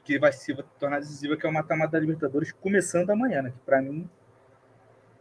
que 0.02 0.18
vai 0.18 0.32
se 0.32 0.54
tornar 0.78 1.00
decisiva, 1.00 1.36
que 1.36 1.46
é 1.46 1.48
o 1.48 1.52
mata-mata 1.52 1.92
da 1.92 2.00
Libertadores, 2.00 2.50
começando 2.50 3.10
amanhã, 3.10 3.42
né? 3.42 3.50
Que 3.50 3.58
para 3.58 3.80
mim 3.82 4.08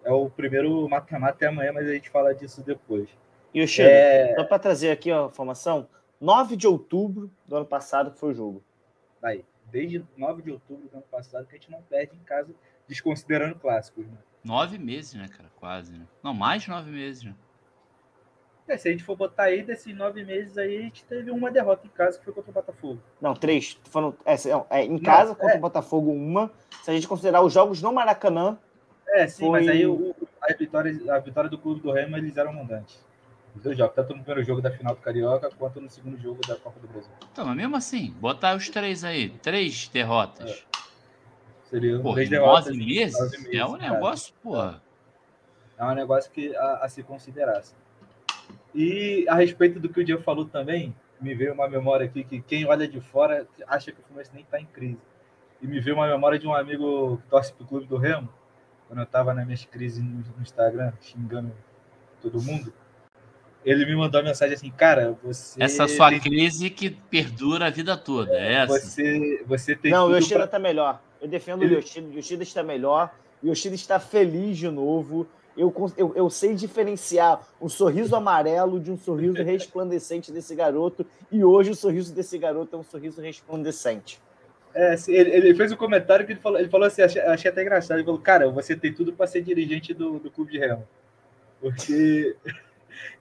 é 0.03 0.11
o 0.11 0.29
primeiro 0.29 0.87
mata-mata 0.87 1.43
é 1.43 1.49
amanhã, 1.49 1.73
mas 1.73 1.87
a 1.87 1.93
gente 1.93 2.09
fala 2.09 2.33
disso 2.33 2.63
depois. 2.63 3.09
E 3.53 3.61
o 3.61 3.67
Chico, 3.67 3.89
é... 3.89 4.33
só 4.35 4.45
para 4.45 4.59
trazer 4.59 4.89
aqui 4.89 5.11
a 5.11 5.25
informação, 5.25 5.87
9 6.19 6.55
de 6.55 6.65
outubro 6.65 7.29
do 7.45 7.57
ano 7.57 7.65
passado 7.65 8.11
foi 8.13 8.31
o 8.31 8.33
jogo. 8.33 8.63
Aí, 9.21 9.43
desde 9.65 10.05
9 10.15 10.41
de 10.41 10.51
outubro 10.51 10.87
do 10.87 10.95
ano 10.95 11.05
passado 11.11 11.45
que 11.45 11.55
a 11.55 11.59
gente 11.59 11.69
não 11.69 11.81
perde 11.81 12.15
em 12.15 12.23
casa, 12.23 12.53
desconsiderando 12.87 13.55
clássicos, 13.55 14.05
né? 14.07 14.17
Nove 14.43 14.77
meses, 14.77 15.13
né, 15.13 15.27
cara? 15.27 15.49
Quase, 15.59 15.93
né? 15.93 16.05
Não, 16.23 16.33
mais 16.33 16.63
de 16.63 16.69
nove 16.69 16.89
meses, 16.89 17.23
né? 17.23 17.35
É, 18.67 18.75
se 18.75 18.89
a 18.89 18.91
gente 18.91 19.03
for 19.03 19.15
botar 19.15 19.43
aí, 19.43 19.63
desses 19.63 19.95
nove 19.95 20.25
meses 20.25 20.57
aí, 20.57 20.77
a 20.77 20.81
gente 20.81 21.05
teve 21.05 21.31
uma 21.31 21.49
derrota 21.49 21.87
em 21.87 21.89
casa 21.89 22.19
que 22.19 22.25
foi 22.25 22.33
contra 22.33 22.51
o 22.51 22.53
Botafogo. 22.53 22.99
Não, 23.21 23.33
três. 23.33 23.79
Falando, 23.89 24.17
é, 24.25 24.35
é, 24.69 24.83
em 24.83 24.99
casa 24.99 25.29
não, 25.29 25.35
contra 25.35 25.55
é. 25.55 25.57
o 25.57 25.61
Botafogo, 25.61 26.11
uma. 26.11 26.51
Se 26.83 26.91
a 26.91 26.93
gente 26.93 27.07
considerar 27.07 27.41
os 27.41 27.53
jogos 27.53 27.81
no 27.81 27.93
Maracanã. 27.93 28.57
É, 29.07 29.25
sim, 29.25 29.45
foi... 29.45 29.61
mas 29.61 29.69
aí 29.69 29.87
o, 29.87 30.13
a, 30.41 30.53
vitória, 30.53 30.93
a 31.13 31.19
vitória 31.19 31.49
do 31.49 31.57
clube 31.57 31.79
do 31.79 31.91
Remo, 31.93 32.17
eles 32.17 32.35
eram 32.35 32.51
mandantes. 32.51 33.05
Os 33.55 33.63
dois 33.63 33.77
jogos, 33.77 33.95
tanto 33.95 34.13
no 34.13 34.23
primeiro 34.23 34.45
jogo 34.45 34.61
da 34.61 34.69
final 34.69 34.93
do 34.93 35.01
Carioca 35.01 35.49
quanto 35.57 35.79
no 35.79 35.89
segundo 35.89 36.17
jogo 36.17 36.41
da 36.45 36.57
Copa 36.57 36.77
do 36.81 36.87
Brasil. 36.89 37.09
Então, 37.31 37.45
mas 37.45 37.55
mesmo 37.55 37.75
assim, 37.77 38.11
botar 38.19 38.55
os 38.55 38.69
três 38.69 39.03
aí, 39.03 39.29
três 39.29 39.87
derrotas. 39.87 40.66
É. 41.67 41.69
Seria 41.69 41.99
porra, 41.99 42.15
três 42.15 42.29
derrotas. 42.29 42.65
Nove 42.65 42.85
meses? 42.85 43.19
Nove 43.19 43.37
meses? 43.37 43.53
É 43.53 43.65
um 43.65 43.75
negócio, 43.75 44.33
porra. 44.41 44.81
É 45.77 45.85
um 45.85 45.93
negócio 45.93 46.31
que 46.31 46.55
a, 46.55 46.77
a 46.83 46.89
se 46.89 47.03
considerasse. 47.03 47.75
E 48.73 49.25
a 49.27 49.35
respeito 49.35 49.79
do 49.79 49.89
que 49.89 49.99
o 49.99 50.03
Diego 50.03 50.21
falou 50.23 50.45
também, 50.45 50.95
me 51.19 51.33
veio 51.35 51.53
uma 51.53 51.67
memória 51.67 52.05
aqui 52.05 52.23
que 52.23 52.41
quem 52.41 52.65
olha 52.65 52.87
de 52.87 52.99
fora 53.01 53.47
acha 53.67 53.91
que 53.91 53.99
o 53.99 54.03
Fluminense 54.03 54.31
nem 54.33 54.43
está 54.43 54.59
em 54.59 54.65
crise. 54.65 54.99
E 55.61 55.67
me 55.67 55.79
veio 55.79 55.95
uma 55.95 56.07
memória 56.07 56.37
de 56.37 56.47
um 56.47 56.53
amigo 56.53 57.17
que 57.17 57.29
torce 57.29 57.53
para 57.53 57.63
o 57.63 57.67
clube 57.67 57.85
do 57.85 57.97
Remo, 57.97 58.29
quando 58.87 58.99
eu 58.99 59.03
estava 59.03 59.33
nas 59.33 59.45
minhas 59.45 59.65
crises 59.65 60.03
no, 60.03 60.23
no 60.35 60.41
Instagram, 60.41 60.93
xingando 61.01 61.51
todo 62.21 62.41
mundo 62.41 62.71
ele 63.67 63.85
me 63.85 63.95
mandou 63.97 64.21
uma 64.21 64.29
mensagem 64.29 64.55
assim, 64.55 64.71
cara, 64.71 65.17
você. 65.21 65.61
Essa 65.61 65.89
sua 65.89 66.09
tem... 66.09 66.21
crise 66.21 66.69
que 66.69 66.89
perdura 66.89 67.67
a 67.67 67.69
vida 67.69 67.97
toda, 67.97 68.31
é 68.31 68.53
essa. 68.53 68.79
Você, 68.79 69.43
você 69.45 69.75
tem. 69.75 69.91
Não, 69.91 70.07
o 70.07 70.15
Yoshida 70.15 70.39
pra... 70.39 70.47
tá 70.47 70.59
melhor. 70.59 71.01
Eu 71.21 71.27
defendo 71.27 71.63
ele... 71.63 71.75
o 71.75 71.79
Yoshida. 71.79 72.07
O 72.07 72.13
Yoshida 72.13 72.43
está 72.43 72.63
melhor. 72.63 73.13
O 73.41 73.47
Yoshida 73.47 73.75
está 73.75 73.99
feliz 73.99 74.57
de 74.57 74.69
novo. 74.69 75.27
Eu, 75.55 75.73
eu, 75.97 76.13
eu 76.15 76.29
sei 76.29 76.53
diferenciar 76.53 77.41
um 77.59 77.67
sorriso 77.67 78.15
amarelo 78.15 78.79
de 78.79 78.91
um 78.91 78.97
sorriso 78.97 79.41
resplandecente 79.43 80.31
desse 80.31 80.53
garoto. 80.55 81.05
E 81.31 81.43
hoje 81.43 81.71
o 81.71 81.75
sorriso 81.75 82.13
desse 82.13 82.37
garoto 82.37 82.75
é 82.75 82.79
um 82.79 82.83
sorriso 82.83 83.21
resplandecente. 83.21 84.21
É, 84.73 84.95
ele, 85.07 85.29
ele, 85.31 85.55
fez 85.55 85.71
um 85.71 85.75
comentário 85.75 86.23
que 86.23 86.33
ele 86.33 86.39
falou, 86.39 86.59
ele 86.59 86.69
falou 86.69 86.85
assim, 86.85 87.01
achei, 87.01 87.21
achei 87.21 87.49
até 87.49 87.63
engraçado. 87.63 87.97
Ele 87.97 88.05
falou, 88.05 88.19
cara, 88.19 88.49
você 88.51 88.75
tem 88.75 88.93
tudo 88.93 89.11
para 89.11 89.25
ser 89.25 89.41
dirigente 89.41 89.93
do, 89.93 90.19
do 90.19 90.29
clube 90.29 90.51
de 90.51 90.59
Remo. 90.59 90.87
Porque 91.59 92.35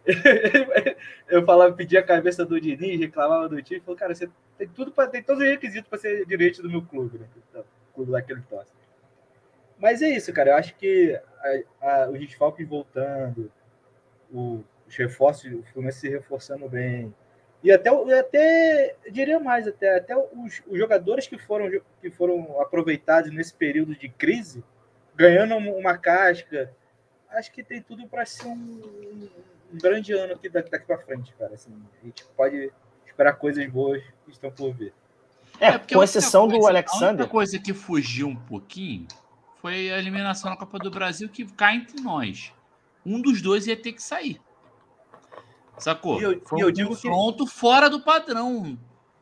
eu 1.29 1.45
falava, 1.45 1.73
pedia 1.73 2.01
a 2.01 2.03
cabeça 2.03 2.45
do 2.45 2.61
Diniz, 2.61 3.01
reclamava 3.01 3.49
do 3.49 3.63
time, 3.63 3.81
falou, 3.81 3.99
cara, 3.99 4.15
você 4.15 4.29
tem 4.59 4.69
tudo 4.69 4.93
para 4.93 5.09
tem 5.09 5.23
todos 5.23 5.43
os 5.43 5.49
requisitos 5.49 5.89
para 5.89 5.99
ser 5.99 6.27
dirigente 6.27 6.61
do 6.61 6.69
meu 6.69 6.83
clube, 6.83 7.19
né? 7.19 7.27
Então, 7.51 7.65
clube 7.97 8.13
daquele 8.13 8.43
tosse. 8.43 8.73
Mas 9.79 10.03
é 10.03 10.09
isso, 10.09 10.33
cara. 10.33 10.51
Eu 10.51 10.57
acho 10.57 10.75
que 10.77 11.19
a, 11.81 11.89
a, 11.89 12.11
os 12.11 12.19
desfalques 12.19 12.67
voltando, 12.69 13.51
o, 14.33 14.63
os 14.87 14.97
reforços, 14.97 15.53
o 15.53 15.63
Fluminense 15.65 16.01
se 16.01 16.09
reforçando 16.09 16.69
bem. 16.69 17.15
E 17.63 17.73
até, 17.73 17.91
até 18.19 18.97
diria 19.11 19.41
mais, 19.41 19.67
até, 19.67 19.97
até 19.97 20.17
os, 20.17 20.63
os 20.67 20.79
jogadores 20.79 21.27
que 21.27 21.39
foram, 21.39 21.69
que 22.01 22.11
foram 22.11 22.61
aproveitados 22.61 23.33
nesse 23.33 23.53
período 23.53 23.97
de 23.97 24.09
crise, 24.09 24.63
ganhando 25.15 25.57
uma 25.57 25.99
casca, 25.99 26.71
acho 27.31 27.51
que 27.51 27.63
tem 27.63 27.83
tudo 27.83 28.07
para 28.07 28.25
ser 28.25 28.47
um, 28.47 29.29
um, 29.73 29.79
grande 29.79 30.13
ano 30.13 30.35
aqui 30.35 30.49
daqui, 30.49 30.71
daqui 30.71 30.87
para 30.87 30.99
frente, 30.99 31.35
cara. 31.35 31.55
Assim, 31.55 31.73
a 32.03 32.07
gente 32.07 32.25
pode 32.37 32.73
esperar 33.05 33.33
coisas 33.35 33.67
boas 33.69 34.03
que 34.25 34.31
estão 34.31 34.51
por 34.51 34.73
vir. 34.73 34.93
É, 35.61 35.69
é 35.69 35.79
com 35.79 36.03
exceção 36.03 36.49
coisa, 36.49 36.61
do 36.61 36.67
Alexander. 36.67 37.07
A 37.07 37.11
única 37.11 37.29
coisa 37.29 37.59
que 37.59 37.73
fugiu 37.73 38.29
um 38.29 38.37
pouquinho 38.37 39.07
foi 39.61 39.91
a 39.91 39.99
eliminação 39.99 40.51
na 40.51 40.57
Copa 40.57 40.79
do 40.79 40.91
Brasil, 40.91 41.29
que 41.29 41.45
cai 41.45 41.77
entre 41.77 42.01
nós. 42.01 42.53
Um 43.05 43.21
dos 43.21 43.41
dois 43.41 43.67
ia 43.67 43.77
ter 43.77 43.93
que 43.93 44.03
sair. 44.03 44.41
Sacou? 45.79 46.21
E 46.21 46.25
eu, 46.25 46.41
foi 46.45 46.63
eu 46.63 46.69
um 46.69 46.73
digo 46.73 46.91
confronto 46.91 47.45
que... 47.45 47.53
fora 47.53 47.89
do 47.89 48.01
padrão. 48.01 48.79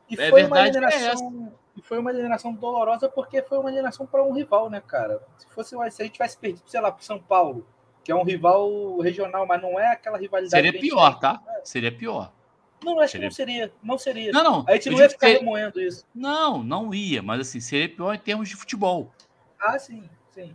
E 0.09 0.15
é 0.21 0.31
foi 0.31 0.43
verdade 0.43 0.79
uma 0.79 0.89
é 0.89 0.95
eliminação, 0.95 1.53
é 1.53 1.79
e 1.79 1.83
foi 1.83 1.99
uma 1.99 2.11
eliminação 2.11 2.53
dolorosa 2.53 3.09
porque 3.09 3.43
foi 3.43 3.59
uma 3.59 3.71
eliminação 3.71 4.07
para 4.07 4.23
um 4.23 4.33
rival, 4.33 4.71
né, 4.71 4.81
cara? 4.81 5.21
Se 5.39 5.47
fosse 5.49 5.71
se 5.71 6.03
a 6.03 6.05
gente 6.05 6.13
tivesse 6.13 6.37
perdido, 6.37 6.69
sei 6.69 6.81
lá, 6.81 6.93
para 6.93 7.03
São 7.03 7.19
Paulo, 7.19 7.67
que 8.05 8.13
é 8.13 8.15
um 8.15 8.23
rival 8.23 8.99
regional, 8.99 9.47
mas 9.47 9.61
não 9.61 9.81
é 9.81 9.93
aquela 9.93 10.19
rivalidade. 10.19 10.63
Seria 10.63 10.79
pior, 10.81 11.19
tá? 11.19 11.43
Seria 11.65 11.91
pior. 11.91 12.33
Não, 12.83 13.01
acho 13.01 13.13
seria... 13.13 13.21
que 13.21 13.25
não 13.25 13.31
seria. 13.31 13.73
Não 13.83 13.99
seria. 13.99 14.33
Não, 14.33 14.45
não. 14.45 14.65
A 14.69 14.73
gente 14.73 14.91
não 14.91 14.99
ia 14.99 15.11
ficar 15.11 15.29
ser... 15.29 15.39
remoendo 15.39 15.81
isso. 15.81 16.05
Não, 16.15 16.63
não 16.63 16.95
ia, 16.95 17.23
mas 17.23 17.41
assim, 17.41 17.61
seria 17.61 17.89
pior 17.89 18.15
em 18.15 18.19
termos 18.19 18.49
de 18.49 18.57
futebol. 18.57 19.13
Ah, 19.61 19.79
sim, 19.79 20.09
sim. 20.33 20.55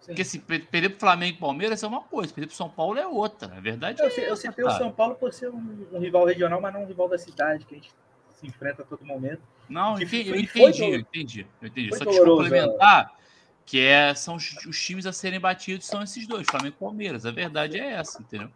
sim. 0.00 0.06
Porque 0.06 0.22
assim, 0.22 0.40
perder 0.40 0.90
pro 0.90 1.00
Flamengo 1.00 1.36
e 1.36 1.40
Palmeiras 1.40 1.82
é 1.82 1.86
uma 1.86 2.02
coisa, 2.02 2.32
perder 2.32 2.46
pro 2.48 2.56
São 2.56 2.70
Paulo 2.70 2.98
é 2.98 3.06
outra. 3.06 3.48
Na 3.48 3.60
verdade, 3.60 4.00
eu, 4.00 4.08
é 4.08 4.30
eu 4.30 4.36
citei 4.36 4.64
o 4.64 4.70
São 4.70 4.90
Paulo 4.90 5.14
por 5.14 5.32
ser 5.32 5.50
um, 5.50 5.86
um, 5.92 5.98
rival 5.98 6.24
regional, 6.24 6.60
mas 6.60 6.72
não 6.72 6.82
um 6.82 6.86
rival 6.86 7.08
da 7.08 7.18
cidade, 7.18 7.64
que 7.64 7.74
a 7.74 7.78
gente 7.78 7.92
se 8.30 8.46
enfrenta 8.46 8.82
a 8.82 8.84
todo 8.84 9.04
momento. 9.04 9.42
Não, 9.68 10.00
entendi, 10.00 10.30
eu 10.30 10.36
entendi, 10.36 10.82
eu 10.82 11.00
entendi, 11.00 11.46
eu 11.60 11.68
entendi. 11.68 11.96
Só 11.96 12.04
que 12.04 12.18
complementar 12.18 13.18
que 13.66 13.80
é, 13.80 14.14
são 14.14 14.36
os, 14.36 14.64
os, 14.64 14.82
times 14.82 15.04
a 15.04 15.12
serem 15.12 15.38
batidos 15.38 15.86
são 15.86 16.02
esses 16.02 16.26
dois, 16.26 16.46
Flamengo 16.50 16.74
e 16.74 16.80
Palmeiras. 16.80 17.26
A 17.26 17.30
verdade 17.30 17.78
é 17.78 17.92
essa, 17.92 18.22
entendeu? 18.22 18.50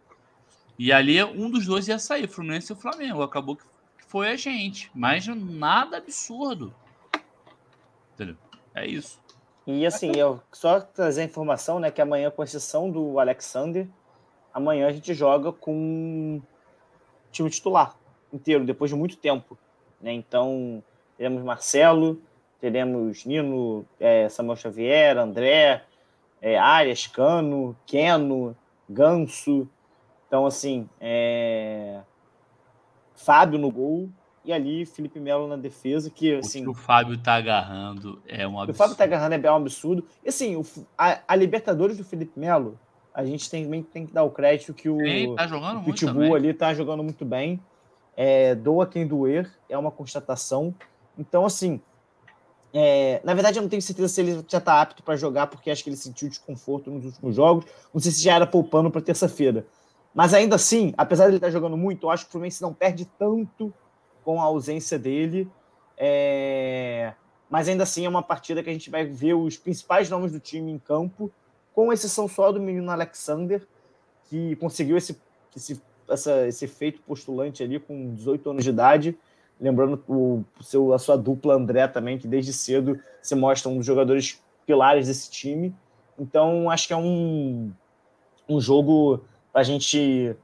E 0.77 0.91
ali 0.91 1.23
um 1.23 1.49
dos 1.49 1.65
dois 1.65 1.87
ia 1.87 1.99
sair, 1.99 2.27
Fluminense 2.27 2.71
e 2.71 2.75
o 2.75 2.79
Flamengo. 2.79 3.21
Acabou 3.21 3.55
que 3.55 3.63
foi 4.07 4.29
a 4.29 4.35
gente, 4.35 4.91
mas 4.93 5.27
nada 5.27 5.97
absurdo. 5.97 6.73
Entendeu? 8.13 8.37
É 8.75 8.85
isso. 8.85 9.19
E 9.65 9.85
assim, 9.85 10.11
eu 10.15 10.41
só 10.51 10.81
trazer 10.81 11.21
a 11.21 11.25
informação, 11.25 11.79
né, 11.79 11.89
que 11.89 12.01
amanhã, 12.01 12.29
com 12.29 12.43
exceção 12.43 12.91
do 12.91 13.19
Alexander, 13.19 13.87
amanhã 14.53 14.87
a 14.87 14.91
gente 14.91 15.13
joga 15.13 15.51
com 15.53 16.41
time 17.31 17.49
titular 17.49 17.95
inteiro, 18.31 18.65
depois 18.65 18.91
de 18.91 18.97
muito 18.97 19.15
tempo. 19.17 19.57
Né? 20.01 20.11
Então, 20.11 20.83
teremos 21.17 21.41
Marcelo, 21.43 22.21
teremos 22.59 23.25
Nino, 23.25 23.85
é, 23.99 24.27
Samuel 24.27 24.57
Xavier, 24.57 25.17
André, 25.17 25.83
é, 26.41 26.57
Arias, 26.57 27.07
Cano, 27.07 27.75
Keno, 27.85 28.55
Ganso. 28.89 29.67
Então, 30.33 30.47
assim, 30.47 30.89
é... 30.99 31.99
Fábio 33.13 33.59
no 33.59 33.69
gol 33.69 34.09
e 34.43 34.51
ali 34.51 34.83
Felipe 34.83 35.19
Melo 35.19 35.47
na 35.47 35.55
defesa, 35.55 36.09
que 36.09 36.33
assim... 36.33 36.61
O 36.61 36.63
que 36.63 36.69
o 36.71 36.73
Fábio 36.73 37.15
tá 37.19 37.35
agarrando 37.35 38.19
é 38.27 38.47
um 38.47 38.59
absurdo. 38.59 38.71
O 38.71 38.73
Fábio 38.73 38.95
tá 38.95 39.03
agarrando 39.03 39.35
é 39.35 39.51
um 39.51 39.55
absurdo. 39.55 40.03
E 40.25 40.29
assim, 40.29 40.55
o, 40.55 40.65
a, 40.97 41.19
a, 41.27 41.35
Libertadores 41.35 41.99
do 41.99 42.03
Felipe 42.03 42.39
Melo, 42.39 42.79
a 43.13 43.23
gente 43.23 43.47
tem, 43.47 43.83
tem 43.83 44.07
que 44.07 44.11
dar 44.11 44.23
o 44.23 44.31
crédito 44.31 44.73
que 44.73 44.89
o, 44.89 44.97
Sim, 44.97 45.35
tá 45.35 45.45
jogando 45.45 45.81
o 45.81 45.83
Pitbull 45.83 46.33
ali 46.33 46.51
tá 46.51 46.73
jogando 46.73 47.03
muito 47.03 47.23
bem. 47.23 47.61
É, 48.17 48.55
doa 48.55 48.87
quem 48.87 49.05
doer, 49.05 49.47
é 49.69 49.77
uma 49.77 49.91
constatação. 49.91 50.73
Então, 51.15 51.45
assim, 51.45 51.79
é, 52.73 53.21
na 53.23 53.35
verdade, 53.35 53.59
eu 53.59 53.61
não 53.61 53.69
tenho 53.69 53.83
certeza 53.83 54.07
se 54.07 54.19
ele 54.19 54.43
já 54.49 54.57
está 54.57 54.81
apto 54.81 55.03
para 55.03 55.15
jogar, 55.15 55.45
porque 55.45 55.69
acho 55.69 55.83
que 55.83 55.91
ele 55.91 55.95
sentiu 55.95 56.27
desconforto 56.27 56.89
nos 56.89 57.05
últimos 57.05 57.35
jogos. 57.35 57.65
Não 57.93 58.01
sei 58.01 58.11
se 58.11 58.23
já 58.23 58.33
era 58.33 58.47
poupando 58.47 58.89
para 58.89 58.99
terça-feira. 58.99 59.63
Mas 60.13 60.33
ainda 60.33 60.55
assim, 60.55 60.93
apesar 60.97 61.25
de 61.25 61.31
ele 61.31 61.37
estar 61.37 61.47
tá 61.47 61.51
jogando 61.51 61.77
muito, 61.77 62.05
eu 62.05 62.11
acho 62.11 62.25
que 62.25 62.29
o 62.29 62.31
Fluminense 62.33 62.61
não 62.61 62.73
perde 62.73 63.05
tanto 63.17 63.73
com 64.23 64.39
a 64.39 64.43
ausência 64.43 64.97
dele. 64.99 65.49
É... 65.97 67.13
Mas 67.49 67.67
ainda 67.67 67.83
assim 67.83 68.05
é 68.05 68.09
uma 68.09 68.23
partida 68.23 68.63
que 68.63 68.69
a 68.69 68.73
gente 68.73 68.89
vai 68.89 69.05
ver 69.05 69.33
os 69.33 69.57
principais 69.57 70.09
nomes 70.09 70.31
do 70.31 70.39
time 70.39 70.71
em 70.71 70.79
campo, 70.79 71.31
com 71.73 71.91
exceção 71.91 72.27
só 72.27 72.51
do 72.51 72.59
menino 72.59 72.89
Alexander, 72.91 73.67
que 74.29 74.55
conseguiu 74.57 74.97
esse, 74.97 75.19
esse 75.55 75.81
essa, 76.09 76.47
esse 76.47 76.67
feito 76.67 77.01
postulante 77.01 77.63
ali 77.63 77.79
com 77.79 78.13
18 78.13 78.49
anos 78.49 78.63
de 78.63 78.69
idade. 78.69 79.17
Lembrando 79.59 80.03
o, 80.07 80.43
seu, 80.61 80.93
a 80.93 80.99
sua 80.99 81.17
dupla 81.17 81.55
André 81.55 81.87
também, 81.87 82.17
que 82.17 82.27
desde 82.27 82.51
cedo 82.51 82.99
se 83.21 83.35
mostra 83.35 83.69
um 83.69 83.77
dos 83.77 83.85
jogadores 83.85 84.41
pilares 84.65 85.07
desse 85.07 85.29
time. 85.29 85.73
Então, 86.19 86.69
acho 86.69 86.87
que 86.87 86.93
é 86.93 86.97
um, 86.97 87.71
um 88.47 88.59
jogo 88.59 89.21
a 89.53 89.63
gente 89.63 90.35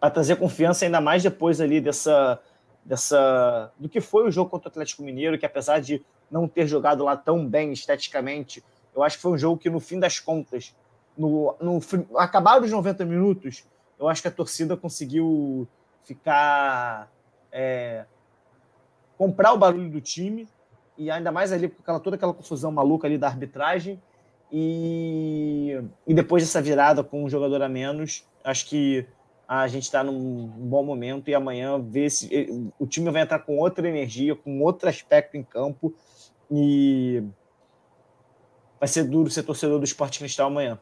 para 0.00 0.10
trazer 0.10 0.36
confiança 0.36 0.84
ainda 0.84 1.00
mais 1.00 1.22
depois 1.22 1.60
ali 1.60 1.80
dessa, 1.80 2.38
dessa 2.84 3.72
do 3.78 3.88
que 3.88 4.00
foi 4.00 4.28
o 4.28 4.30
jogo 4.30 4.50
contra 4.50 4.68
o 4.68 4.70
Atlético 4.70 5.02
Mineiro, 5.02 5.38
que 5.38 5.46
apesar 5.46 5.80
de 5.80 6.04
não 6.30 6.46
ter 6.46 6.66
jogado 6.66 7.04
lá 7.04 7.16
tão 7.16 7.46
bem 7.46 7.72
esteticamente, 7.72 8.62
eu 8.94 9.02
acho 9.02 9.16
que 9.16 9.22
foi 9.22 9.32
um 9.32 9.38
jogo 9.38 9.58
que 9.58 9.70
no 9.70 9.80
fim 9.80 9.98
das 9.98 10.20
contas, 10.20 10.74
no, 11.16 11.56
no 11.60 11.80
acabaram 12.16 12.64
os 12.64 12.70
90 12.70 13.04
minutos, 13.04 13.64
eu 13.98 14.08
acho 14.08 14.20
que 14.20 14.28
a 14.28 14.30
torcida 14.30 14.76
conseguiu 14.76 15.66
ficar 16.02 17.10
é, 17.50 18.04
comprar 19.16 19.52
o 19.52 19.58
barulho 19.58 19.88
do 19.88 20.00
time 20.00 20.48
e 20.98 21.10
ainda 21.10 21.32
mais 21.32 21.52
ali 21.52 21.68
com 21.68 21.80
aquela, 21.80 22.00
toda 22.00 22.16
aquela 22.16 22.34
confusão 22.34 22.70
maluca 22.70 23.06
ali 23.06 23.16
da 23.16 23.26
arbitragem 23.26 24.00
e, 24.52 25.80
e 26.06 26.14
depois 26.14 26.42
dessa 26.42 26.60
virada 26.60 27.02
com 27.02 27.24
um 27.24 27.28
jogador 27.28 27.62
a 27.62 27.68
menos, 27.68 28.26
acho 28.44 28.66
que 28.66 29.06
a 29.48 29.66
gente 29.66 29.84
está 29.84 30.04
num 30.04 30.46
bom 30.46 30.84
momento 30.84 31.28
e 31.28 31.34
amanhã 31.34 31.80
ver 31.80 32.10
se 32.10 32.70
o 32.78 32.86
time 32.86 33.10
vai 33.10 33.22
entrar 33.22 33.38
com 33.40 33.58
outra 33.58 33.88
energia, 33.88 34.36
com 34.36 34.62
outro 34.62 34.88
aspecto 34.88 35.36
em 35.36 35.42
campo 35.42 35.94
e 36.50 37.22
vai 38.78 38.88
ser 38.88 39.04
duro 39.04 39.30
ser 39.30 39.42
torcedor 39.42 39.78
do 39.78 39.84
Esporte 39.84 40.18
Cristal 40.18 40.46
amanhã. 40.48 40.78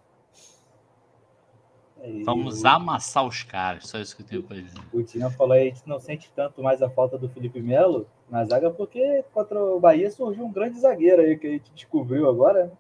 É, 2.01 2.23
Vamos 2.25 2.65
amassar 2.65 3.25
os 3.25 3.45
caras, 3.45 3.87
só 3.87 3.99
isso 3.99 4.17
que 4.17 4.23
eu 4.23 4.27
tenho 4.27 4.43
para 4.43 4.57
dizer. 4.61 4.81
O 4.93 5.03
Tina 5.03 5.31
falou 5.31 5.53
aí 5.53 5.71
que 5.71 5.89
não 5.89 6.01
sente 6.01 6.31
tanto 6.35 6.61
mais 6.63 6.83
a 6.83 6.91
falta 6.91 7.17
do 7.17 7.29
Felipe 7.29 7.61
Melo 7.61 8.09
na 8.29 8.45
zaga, 8.45 8.71
porque 8.71 9.25
contra 9.33 9.61
o 9.61 9.79
Bahia 9.79 10.11
surgiu 10.11 10.45
um 10.45 10.53
grande 10.53 10.81
zagueiro 10.81 11.23
aí 11.23 11.39
que 11.39 11.47
a 11.47 11.51
gente 11.51 11.73
descobriu 11.73 12.29
agora, 12.29 12.67
né? 12.67 12.73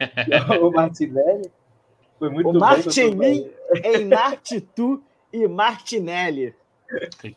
O 0.60 0.72
Martinelli. 0.72 1.50
Foi 2.24 2.30
muito 2.30 2.50
o 2.50 2.58
Martinin, 2.58 3.50
Enartitu 3.84 5.04
e 5.30 5.46
Martinelli. 5.46 6.54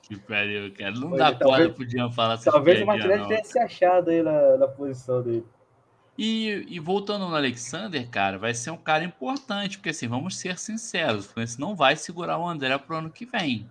Que 0.02 0.18
pariu, 0.20 0.74
cara. 0.74 0.92
Não 0.92 1.12
dá 1.12 1.34
conta, 1.34 1.70
podiam 1.70 2.12
falar 2.12 2.38
Talvez 2.38 2.82
o 2.82 2.86
Martinelli 2.86 3.28
tenha 3.28 3.44
se 3.44 3.60
achado 3.60 4.10
aí 4.10 4.22
na, 4.22 4.58
na 4.58 4.68
posição 4.68 5.22
dele. 5.22 5.46
E, 6.18 6.66
e, 6.70 6.80
voltando 6.80 7.28
no 7.28 7.36
Alexander, 7.36 8.08
cara, 8.10 8.38
vai 8.38 8.54
ser 8.54 8.72
um 8.72 8.78
cara 8.78 9.04
importante, 9.04 9.78
porque 9.78 9.90
assim, 9.90 10.08
vamos 10.08 10.38
ser 10.38 10.58
sinceros, 10.58 11.26
o 11.26 11.30
Fluminense 11.30 11.60
não 11.60 11.76
vai 11.76 11.96
segurar 11.96 12.40
o 12.40 12.48
André 12.48 12.76
pro 12.78 12.98
ano 12.98 13.12
que 13.12 13.26
vem. 13.26 13.70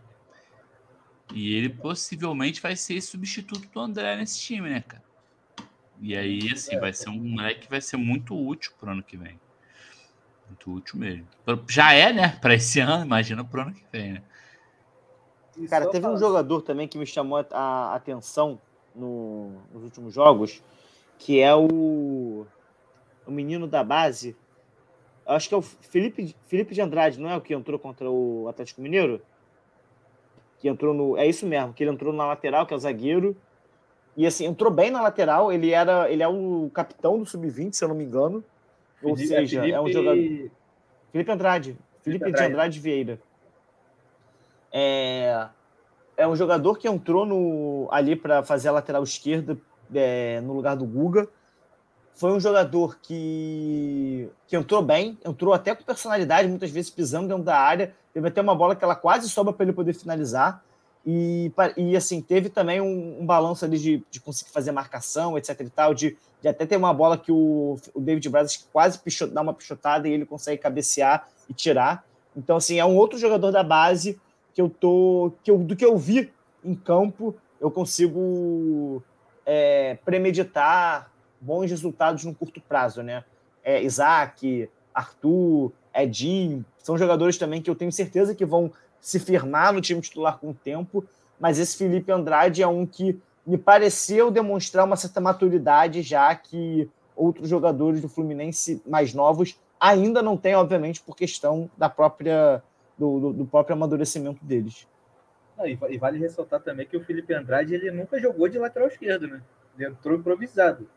E 1.34 1.56
ele 1.56 1.70
possivelmente 1.70 2.60
vai 2.60 2.76
ser 2.76 3.00
substituto 3.00 3.68
do 3.68 3.80
André 3.80 4.16
nesse 4.16 4.38
time, 4.38 4.68
né, 4.68 4.80
cara? 4.86 5.02
E 6.00 6.16
aí, 6.16 6.52
assim, 6.52 6.78
vai 6.78 6.92
ser 6.92 7.08
um 7.08 7.18
moleque 7.18 7.62
que 7.62 7.70
vai 7.70 7.80
ser 7.80 7.96
muito 7.96 8.36
útil 8.36 8.72
pro 8.78 8.90
ano 8.90 9.02
que 9.02 9.16
vem. 9.16 9.40
Muito 10.48 10.72
útil 10.72 10.98
mesmo. 10.98 11.26
Já 11.68 11.92
é, 11.92 12.12
né? 12.12 12.36
Para 12.40 12.54
esse 12.54 12.80
ano, 12.80 13.04
imagina 13.04 13.44
pro 13.44 13.62
ano 13.62 13.72
que 13.72 13.84
vem, 13.92 14.14
né? 14.14 14.22
Cara, 15.68 15.88
teve 15.88 16.06
um 16.06 16.18
jogador 16.18 16.60
também 16.60 16.86
que 16.86 16.98
me 16.98 17.06
chamou 17.06 17.44
a 17.50 17.94
atenção 17.94 18.60
no, 18.94 19.52
nos 19.72 19.84
últimos 19.84 20.12
jogos, 20.12 20.62
que 21.18 21.40
é 21.40 21.54
o, 21.54 22.46
o 23.26 23.30
menino 23.30 23.66
da 23.66 23.82
base. 23.82 24.36
Acho 25.24 25.48
que 25.48 25.54
é 25.54 25.58
o 25.58 25.62
Felipe, 25.62 26.36
Felipe 26.46 26.74
de 26.74 26.80
Andrade, 26.80 27.18
não 27.18 27.30
é 27.30 27.36
o 27.36 27.40
que 27.40 27.54
entrou 27.54 27.78
contra 27.78 28.10
o 28.10 28.46
Atlético 28.48 28.82
Mineiro? 28.82 29.22
Que 30.58 30.68
entrou 30.68 30.94
no. 30.94 31.16
É 31.16 31.26
isso 31.26 31.46
mesmo, 31.46 31.72
que 31.72 31.82
ele 31.82 31.90
entrou 31.90 32.12
na 32.12 32.26
lateral, 32.26 32.66
que 32.66 32.74
é 32.74 32.76
o 32.76 32.80
zagueiro. 32.80 33.36
E 34.16 34.26
assim, 34.26 34.46
entrou 34.46 34.70
bem 34.70 34.90
na 34.90 35.02
lateral. 35.02 35.52
Ele 35.52 35.70
era, 35.70 36.10
ele 36.10 36.22
é 36.22 36.28
o 36.28 36.70
capitão 36.72 37.18
do 37.18 37.26
sub-20, 37.26 37.74
se 37.74 37.84
eu 37.84 37.88
não 37.88 37.96
me 37.96 38.04
engano. 38.04 38.44
Ou 39.02 39.16
Felipe, 39.16 39.34
seja, 39.34 39.60
Felipe... 39.60 39.76
é 39.76 39.80
um 39.80 39.88
jogador. 39.88 40.50
Felipe 41.12 41.30
Andrade. 41.32 41.78
Felipe, 42.02 42.02
Felipe 42.02 42.24
Andrade. 42.24 42.46
de 42.46 42.52
Andrade 42.52 42.80
Vieira. 42.80 43.18
É, 44.72 45.48
é 46.16 46.26
um 46.26 46.36
jogador 46.36 46.76
que 46.78 46.88
entrou 46.88 47.24
no, 47.24 47.88
ali 47.90 48.16
para 48.16 48.42
fazer 48.42 48.68
a 48.68 48.72
lateral 48.72 49.02
esquerda 49.02 49.56
é, 49.94 50.40
no 50.40 50.52
lugar 50.52 50.76
do 50.76 50.84
Guga. 50.84 51.28
Foi 52.14 52.32
um 52.32 52.40
jogador 52.40 52.98
que, 53.00 54.28
que 54.46 54.56
entrou 54.56 54.80
bem, 54.82 55.18
entrou 55.24 55.52
até 55.52 55.74
com 55.74 55.84
personalidade, 55.84 56.48
muitas 56.48 56.70
vezes 56.70 56.90
pisando 56.90 57.28
dentro 57.28 57.44
da 57.44 57.58
área. 57.58 57.94
Teve 58.14 58.28
até 58.28 58.40
uma 58.40 58.54
bola 58.54 58.74
que 58.74 58.82
ela 58.82 58.96
quase 58.96 59.28
sobra 59.28 59.52
para 59.52 59.64
ele 59.64 59.74
poder 59.74 59.92
finalizar. 59.92 60.64
E, 61.06 61.52
e 61.76 61.96
assim, 61.96 62.20
teve 62.20 62.48
também 62.48 62.80
um, 62.80 63.20
um 63.20 63.26
balanço 63.26 63.64
ali 63.64 63.78
de, 63.78 64.02
de 64.10 64.20
conseguir 64.20 64.50
fazer 64.50 64.72
marcação, 64.72 65.38
etc 65.38 65.60
e 65.60 65.70
tal, 65.70 65.94
de, 65.94 66.16
de 66.42 66.48
até 66.48 66.66
ter 66.66 66.76
uma 66.76 66.92
bola 66.92 67.16
que 67.16 67.30
o, 67.30 67.78
o 67.94 68.00
David 68.00 68.28
Braz 68.28 68.66
quase 68.72 69.00
dá 69.30 69.40
uma 69.40 69.54
pichotada 69.54 70.08
e 70.08 70.12
ele 70.12 70.26
consegue 70.26 70.60
cabecear 70.60 71.28
e 71.48 71.54
tirar. 71.54 72.04
Então, 72.36 72.56
assim, 72.56 72.80
é 72.80 72.84
um 72.84 72.96
outro 72.96 73.18
jogador 73.18 73.52
da 73.52 73.62
base 73.62 74.20
que 74.52 74.60
eu 74.60 74.68
tô. 74.68 75.32
Que 75.44 75.50
eu, 75.50 75.58
do 75.58 75.76
que 75.76 75.84
eu 75.84 75.96
vi 75.96 76.32
em 76.64 76.74
campo, 76.74 77.36
eu 77.60 77.70
consigo 77.70 79.00
é, 79.46 79.96
premeditar 80.04 81.10
bons 81.40 81.70
resultados 81.70 82.24
no 82.24 82.34
curto 82.34 82.60
prazo, 82.60 83.02
né? 83.02 83.22
É, 83.62 83.80
Isaac, 83.82 84.68
Arthur, 84.92 85.72
Edinho, 85.94 86.64
são 86.78 86.98
jogadores 86.98 87.38
também 87.38 87.62
que 87.62 87.70
eu 87.70 87.74
tenho 87.74 87.92
certeza 87.92 88.34
que 88.34 88.44
vão 88.44 88.72
se 89.06 89.20
firmar 89.20 89.72
no 89.72 89.80
time 89.80 90.00
titular 90.00 90.36
com 90.36 90.50
o 90.50 90.54
tempo, 90.54 91.04
mas 91.38 91.60
esse 91.60 91.76
Felipe 91.76 92.10
Andrade 92.10 92.60
é 92.60 92.66
um 92.66 92.84
que 92.84 93.16
me 93.46 93.56
pareceu 93.56 94.32
demonstrar 94.32 94.84
uma 94.84 94.96
certa 94.96 95.20
maturidade, 95.20 96.02
já 96.02 96.34
que 96.34 96.90
outros 97.14 97.48
jogadores 97.48 98.00
do 98.00 98.08
Fluminense 98.08 98.82
mais 98.84 99.14
novos 99.14 99.56
ainda 99.78 100.20
não 100.20 100.36
têm, 100.36 100.56
obviamente, 100.56 101.00
por 101.00 101.16
questão 101.16 101.70
da 101.78 101.88
própria 101.88 102.60
do, 102.98 103.20
do, 103.20 103.32
do 103.32 103.46
próprio 103.46 103.76
amadurecimento 103.76 104.44
deles. 104.44 104.88
e 105.64 105.98
vale 105.98 106.18
ressaltar 106.18 106.60
também 106.60 106.84
que 106.84 106.96
o 106.96 107.04
Felipe 107.04 107.32
Andrade 107.32 107.76
ele 107.76 107.92
nunca 107.92 108.18
jogou 108.18 108.48
de 108.48 108.58
lateral 108.58 108.88
esquerdo, 108.88 109.28
né? 109.28 109.40
Ele 109.78 109.88
entrou 109.88 110.16
improvisado. 110.16 110.88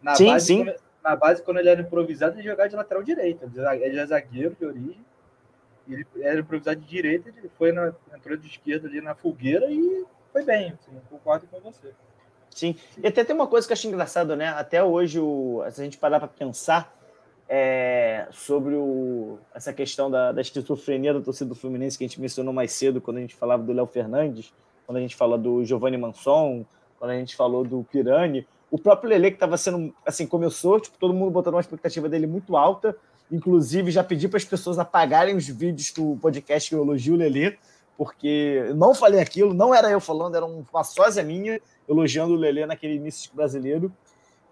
Na 0.00 0.14
sim, 0.14 0.28
base, 0.28 0.46
sim. 0.46 0.64
Quando, 0.64 0.76
na 1.04 1.16
base, 1.16 1.42
quando 1.42 1.58
ele 1.58 1.68
era 1.68 1.82
improvisado, 1.82 2.36
ele 2.36 2.48
jogava 2.48 2.70
de 2.70 2.76
lateral 2.76 3.02
direito. 3.02 3.44
Ele 3.82 4.00
é 4.00 4.06
zagueiro 4.06 4.56
de 4.58 4.64
origem 4.64 5.04
ele 5.94 6.06
era 6.20 6.40
improvisado 6.40 6.80
de 6.80 6.86
direita, 6.86 7.28
ele 7.28 7.50
foi 7.56 7.72
na, 7.72 7.92
entrou 8.14 8.36
de 8.36 8.46
esquerda 8.46 8.88
ali 8.88 9.00
na 9.00 9.14
fogueira 9.14 9.66
e 9.70 10.04
foi 10.32 10.44
bem, 10.44 10.72
assim, 10.72 10.92
concordo 11.08 11.46
com 11.46 11.60
você. 11.60 11.92
Sim, 12.50 12.74
e 13.02 13.06
até 13.06 13.24
tem 13.24 13.34
uma 13.34 13.46
coisa 13.46 13.66
que 13.66 13.72
eu 13.72 13.74
acho 13.74 13.86
engraçado, 13.86 14.34
né? 14.34 14.48
Até 14.48 14.82
hoje, 14.82 15.20
o, 15.20 15.62
se 15.70 15.80
a 15.80 15.84
gente 15.84 15.98
parar 15.98 16.18
para 16.18 16.28
pensar 16.28 16.94
é, 17.48 18.26
sobre 18.30 18.74
o, 18.74 19.38
essa 19.54 19.72
questão 19.72 20.10
da, 20.10 20.32
da 20.32 20.40
esquizofrenia 20.40 21.14
da 21.14 21.20
torcida 21.20 21.48
do 21.48 21.54
Fluminense 21.54 21.96
que 21.96 22.04
a 22.04 22.06
gente 22.06 22.20
mencionou 22.20 22.52
mais 22.52 22.72
cedo, 22.72 23.00
quando 23.00 23.18
a 23.18 23.20
gente 23.20 23.34
falava 23.34 23.62
do 23.62 23.72
Léo 23.72 23.86
Fernandes, 23.86 24.52
quando 24.86 24.98
a 24.98 25.00
gente 25.00 25.16
fala 25.16 25.38
do 25.38 25.64
Giovanni 25.64 25.96
Manson, 25.96 26.64
quando 26.98 27.12
a 27.12 27.18
gente 27.18 27.36
falou 27.36 27.64
do 27.64 27.84
Pirani, 27.84 28.46
o 28.70 28.78
próprio 28.78 29.08
Lele 29.08 29.30
que 29.30 29.36
estava 29.36 29.56
sendo, 29.56 29.94
assim, 30.04 30.26
começou, 30.26 30.78
tipo, 30.78 30.98
todo 30.98 31.14
mundo 31.14 31.30
botando 31.30 31.54
uma 31.54 31.60
expectativa 31.60 32.08
dele 32.08 32.26
muito 32.26 32.56
alta, 32.56 32.96
Inclusive, 33.30 33.90
já 33.90 34.02
pedi 34.02 34.28
para 34.28 34.38
as 34.38 34.44
pessoas 34.44 34.78
apagarem 34.78 35.36
os 35.36 35.46
vídeos 35.46 35.92
do 35.92 36.16
podcast 36.16 36.68
que 36.68 36.74
eu 36.74 36.82
elogio 36.82 37.14
o 37.14 37.16
Lelê, 37.16 37.56
porque 37.96 38.64
eu 38.68 38.74
não 38.74 38.94
falei 38.94 39.20
aquilo, 39.20 39.52
não 39.52 39.74
era 39.74 39.90
eu 39.90 40.00
falando, 40.00 40.36
era 40.36 40.46
uma 40.46 40.84
sósia 40.84 41.22
minha 41.22 41.60
elogiando 41.88 42.32
o 42.32 42.36
Lelê 42.36 42.64
naquele 42.64 42.94
início 42.94 43.30
brasileiro. 43.34 43.92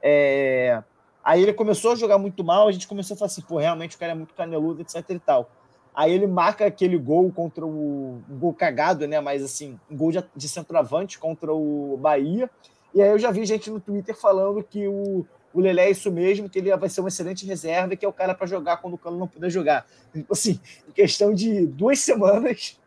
É... 0.03 0.83
Aí 1.25 1.43
ele 1.43 1.53
começou 1.53 1.93
a 1.93 1.97
jogar 1.97 2.19
muito 2.19 2.45
mal, 2.45 2.69
a 2.69 2.73
gente 2.73 2.87
começou 2.87 3.15
a 3.15 3.19
falar 3.19 3.27
assim, 3.27 3.43
pô, 3.43 3.59
realmente 3.59 3.97
o 3.97 3.99
cara 3.99 4.13
é 4.13 4.15
muito 4.15 4.35
caneludo, 4.35 4.83
etc 4.83 5.03
e 5.11 5.19
tal. 5.19 5.51
Aí 5.97 6.13
ele 6.13 6.27
marca 6.27 6.67
aquele 6.67 6.99
gol 6.99 7.33
contra 7.33 7.65
o. 7.65 8.23
Um 8.29 8.39
gol 8.39 8.53
cagado, 8.53 9.09
né? 9.09 9.19
Mas 9.19 9.43
assim, 9.43 9.81
um 9.91 9.97
gol 9.97 10.13
de, 10.13 10.23
de 10.37 10.47
centroavante 10.47 11.19
contra 11.19 11.55
o 11.55 11.97
Bahia. 11.97 12.51
E 12.95 13.01
aí 13.01 13.09
eu 13.09 13.19
já 13.19 13.31
vi 13.31 13.47
gente 13.47 13.71
no 13.71 13.81
Twitter 13.81 14.15
falando 14.15 14.63
que 14.63 14.87
o, 14.87 15.27
o 15.57 15.61
Lelé 15.61 15.87
é 15.87 15.91
isso 15.91 16.13
mesmo, 16.13 16.51
que 16.51 16.59
ele 16.59 16.77
vai 16.77 16.89
ser 16.91 17.01
uma 17.01 17.09
excelente 17.09 17.47
reserva 17.47 17.95
e 17.95 17.97
que 17.97 18.05
é 18.05 18.09
o 18.09 18.13
cara 18.13 18.35
para 18.35 18.47
jogar 18.47 18.77
quando 18.77 18.93
o 18.93 18.99
Cano 18.99 19.17
não 19.17 19.27
puder 19.27 19.49
jogar. 19.49 19.87
Tipo 20.13 20.35
assim, 20.35 20.61
em 20.87 20.93
questão 20.93 21.33
de 21.33 21.67
duas 21.67 22.01
semanas, 22.01 22.79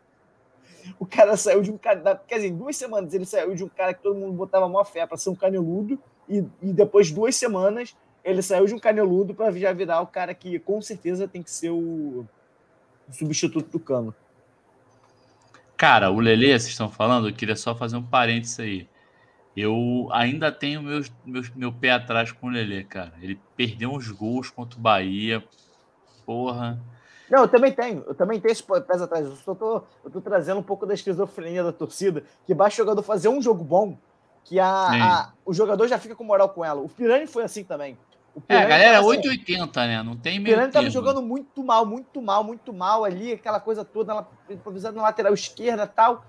o 0.96 1.04
cara 1.04 1.36
saiu 1.36 1.62
de 1.62 1.70
um 1.72 1.76
cara. 1.76 2.22
Quer 2.28 2.36
dizer, 2.36 2.52
duas 2.52 2.76
semanas 2.76 3.12
ele 3.12 3.26
saiu 3.26 3.56
de 3.56 3.64
um 3.64 3.68
cara 3.68 3.92
que 3.92 4.00
todo 4.00 4.14
mundo 4.14 4.34
botava 4.34 4.68
maior 4.68 4.84
fé 4.84 5.04
para 5.04 5.16
ser 5.16 5.30
um 5.30 5.34
caneludo, 5.34 5.98
e, 6.28 6.44
e 6.62 6.72
depois 6.72 7.08
de 7.08 7.14
duas 7.14 7.34
semanas 7.34 7.96
ele 8.24 8.40
saiu 8.40 8.66
de 8.66 8.74
um 8.74 8.78
caneludo 8.78 9.34
para 9.34 9.50
já 9.50 9.72
virar 9.72 10.00
o 10.00 10.06
cara 10.06 10.32
que 10.32 10.58
com 10.60 10.80
certeza 10.80 11.26
tem 11.26 11.42
que 11.42 11.50
ser 11.50 11.70
o, 11.70 12.24
o 13.08 13.12
substituto 13.12 13.68
do 13.68 13.80
Cano. 13.80 14.14
Cara, 15.76 16.08
o 16.12 16.20
Lelê, 16.20 16.50
vocês 16.50 16.66
estão 16.66 16.88
falando, 16.88 17.30
eu 17.30 17.34
queria 17.34 17.56
só 17.56 17.74
fazer 17.74 17.96
um 17.96 18.02
parênteses 18.02 18.60
aí. 18.60 18.88
Eu 19.56 20.08
ainda 20.12 20.52
tenho 20.52 20.82
meus, 20.82 21.10
meus, 21.24 21.50
meu 21.50 21.72
pé 21.72 21.90
atrás 21.90 22.30
com 22.30 22.46
o 22.46 22.50
Lelê, 22.50 22.84
cara. 22.84 23.12
Ele 23.20 23.38
perdeu 23.56 23.90
uns 23.90 24.08
gols 24.10 24.48
contra 24.48 24.78
o 24.78 24.82
Bahia. 24.82 25.42
Porra. 26.24 26.80
Não, 27.30 27.42
eu 27.42 27.48
também 27.48 27.72
tenho. 27.72 28.04
Eu 28.06 28.14
também 28.14 28.40
tenho 28.40 28.52
esse 28.52 28.62
pés 28.62 29.02
atrás. 29.02 29.24
Eu 29.24 29.36
só 29.36 29.54
tô, 29.54 29.82
eu 30.04 30.10
tô 30.10 30.20
trazendo 30.20 30.58
um 30.58 30.62
pouco 30.62 30.86
da 30.86 30.94
esquizofrenia 30.94 31.64
da 31.64 31.72
torcida, 31.72 32.24
que 32.46 32.54
basta 32.54 32.74
o 32.74 32.84
jogador 32.84 33.02
fazer 33.02 33.28
um 33.28 33.42
jogo 33.42 33.62
bom, 33.64 33.96
que 34.44 34.58
a, 34.58 34.66
a, 34.66 35.32
o 35.44 35.52
jogador 35.52 35.86
já 35.88 35.98
fica 35.98 36.14
com 36.14 36.24
moral 36.24 36.48
com 36.50 36.64
ela. 36.64 36.80
O 36.80 36.88
Pirani 36.88 37.26
foi 37.26 37.44
assim 37.44 37.64
também. 37.64 37.98
O 38.34 38.42
é, 38.48 38.56
a 38.56 38.66
galera 38.66 38.96
é 38.98 39.00
880, 39.00 39.86
né? 39.86 40.02
Não 40.02 40.16
tem 40.16 40.38
meio. 40.38 40.54
O 40.54 40.58
Pirani 40.58 40.72
tava 40.72 40.90
jogando 40.90 41.22
muito 41.22 41.62
mal, 41.62 41.84
muito 41.84 42.22
mal, 42.22 42.44
muito 42.44 42.72
mal 42.72 43.04
ali, 43.04 43.32
aquela 43.32 43.60
coisa 43.60 43.84
toda, 43.84 44.26
improvisando 44.48 44.96
na 44.96 45.02
lateral 45.02 45.34
esquerda 45.34 45.86
tal. 45.86 46.24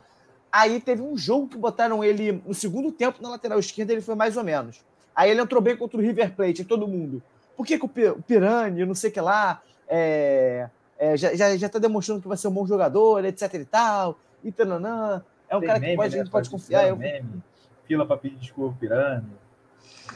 Aí 0.51 0.79
teve 0.79 1.01
um 1.01 1.17
jogo 1.17 1.47
que 1.47 1.57
botaram 1.57 2.03
ele 2.03 2.41
no 2.45 2.53
segundo 2.53 2.91
tempo 2.91 3.21
na 3.21 3.29
lateral 3.29 3.59
esquerda, 3.59 3.93
ele 3.93 4.01
foi 4.01 4.15
mais 4.15 4.35
ou 4.35 4.43
menos. 4.43 4.81
Aí 5.15 5.31
ele 5.31 5.41
entrou 5.41 5.61
bem 5.61 5.77
contra 5.77 5.97
o 5.97 6.01
River 6.01 6.33
Plate, 6.35 6.65
todo 6.65 6.87
mundo. 6.87 7.21
Por 7.55 7.65
que, 7.65 7.77
que 7.77 7.85
o 7.85 8.21
Pirani, 8.21 8.85
não 8.85 8.95
sei 8.95 9.09
o 9.09 9.13
que 9.13 9.21
lá, 9.21 9.61
é, 9.87 10.69
é, 10.97 11.15
já, 11.15 11.33
já, 11.35 11.55
já 11.55 11.69
tá 11.69 11.79
demonstrando 11.79 12.21
que 12.21 12.27
vai 12.27 12.37
ser 12.37 12.47
um 12.47 12.51
bom 12.51 12.65
jogador, 12.65 13.23
etc 13.25 13.53
e 13.53 13.65
tal, 13.65 14.19
e 14.43 14.51
tananã. 14.51 15.23
É 15.49 15.55
um 15.55 15.59
Tem 15.59 15.67
cara 15.67 15.79
meme, 15.79 15.91
que 15.91 15.97
pode, 15.97 16.15
né? 16.15 16.21
a 16.21 16.23
gente 16.23 16.31
pode 16.31 16.49
confiar. 16.49 16.87
Eu... 16.87 16.95
Meme. 16.95 17.43
Fila 17.85 18.05
para 18.05 18.17
pedir 18.17 18.37
desculpa 18.37 18.77
Pirani. 18.79 19.40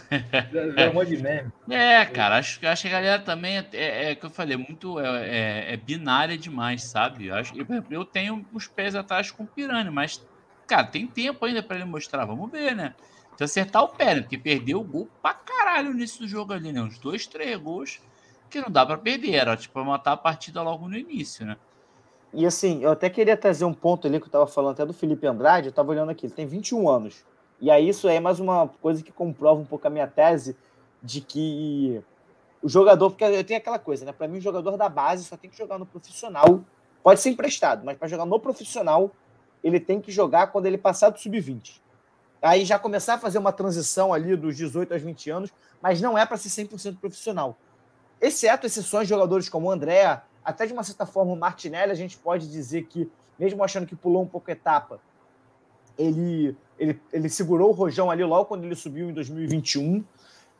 de 1.08 1.18
meme. 1.18 1.52
É, 1.70 2.06
cara, 2.06 2.38
acho, 2.38 2.66
acho 2.66 2.82
que 2.84 2.88
a 2.88 2.92
galera 2.92 3.22
também 3.22 3.58
é, 3.58 3.68
é, 3.74 4.12
é 4.12 4.16
que 4.16 4.26
eu 4.26 4.30
falei, 4.30 4.58
muito 4.58 5.00
é, 5.00 5.28
é, 5.28 5.74
é 5.74 5.78
binária 5.78 6.38
demais, 6.38 6.84
sabe? 6.84 7.28
Eu, 7.28 7.36
acho, 7.36 7.54
eu, 7.90 8.06
tenho 8.06 8.46
os 8.54 8.68
pés 8.68 8.96
atrás 8.96 9.32
com 9.32 9.44
o 9.44 9.48
Pirani, 9.48 9.90
mas, 9.90 10.26
cara, 10.68 10.86
tem 10.86 11.08
tempo 11.08 11.46
ainda 11.46 11.62
para 11.62 11.78
ele 11.78 11.86
mostrar. 11.86 12.26
Vamos 12.26 12.52
ver, 12.52 12.76
né? 12.76 12.94
Se 13.38 13.44
acertar 13.44 13.84
o 13.84 13.90
pé, 13.90 14.16
né? 14.16 14.22
Porque 14.22 14.38
perdeu 14.38 14.80
o 14.80 14.84
gol 14.84 15.10
pra 15.22 15.34
caralho 15.34 15.90
no 15.90 15.96
início 15.96 16.22
do 16.22 16.28
jogo 16.28 16.54
ali, 16.54 16.72
né? 16.72 16.82
Uns 16.82 16.98
dois, 16.98 17.28
três 17.28 17.58
gols 17.58 18.02
que 18.50 18.62
não 18.62 18.70
dá 18.70 18.86
para 18.86 18.98
perder, 18.98 19.36
era 19.36 19.58
tipo 19.58 19.84
matar 19.84 20.14
a 20.14 20.18
partida 20.18 20.62
logo 20.62 20.88
no 20.88 20.98
início, 20.98 21.46
né? 21.46 21.58
E 22.34 22.46
assim, 22.46 22.84
eu 22.84 22.92
até 22.92 23.10
queria 23.10 23.38
trazer 23.38 23.66
um 23.66 23.74
ponto 23.74 24.08
ali 24.08 24.20
que 24.20 24.28
eu 24.28 24.32
tava 24.32 24.48
falando 24.48 24.74
até 24.74 24.86
do 24.86 24.94
Felipe 24.94 25.26
Andrade, 25.26 25.68
eu 25.68 25.74
tava 25.74 25.92
olhando 25.92 26.12
aqui, 26.12 26.26
ele 26.26 26.34
tem 26.34 26.46
21 26.46 26.88
anos. 26.90 27.26
E 27.60 27.72
aí 27.72 27.88
isso 27.88 28.08
é 28.08 28.20
mais 28.20 28.40
uma 28.40 28.68
coisa 28.82 29.04
que 29.04 29.12
comprova 29.12 29.60
um 29.60 29.66
pouco 29.66 29.88
a 29.88 29.90
minha 29.90 30.08
tese 30.08 30.56
de 31.02 31.22
que 31.22 32.02
o 32.62 32.68
jogador, 32.68 33.12
porque 33.12 33.24
eu 33.24 33.44
tenho 33.44 33.60
aquela 33.60 33.80
coisa, 33.80 34.06
né? 34.06 34.12
Para 34.12 34.28
mim, 34.28 34.40
o 34.40 34.42
jogador 34.42 34.76
da 34.76 34.90
base 34.90 35.24
só 35.24 35.38
tem 35.38 35.50
que 35.50 35.58
jogar 35.58 35.78
no 35.78 35.86
profissional. 35.86 36.62
Pode 37.04 37.20
ser 37.20 37.30
emprestado, 37.30 37.86
mas 37.86 37.98
para 37.98 38.08
jogar 38.08 38.26
no 38.26 38.40
profissional, 38.40 39.12
ele 39.64 39.80
tem 39.80 40.02
que 40.02 40.12
jogar 40.12 40.48
quando 40.48 40.66
ele 40.66 40.78
passar 40.78 41.10
do 41.10 41.20
sub-20. 41.20 41.80
Aí 42.42 42.66
já 42.66 42.78
começar 42.78 43.16
a 43.16 43.18
fazer 43.18 43.38
uma 43.38 43.52
transição 43.52 44.14
ali 44.14 44.36
dos 44.36 44.58
18 44.58 44.94
aos 44.94 45.02
20 45.02 45.30
anos, 45.30 45.54
mas 45.82 46.02
não 46.02 46.18
é 46.18 46.26
para 46.26 46.38
ser 46.38 46.50
100% 46.50 47.00
profissional 47.00 47.58
exceto 48.20 48.66
exceções 48.66 49.08
de 49.08 49.14
jogadores 49.14 49.50
como 49.50 49.68
o 49.68 49.72
André, 49.72 50.22
até 50.44 50.66
de 50.66 50.74
uma 50.74 50.84
certa 50.84 51.06
forma 51.06 51.34
o 51.34 51.36
Martinelli, 51.36 51.92
a 51.92 51.96
gente 51.96 52.18
pode 52.18 52.50
dizer 52.50 52.86
que, 52.86 53.10
mesmo 53.38 53.64
achando 53.64 53.86
que 53.86 53.96
pulou 53.96 54.24
um 54.24 54.28
pouco 54.28 54.50
a 54.50 54.54
etapa, 54.54 55.00
ele, 55.98 56.56
ele, 56.80 57.00
ele 57.12 57.30
segurou 57.30 57.70
o 57.70 57.74
Rojão 57.74 58.12
ali 58.12 58.24
logo 58.24 58.46
quando 58.46 58.64
ele 58.64 58.76
subiu 58.76 59.10
em 59.10 59.14
2021, 59.14 60.04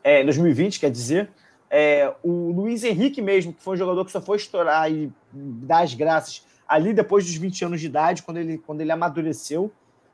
é, 0.02 0.24
2020, 0.24 0.80
quer 0.80 0.90
dizer. 0.90 1.30
É, 1.70 2.12
o 2.22 2.52
Luiz 2.52 2.84
Henrique 2.84 3.20
mesmo, 3.20 3.52
que 3.52 3.62
foi 3.62 3.74
um 3.74 3.78
jogador 3.78 4.04
que 4.04 4.12
só 4.12 4.20
foi 4.20 4.36
estourar 4.36 4.90
e 4.90 5.12
dar 5.32 5.82
as 5.82 5.94
graças 5.94 6.46
ali 6.66 6.92
depois 6.92 7.24
dos 7.24 7.34
20 7.34 7.64
anos 7.64 7.80
de 7.80 7.86
idade, 7.86 8.22
quando 8.22 8.38
ele, 8.38 8.58
quando 8.58 8.80
ele 8.80 8.92
amadureceu. 8.92 9.70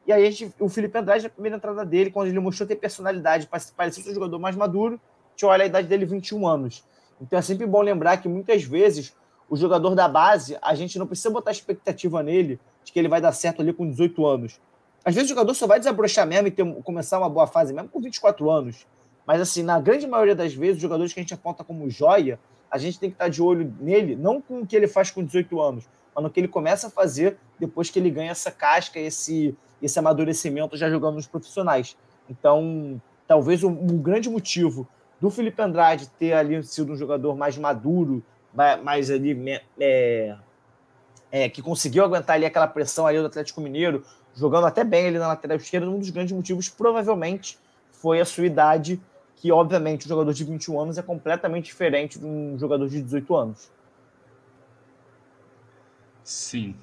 E 0.07 0.13
aí 0.13 0.31
gente, 0.31 0.55
o 0.59 0.69
Felipe 0.69 0.99
Andrade, 0.99 1.25
na 1.25 1.31
primeira 1.31 1.57
entrada 1.57 1.85
dele, 1.85 2.11
quando 2.11 2.29
ele 2.29 2.41
mostrou 2.41 2.67
ter 2.67 2.77
personalidade, 2.77 3.49
parecia 3.77 4.11
um 4.11 4.15
jogador 4.15 4.39
mais 4.39 4.57
maduro, 4.57 5.01
tinha 5.37 5.49
olha 5.49 5.65
a 5.65 5.67
idade 5.67 5.87
dele 5.87 6.05
21 6.05 6.47
anos. 6.47 6.85
Então 7.21 7.39
é 7.39 7.43
sempre 7.43 7.67
bom 7.67 7.81
lembrar 7.81 8.17
que 8.17 8.29
muitas 8.29 8.65
vezes 8.65 9.15
o 9.49 9.57
jogador 9.57 9.95
da 9.95 10.09
base, 10.09 10.57
a 10.61 10.75
gente 10.75 10.99
não 10.99 11.07
precisa 11.07 11.31
botar 11.31 11.51
expectativa 11.51 12.23
nele 12.23 12.59
de 12.83 12.91
que 12.91 12.99
ele 12.99 13.09
vai 13.09 13.21
dar 13.21 13.33
certo 13.33 13.63
ali 13.63 13.73
com 13.73 13.89
18 13.89 14.27
anos. 14.27 14.61
Às 15.05 15.15
vezes 15.15 15.31
o 15.31 15.35
jogador 15.35 15.55
só 15.55 15.67
vai 15.67 15.79
desabrochar 15.79 16.27
mesmo 16.27 16.49
e 16.49 16.51
ter, 16.51 16.65
começar 16.83 17.19
uma 17.19 17.29
boa 17.29 17.47
fase 17.47 17.73
mesmo 17.73 17.89
com 17.89 18.01
24 18.01 18.51
anos. 18.51 18.87
Mas 19.27 19.41
assim, 19.41 19.63
na 19.63 19.81
grande 19.81 20.07
maioria 20.07 20.35
das 20.35 20.55
vezes, 20.55 20.77
os 20.77 20.83
jogadores 20.83 21.13
que 21.13 21.21
a 21.21 21.23
gente 21.23 21.35
aponta 21.35 21.65
como 21.65 21.89
joia, 21.91 22.39
a 22.71 22.79
gente 22.79 22.99
tem 22.99 23.11
que 23.11 23.15
estar 23.15 23.29
de 23.29 23.43
olho 23.43 23.73
nele, 23.81 24.17
não 24.17 24.41
com 24.41 24.61
o 24.61 24.67
que 24.67 24.75
ele 24.75 24.89
faz 24.89 25.11
com 25.11 25.23
18 25.25 25.61
anos, 25.61 25.85
mas 26.15 26.25
no 26.25 26.31
que 26.31 26.41
ele 26.41 26.49
começa 26.49 26.87
a 26.87 26.91
fazer 26.91 27.37
depois 27.59 27.91
que 27.91 27.99
ele 27.99 28.11
ganha 28.11 28.31
essa 28.31 28.51
casca, 28.51 28.99
esse, 28.99 29.57
esse 29.81 29.99
amadurecimento 29.99 30.77
já 30.77 30.89
jogando 30.89 31.17
nos 31.17 31.27
profissionais. 31.27 31.97
Então, 32.29 33.01
talvez 33.27 33.63
um, 33.63 33.71
um 33.71 33.99
grande 33.99 34.31
motivo 34.31 34.89
do 35.21 35.31
Felipe 35.31 35.61
Andrade 35.63 36.09
ter 36.19 36.33
ali 36.33 36.63
sido 36.65 36.93
um 36.93 36.97
jogador 36.97 37.37
mais 37.37 37.57
maduro, 37.57 38.23
mais 38.83 39.11
ali 39.11 39.61
é, 39.79 40.37
é, 41.31 41.49
que 41.49 41.63
conseguiu 41.63 42.05
aguentar 42.05 42.37
ali 42.37 42.45
aquela 42.45 42.67
pressão 42.67 43.07
ali 43.07 43.19
do 43.19 43.27
Atlético 43.27 43.61
Mineiro, 43.61 44.05
jogando 44.35 44.67
até 44.67 44.85
bem 44.85 45.09
ali 45.09 45.19
na 45.19 45.29
lateral 45.29 45.57
esquerda, 45.57 45.89
um 45.89 45.99
dos 45.99 46.11
grandes 46.11 46.33
motivos 46.33 46.69
provavelmente 46.69 47.59
foi 47.91 48.21
a 48.21 48.25
sua 48.25 48.47
idade, 48.47 49.01
que 49.37 49.53
obviamente 49.53 50.07
um 50.07 50.09
jogador 50.09 50.33
de 50.33 50.45
21 50.45 50.81
anos 50.81 50.99
é 50.99 51.03
completamente 51.03 51.67
diferente 51.67 52.19
de 52.19 52.25
um 52.25 52.59
jogador 52.59 52.89
de 52.89 53.03
18 53.03 53.37
anos. 53.37 53.71
Sim. 56.25 56.75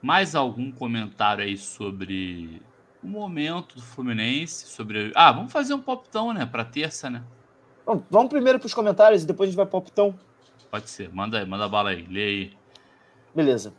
Mais 0.00 0.34
algum 0.34 0.70
comentário 0.70 1.42
aí 1.42 1.56
sobre 1.56 2.62
o 3.02 3.06
momento 3.06 3.76
do 3.76 3.82
Fluminense, 3.82 4.68
sobre 4.68 5.12
Ah, 5.14 5.32
vamos 5.32 5.52
fazer 5.52 5.74
um 5.74 5.80
poptão, 5.80 6.32
né, 6.32 6.46
para 6.46 6.64
terça, 6.64 7.10
né? 7.10 7.22
Bom, 7.84 8.02
vamos 8.10 8.28
primeiro 8.28 8.58
para 8.58 8.66
os 8.66 8.74
comentários 8.74 9.22
e 9.22 9.26
depois 9.26 9.48
a 9.48 9.50
gente 9.50 9.56
vai 9.56 9.66
para 9.66 10.04
o. 10.04 10.14
Pode 10.70 10.90
ser, 10.90 11.12
manda 11.12 11.38
aí, 11.38 11.46
manda 11.46 11.68
bala 11.68 11.90
aí, 11.90 12.06
lê 12.06 12.22
aí. 12.22 12.52
Beleza. 13.34 13.72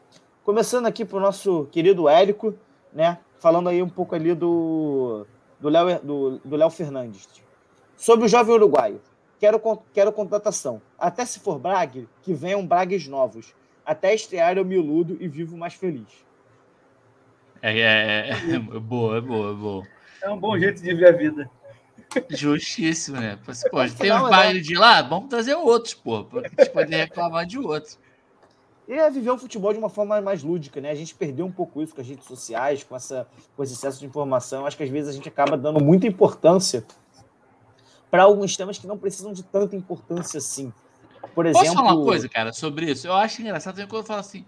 Começando 0.44 0.88
aqui 0.88 1.06
para 1.06 1.18
o 1.18 1.20
nosso 1.20 1.68
querido 1.72 2.10
Érico, 2.10 2.58
né? 2.94 3.20
Falando 3.40 3.70
aí 3.70 3.82
um 3.82 3.90
pouco 3.90 4.16
ali 4.16 4.34
do 4.34 5.26
do 5.60 5.70
Léo 5.70 6.00
do, 6.02 6.40
do 6.44 6.56
Léo 6.56 6.70
Fernandes. 6.70 7.28
Sobre 7.96 8.26
o 8.26 8.30
jovem 8.30 8.56
uruguaio. 8.56 9.02
Quero, 9.40 9.62
quero 9.94 10.12
contratação. 10.12 10.82
Até 10.98 11.26
se 11.26 11.40
for 11.40 11.60
Brague, 11.60 12.08
que 12.22 12.34
venham 12.34 12.66
Bragues 12.66 13.08
novos. 13.08 13.54
Até 13.86 14.14
estrear 14.14 14.58
eu 14.58 14.66
me 14.66 14.76
iludo 14.76 15.18
e 15.20 15.28
vivo 15.28 15.58
mais 15.58 15.74
feliz. 15.74 16.08
É, 17.62 17.78
é, 17.80 18.30
é, 18.30 18.56
é 18.56 18.60
boa, 18.60 19.18
é 19.18 19.22
boa, 19.22 19.52
é 19.52 19.54
boa. 19.54 19.88
É 20.22 20.30
um 20.30 20.38
bom 20.38 20.58
jeito 20.58 20.82
de 20.82 20.94
ver 20.94 21.08
a 21.08 21.12
vida. 21.12 21.50
Justíssimo, 22.30 23.18
né? 23.20 23.38
Pô, 23.70 23.88
tem 23.98 24.12
um 24.12 24.30
baile 24.30 24.62
de 24.62 24.76
lá, 24.76 25.02
vamos 25.02 25.30
trazer 25.30 25.56
outros, 25.56 25.94
pô, 25.94 26.24
pra 26.24 26.42
gente 26.42 26.70
poder 26.72 26.96
reclamar 26.96 27.46
de 27.46 27.60
outros. 27.60 28.00
E 28.90 28.94
é 28.94 29.08
viver 29.08 29.30
o 29.30 29.38
futebol 29.38 29.72
de 29.72 29.78
uma 29.78 29.88
forma 29.88 30.20
mais 30.20 30.42
lúdica, 30.42 30.82
né? 30.82 30.90
A 30.90 30.96
gente 30.96 31.14
perdeu 31.14 31.46
um 31.46 31.52
pouco 31.52 31.80
isso 31.80 31.94
com 31.94 32.02
as 32.02 32.08
redes 32.08 32.26
sociais, 32.26 32.84
com, 32.84 32.96
essa, 32.96 33.28
com 33.56 33.62
esse 33.62 33.74
excesso 33.74 34.00
de 34.00 34.08
informação. 34.08 34.66
Acho 34.66 34.76
que 34.76 34.82
às 34.82 34.90
vezes 34.90 35.12
a 35.12 35.14
gente 35.14 35.30
acaba 35.30 35.56
dando 35.56 35.80
muita 35.80 36.08
importância 36.08 36.84
para 38.10 38.24
alguns 38.24 38.58
temas 38.58 38.80
que 38.80 38.88
não 38.88 38.98
precisam 38.98 39.32
de 39.32 39.44
tanta 39.44 39.76
importância 39.76 40.40
assim. 40.40 40.74
Por 41.36 41.46
exemplo. 41.46 41.68
Posso 41.68 41.78
falar 41.78 41.94
uma 41.94 42.04
coisa, 42.04 42.28
cara, 42.28 42.52
sobre 42.52 42.90
isso? 42.90 43.06
Eu 43.06 43.14
acho 43.14 43.40
engraçado 43.44 43.76
quando 43.76 44.02
eu 44.02 44.04
falo 44.04 44.22
assim. 44.22 44.44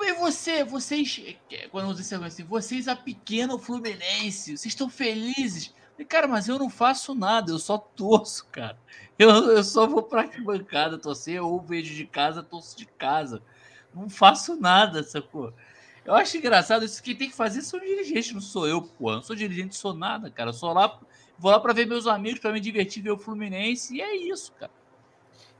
E 0.00 0.12
você, 0.14 0.64
vocês, 0.64 1.36
quando 1.70 1.90
eu 1.90 1.94
disse 1.94 2.14
assim, 2.14 2.44
vocês 2.44 2.88
a 2.88 2.96
pequena 2.96 3.58
Fluminense, 3.58 4.56
vocês 4.56 4.72
estão 4.72 4.88
felizes? 4.88 5.74
E, 5.98 6.04
cara, 6.04 6.26
mas 6.26 6.48
eu 6.48 6.58
não 6.58 6.68
faço 6.68 7.14
nada, 7.14 7.52
eu 7.52 7.58
só 7.58 7.78
torço, 7.78 8.46
cara. 8.50 8.76
Eu, 9.18 9.30
eu 9.30 9.62
só 9.62 9.86
vou 9.86 10.02
pra 10.02 10.28
bancada 10.42 10.98
torcer, 10.98 11.42
ou 11.42 11.60
vejo 11.60 11.94
de 11.94 12.04
casa, 12.04 12.42
torço 12.42 12.76
de 12.76 12.86
casa. 12.86 13.40
Não 13.94 14.08
faço 14.08 14.56
nada, 14.56 15.02
sacou? 15.04 15.52
Eu 16.04 16.14
acho 16.14 16.36
engraçado 16.36 16.84
isso. 16.84 17.02
Quem 17.02 17.14
tem 17.14 17.30
que 17.30 17.36
fazer 17.36 17.62
são 17.62 17.78
dirigentes, 17.78 18.32
não 18.32 18.40
sou 18.40 18.66
eu, 18.66 18.82
pô. 18.82 19.10
Eu 19.10 19.16
não 19.16 19.22
sou 19.22 19.36
dirigente, 19.36 19.76
sou 19.76 19.94
nada, 19.94 20.30
cara. 20.30 20.50
Eu 20.50 20.54
sou 20.54 20.72
lá, 20.72 20.98
vou 21.38 21.50
lá 21.50 21.60
pra 21.60 21.72
ver 21.72 21.86
meus 21.86 22.06
amigos, 22.06 22.40
pra 22.40 22.52
me 22.52 22.60
divertir, 22.60 23.02
ver 23.02 23.12
o 23.12 23.18
Fluminense, 23.18 23.94
e 23.94 24.02
é 24.02 24.16
isso, 24.16 24.52
cara. 24.58 24.72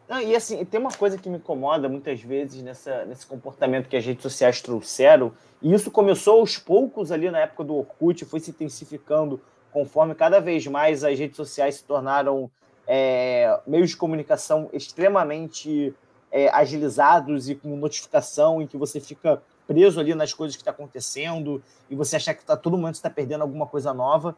Não, 0.06 0.20
e 0.20 0.36
assim, 0.36 0.62
tem 0.66 0.78
uma 0.78 0.90
coisa 0.90 1.16
que 1.16 1.30
me 1.30 1.38
incomoda 1.38 1.88
muitas 1.88 2.20
vezes 2.20 2.62
nessa, 2.62 3.06
nesse 3.06 3.26
comportamento 3.26 3.88
que 3.88 3.96
as 3.96 4.04
redes 4.04 4.22
sociais 4.22 4.60
trouxeram, 4.60 5.32
e 5.62 5.72
isso 5.72 5.90
começou 5.90 6.40
aos 6.40 6.58
poucos 6.58 7.10
ali 7.10 7.30
na 7.30 7.38
época 7.38 7.64
do 7.64 7.74
Orkut, 7.74 8.24
foi 8.26 8.38
se 8.40 8.50
intensificando 8.50 9.40
conforme 9.74 10.14
cada 10.14 10.40
vez 10.40 10.64
mais 10.68 11.02
as 11.02 11.18
redes 11.18 11.36
sociais 11.36 11.74
se 11.74 11.84
tornaram 11.84 12.48
é, 12.86 13.60
meios 13.66 13.90
de 13.90 13.96
comunicação 13.96 14.70
extremamente 14.72 15.92
é, 16.30 16.48
agilizados 16.50 17.48
e 17.48 17.56
com 17.56 17.76
notificação, 17.76 18.62
em 18.62 18.68
que 18.68 18.76
você 18.76 19.00
fica 19.00 19.42
preso 19.66 19.98
ali 19.98 20.14
nas 20.14 20.32
coisas 20.32 20.54
que 20.54 20.62
está 20.62 20.70
acontecendo 20.70 21.60
e 21.90 21.96
você 21.96 22.14
achar 22.14 22.34
que 22.34 22.44
tá, 22.44 22.56
todo 22.56 22.78
momento 22.78 22.94
está 22.94 23.10
perdendo 23.10 23.42
alguma 23.42 23.66
coisa 23.66 23.92
nova. 23.92 24.36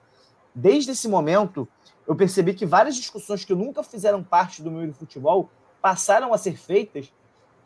Desde 0.55 0.93
esse 0.93 1.07
momento, 1.07 1.68
eu 2.09 2.16
percebi 2.16 2.55
que 2.55 2.64
várias 2.64 2.97
discussões 2.97 3.45
que 3.45 3.55
nunca 3.55 3.82
fizeram 3.82 4.24
parte 4.24 4.62
do 4.62 4.70
meio 4.70 4.89
do 4.89 4.95
futebol 4.95 5.51
passaram 5.82 6.32
a 6.32 6.39
ser 6.39 6.57
feitas, 6.57 7.12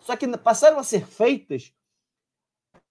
só 0.00 0.16
que 0.16 0.26
passaram 0.36 0.80
a 0.80 0.82
ser 0.82 1.06
feitas 1.06 1.72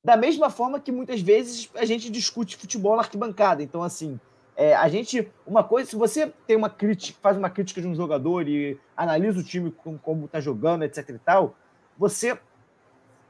da 0.02 0.16
mesma 0.16 0.50
forma 0.50 0.80
que 0.80 0.92
muitas 0.92 1.20
vezes 1.20 1.70
a 1.76 1.84
gente 1.84 2.10
discute 2.10 2.56
futebol 2.56 2.96
na 2.96 3.02
arquibancada. 3.02 3.62
Então, 3.62 3.84
assim, 3.84 4.18
é, 4.60 4.76
a 4.76 4.90
gente, 4.90 5.32
uma 5.48 5.64
coisa, 5.64 5.90
se 5.90 5.96
você 5.96 6.34
tem 6.46 6.58
uma 6.58 6.70
crítica, 6.70 7.18
faz 7.22 7.38
uma 7.38 7.50
crítica 7.50 7.80
de 7.80 7.88
um 7.88 7.96
jogador 7.96 8.46
e 8.46 8.78
analisa 8.96 9.40
o 9.40 9.44
time 9.44 9.72
como, 9.72 9.98
como 9.98 10.28
tá 10.28 10.42
jogando, 10.42 10.84
etc 10.84 11.12
e 11.12 11.18
tal, 11.18 11.56
você 11.98 12.38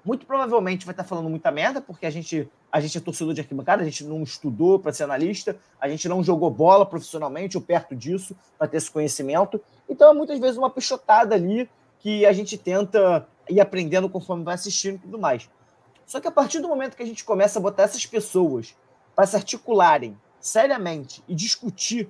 muito 0.04 0.26
provavelmente 0.26 0.88
vai 0.88 0.94
estar 0.94 1.04
falando 1.04 1.30
muita 1.30 1.52
merda, 1.52 1.82
porque 1.82 2.08
a 2.08 2.10
gente, 2.10 2.50
a 2.72 2.80
gente 2.80 2.98
é 2.98 3.02
torcedor 3.02 3.36
de 3.36 3.42
arquibancada, 3.42 3.84
a 3.84 3.86
gente 3.86 4.04
não 4.06 4.24
estudou 4.24 4.80
para 4.80 4.92
ser 4.92 5.04
analista, 5.04 5.56
a 5.80 5.88
gente 5.88 6.10
não 6.10 6.24
jogou 6.24 6.50
bola 6.50 6.84
profissionalmente 6.84 7.56
ou 7.56 7.62
perto 7.62 7.96
disso 7.96 8.36
para 8.58 8.68
ter 8.68 8.78
esse 8.78 8.90
conhecimento. 8.90 9.62
Então 9.88 10.10
é 10.10 10.14
muitas 10.16 10.40
vezes 10.40 10.58
uma 10.58 10.72
pichotada 10.72 11.36
ali 11.36 11.70
que 12.00 12.26
a 12.26 12.34
gente 12.34 12.58
tenta 12.58 13.28
ir 13.48 13.62
aprendendo 13.62 14.10
conforme 14.10 14.44
vai 14.44 14.56
assistindo 14.56 14.96
e 14.96 15.00
tudo 15.00 15.20
mais. 15.20 15.48
Só 16.08 16.20
que 16.20 16.28
a 16.28 16.32
partir 16.32 16.60
do 16.60 16.68
momento 16.68 16.98
que 16.98 17.04
a 17.04 17.06
gente 17.06 17.24
começa 17.24 17.60
a 17.60 17.62
botar 17.62 17.84
essas 17.84 18.04
pessoas 18.04 18.76
para 19.16 19.28
se 19.28 19.36
articularem 19.36 20.18
seriamente 20.40 21.24
e 21.28 21.36
discutir 21.36 22.10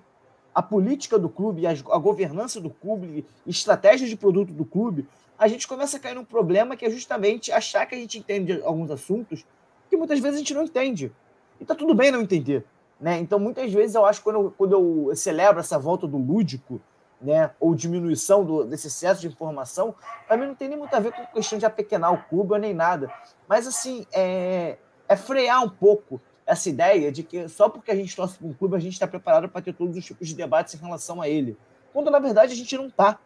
a 0.53 0.61
política 0.61 1.17
do 1.17 1.30
clube, 1.30 1.65
a, 1.65 1.73
governança 1.97 2.59
do 2.59 2.69
clube, 2.69 3.25
estratégias 3.45 4.09
de 4.09 4.17
produto 4.17 4.51
do 4.51 4.65
clube, 4.65 5.07
a 5.38 5.47
gente 5.47 5.67
começa 5.67 5.97
a 5.97 5.99
cair 5.99 6.15
num 6.15 6.25
problema 6.25 6.75
que 6.75 6.86
é 6.86 6.89
justamente 6.89 7.51
achar 7.51 7.86
que 7.86 7.95
a 7.95 7.97
gente 7.97 8.19
entende 8.19 8.61
alguns 8.63 8.91
assuntos 8.91 9.45
que 9.89 9.95
muitas 9.95 10.19
vezes 10.19 10.36
a 10.36 10.39
gente 10.39 10.53
não 10.53 10.63
entende. 10.63 11.11
E 11.59 11.65
tá 11.65 11.73
tudo 11.73 11.93
bem 11.93 12.11
não 12.11 12.21
entender. 12.21 12.65
Né? 12.99 13.19
Então, 13.19 13.39
muitas 13.39 13.71
vezes 13.71 13.95
eu 13.95 14.05
acho 14.05 14.19
que 14.19 14.25
quando 14.25 14.36
eu, 14.36 14.53
quando 14.57 14.73
eu 14.73 15.15
celebro 15.15 15.59
essa 15.59 15.80
volta 15.80 16.05
do 16.05 16.17
lúdico, 16.17 16.82
né, 17.21 17.51
ou 17.59 17.75
diminuição 17.75 18.45
do, 18.45 18.63
desse 18.63 18.88
excesso 18.88 19.21
de 19.21 19.27
informação, 19.27 19.93
para 20.27 20.38
mim 20.38 20.47
não 20.47 20.55
tem 20.55 20.69
nem 20.69 20.77
muito 20.77 20.93
a 20.93 20.99
ver 20.99 21.11
com 21.11 21.25
questão 21.27 21.57
de 21.57 21.65
apequenar 21.65 22.13
o 22.13 22.23
clube 22.30 22.57
nem 22.57 22.73
nada. 22.73 23.11
Mas, 23.47 23.67
assim, 23.67 24.05
é, 24.11 24.77
é 25.07 25.15
frear 25.15 25.63
um 25.63 25.69
pouco 25.69 26.21
essa 26.49 26.67
ideia 26.67 27.11
de 27.11 27.21
que 27.21 27.47
só 27.47 27.69
porque 27.69 27.91
a 27.91 27.95
gente 27.95 28.15
torce 28.15 28.35
para 28.35 28.47
um 28.47 28.53
clube, 28.53 28.75
a 28.75 28.79
gente 28.79 28.93
está 28.93 29.07
preparado 29.07 29.47
para 29.47 29.61
ter 29.61 29.71
todos 29.71 29.95
os 29.95 30.03
tipos 30.03 30.27
de 30.27 30.33
debates 30.33 30.73
em 30.73 30.77
relação 30.77 31.21
a 31.21 31.29
ele. 31.29 31.55
Quando, 31.93 32.09
na 32.09 32.17
verdade, 32.17 32.53
a 32.53 32.55
gente 32.55 32.75
não 32.75 32.87
está. 32.87 33.19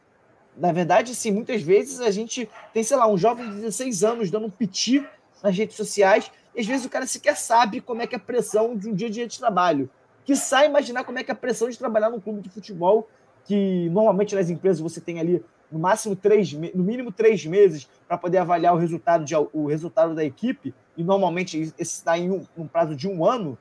Na 0.57 0.73
verdade, 0.73 1.15
sim, 1.15 1.31
muitas 1.31 1.61
vezes 1.61 2.01
a 2.01 2.11
gente 2.11 2.49
tem, 2.73 2.83
sei 2.83 2.97
lá, 2.97 3.07
um 3.07 3.17
jovem 3.17 3.49
de 3.49 3.55
16 3.55 4.03
anos 4.03 4.29
dando 4.29 4.47
um 4.47 4.49
piti 4.49 5.07
nas 5.41 5.55
redes 5.55 5.77
sociais, 5.77 6.29
e 6.53 6.59
às 6.59 6.67
vezes 6.67 6.85
o 6.85 6.89
cara 6.89 7.07
sequer 7.07 7.37
sabe 7.37 7.79
como 7.79 8.01
é 8.01 8.07
que 8.07 8.13
é 8.13 8.17
a 8.17 8.21
pressão 8.21 8.75
de 8.75 8.89
um 8.89 8.93
dia 8.93 9.07
a 9.07 9.11
dia 9.11 9.27
de 9.27 9.39
trabalho. 9.39 9.89
Que 10.25 10.35
sai 10.35 10.67
imaginar 10.67 11.05
como 11.05 11.17
é 11.17 11.23
que 11.23 11.31
é 11.31 11.33
a 11.33 11.37
pressão 11.37 11.69
de 11.69 11.77
trabalhar 11.77 12.09
num 12.09 12.19
clube 12.19 12.41
de 12.41 12.49
futebol, 12.49 13.07
que 13.45 13.89
normalmente 13.89 14.35
nas 14.35 14.49
empresas 14.49 14.81
você 14.81 14.99
tem 14.99 15.19
ali 15.19 15.43
no 15.73 15.79
máximo 15.79 16.15
três, 16.15 16.53
no 16.53 16.83
mínimo 16.83 17.11
três 17.11 17.45
meses 17.45 17.89
para 18.07 18.17
poder 18.17 18.37
avaliar 18.37 18.73
o 18.73 18.77
resultado, 18.77 19.25
de, 19.25 19.35
o 19.35 19.65
resultado 19.67 20.15
da 20.15 20.23
equipe, 20.23 20.73
e 20.95 21.03
normalmente 21.03 21.59
esse 21.59 21.73
está 21.79 22.17
em 22.17 22.31
um, 22.31 22.45
um 22.57 22.67
prazo 22.67 22.95
de 22.95 23.09
um 23.09 23.25
ano. 23.25 23.57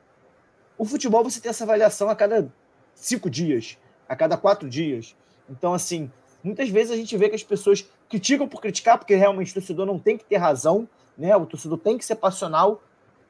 O 0.79 0.85
futebol 0.85 1.25
você 1.25 1.41
tem 1.41 1.51
essa 1.51 1.65
avaliação 1.65 2.09
a 2.09 2.15
cada 2.15 2.49
cinco 2.95 3.29
dias, 3.29 3.79
a 4.09 4.15
cada 4.15 4.37
quatro 4.37 4.69
dias. 4.69 5.17
Então, 5.49 5.73
assim, 5.75 6.11
Muitas 6.43 6.69
vezes 6.69 6.91
a 6.91 6.97
gente 6.97 7.17
vê 7.17 7.29
que 7.29 7.37
as 7.37 7.43
pessoas 7.43 7.89
criticam 8.09 8.49
por 8.49 8.61
criticar, 8.61 8.99
porque 8.99 9.15
realmente 9.15 9.53
o 9.53 9.55
torcedor 9.55 9.87
não 9.87 9.99
tem 9.99 10.19
que 10.19 10.25
ter 10.25 10.37
razão, 10.37 10.89
né? 11.17 11.37
O 11.37 11.47
torcedor 11.47 11.79
tem 11.79 11.97
que 11.97 12.05
ser 12.05 12.17
passional, 12.17 12.83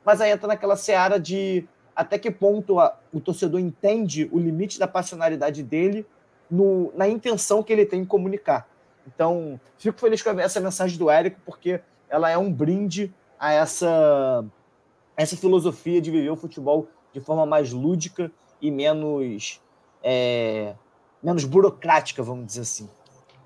mas 0.05 0.21
aí 0.21 0.31
entra 0.31 0.49
naquela 0.49 0.77
seara 0.77 1.21
de 1.21 1.67
até 1.95 2.19
que 2.19 2.31
ponto 2.31 2.81
a, 2.81 2.99
o 3.13 3.21
torcedor 3.21 3.61
entende 3.61 4.29
o 4.33 4.39
limite 4.39 4.79
da 4.79 4.89
passionalidade 4.89 5.63
dele 5.63 6.07
no, 6.51 6.91
na 6.97 7.07
intenção 7.07 7.63
que 7.63 7.73
ele 7.73 7.85
tem 7.85 8.01
em 8.01 8.05
comunicar. 8.05 8.67
Então, 9.07 9.61
fico 9.79 9.99
feliz 9.99 10.23
com 10.23 10.31
essa 10.31 10.61
mensagem 10.61 10.99
do 10.99 11.11
Érico, 11.11 11.41
porque 11.45 11.81
ela 12.09 12.31
é 12.31 12.39
um 12.39 12.53
brinde 12.53 13.13
a 13.39 13.53
essa, 13.53 14.45
essa 15.17 15.37
filosofia 15.37 16.01
de 16.01 16.11
viver 16.11 16.31
o 16.31 16.37
futebol 16.37 16.89
de 17.13 17.21
forma 17.21 17.45
mais 17.45 17.73
lúdica 17.73 18.31
e 18.61 18.71
menos, 18.71 19.61
é, 20.03 20.75
menos 21.23 21.45
burocrática, 21.45 22.23
vamos 22.23 22.47
dizer 22.47 22.61
assim. 22.63 22.89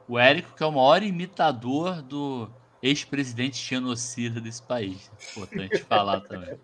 O 0.08 0.18
Érico, 0.18 0.54
que 0.54 0.62
é 0.62 0.66
o 0.66 0.72
maior 0.72 1.02
imitador 1.02 2.02
do 2.02 2.48
ex-presidente 2.82 3.56
genocida 3.56 4.40
desse 4.40 4.62
país. 4.62 5.10
Importante 5.30 5.78
falar 5.84 6.20
também. 6.20 6.58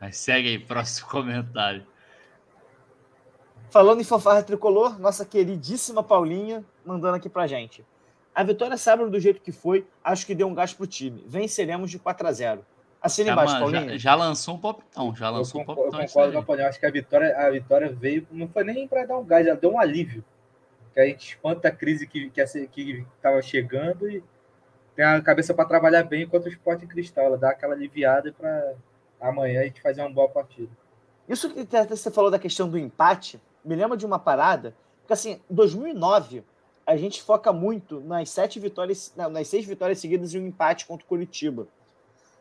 Mas 0.00 0.16
segue 0.16 0.48
aí, 0.48 0.58
próximo 0.58 1.08
comentário. 1.08 1.86
Falando 3.70 4.00
em 4.00 4.04
fanfarra 4.04 4.42
tricolor, 4.42 4.98
nossa 4.98 5.24
queridíssima 5.24 6.02
Paulinha 6.02 6.64
mandando 6.84 7.16
aqui 7.16 7.28
pra 7.28 7.46
gente. 7.46 7.84
A 8.34 8.42
vitória 8.42 8.76
sábado 8.76 9.10
do 9.10 9.20
jeito 9.20 9.40
que 9.40 9.52
foi, 9.52 9.86
acho 10.02 10.26
que 10.26 10.34
deu 10.34 10.48
um 10.48 10.54
gás 10.54 10.72
pro 10.72 10.86
time. 10.86 11.22
Venceremos 11.26 11.90
de 11.90 11.98
4 11.98 12.26
a 12.26 12.32
0 12.32 12.66
Assina 13.00 13.26
já, 13.26 13.32
embaixo, 13.32 13.58
Paulinha. 13.58 13.88
Já, 13.90 13.98
já, 13.98 14.14
lançou 14.14 14.54
um 14.54 14.58
popitão, 14.58 15.14
já 15.14 15.28
lançou 15.28 15.60
eu 15.60 15.62
um 15.62 15.66
popitão. 15.66 16.00
Eu 16.00 16.06
concordo 16.06 16.32
com 16.32 16.38
a 16.38 16.42
Paulinha, 16.42 16.68
acho 16.68 16.78
que 16.78 16.86
a 16.86 16.90
vitória, 16.90 17.36
a 17.36 17.50
vitória 17.50 17.92
veio, 17.92 18.26
não 18.30 18.48
foi 18.48 18.62
nem 18.64 18.86
para 18.86 19.04
dar 19.04 19.18
um 19.18 19.24
gás, 19.24 19.44
já 19.44 19.54
deu 19.54 19.72
um 19.72 19.80
alívio 19.80 20.24
que 20.92 21.00
a 21.00 21.06
gente 21.06 21.28
espanta 21.30 21.68
a 21.68 21.72
crise 21.72 22.06
que 22.06 22.30
estava 22.34 22.68
que, 22.68 23.04
que 23.10 23.42
chegando 23.42 24.08
e 24.08 24.22
tem 24.94 25.04
a 25.04 25.20
cabeça 25.22 25.54
para 25.54 25.64
trabalhar 25.64 26.02
bem 26.02 26.24
enquanto 26.24 26.44
o 26.44 26.48
esporte 26.48 26.84
em 26.84 26.88
cristal. 26.88 27.24
Ela 27.24 27.38
dá 27.38 27.50
aquela 27.50 27.74
aliviada 27.74 28.32
para 28.32 28.74
amanhã 29.20 29.60
a 29.60 29.64
gente 29.64 29.80
fazer 29.80 30.02
uma 30.02 30.10
boa 30.10 30.28
partida. 30.28 30.70
Isso 31.28 31.50
que 31.50 31.66
você 31.88 32.10
falou 32.10 32.30
da 32.30 32.38
questão 32.38 32.68
do 32.68 32.78
empate, 32.78 33.40
me 33.64 33.74
lembra 33.74 33.96
de 33.96 34.04
uma 34.04 34.18
parada, 34.18 34.74
porque 35.00 35.14
assim, 35.14 35.40
2009 35.48 36.44
a 36.86 36.96
gente 36.96 37.22
foca 37.22 37.52
muito 37.52 38.00
nas 38.00 38.30
sete 38.30 38.58
vitórias, 38.58 39.12
nas 39.16 39.48
seis 39.48 39.64
vitórias 39.64 39.98
seguidas 39.98 40.34
e 40.34 40.38
um 40.38 40.46
empate 40.46 40.86
contra 40.86 41.04
o 41.04 41.08
Curitiba. 41.08 41.66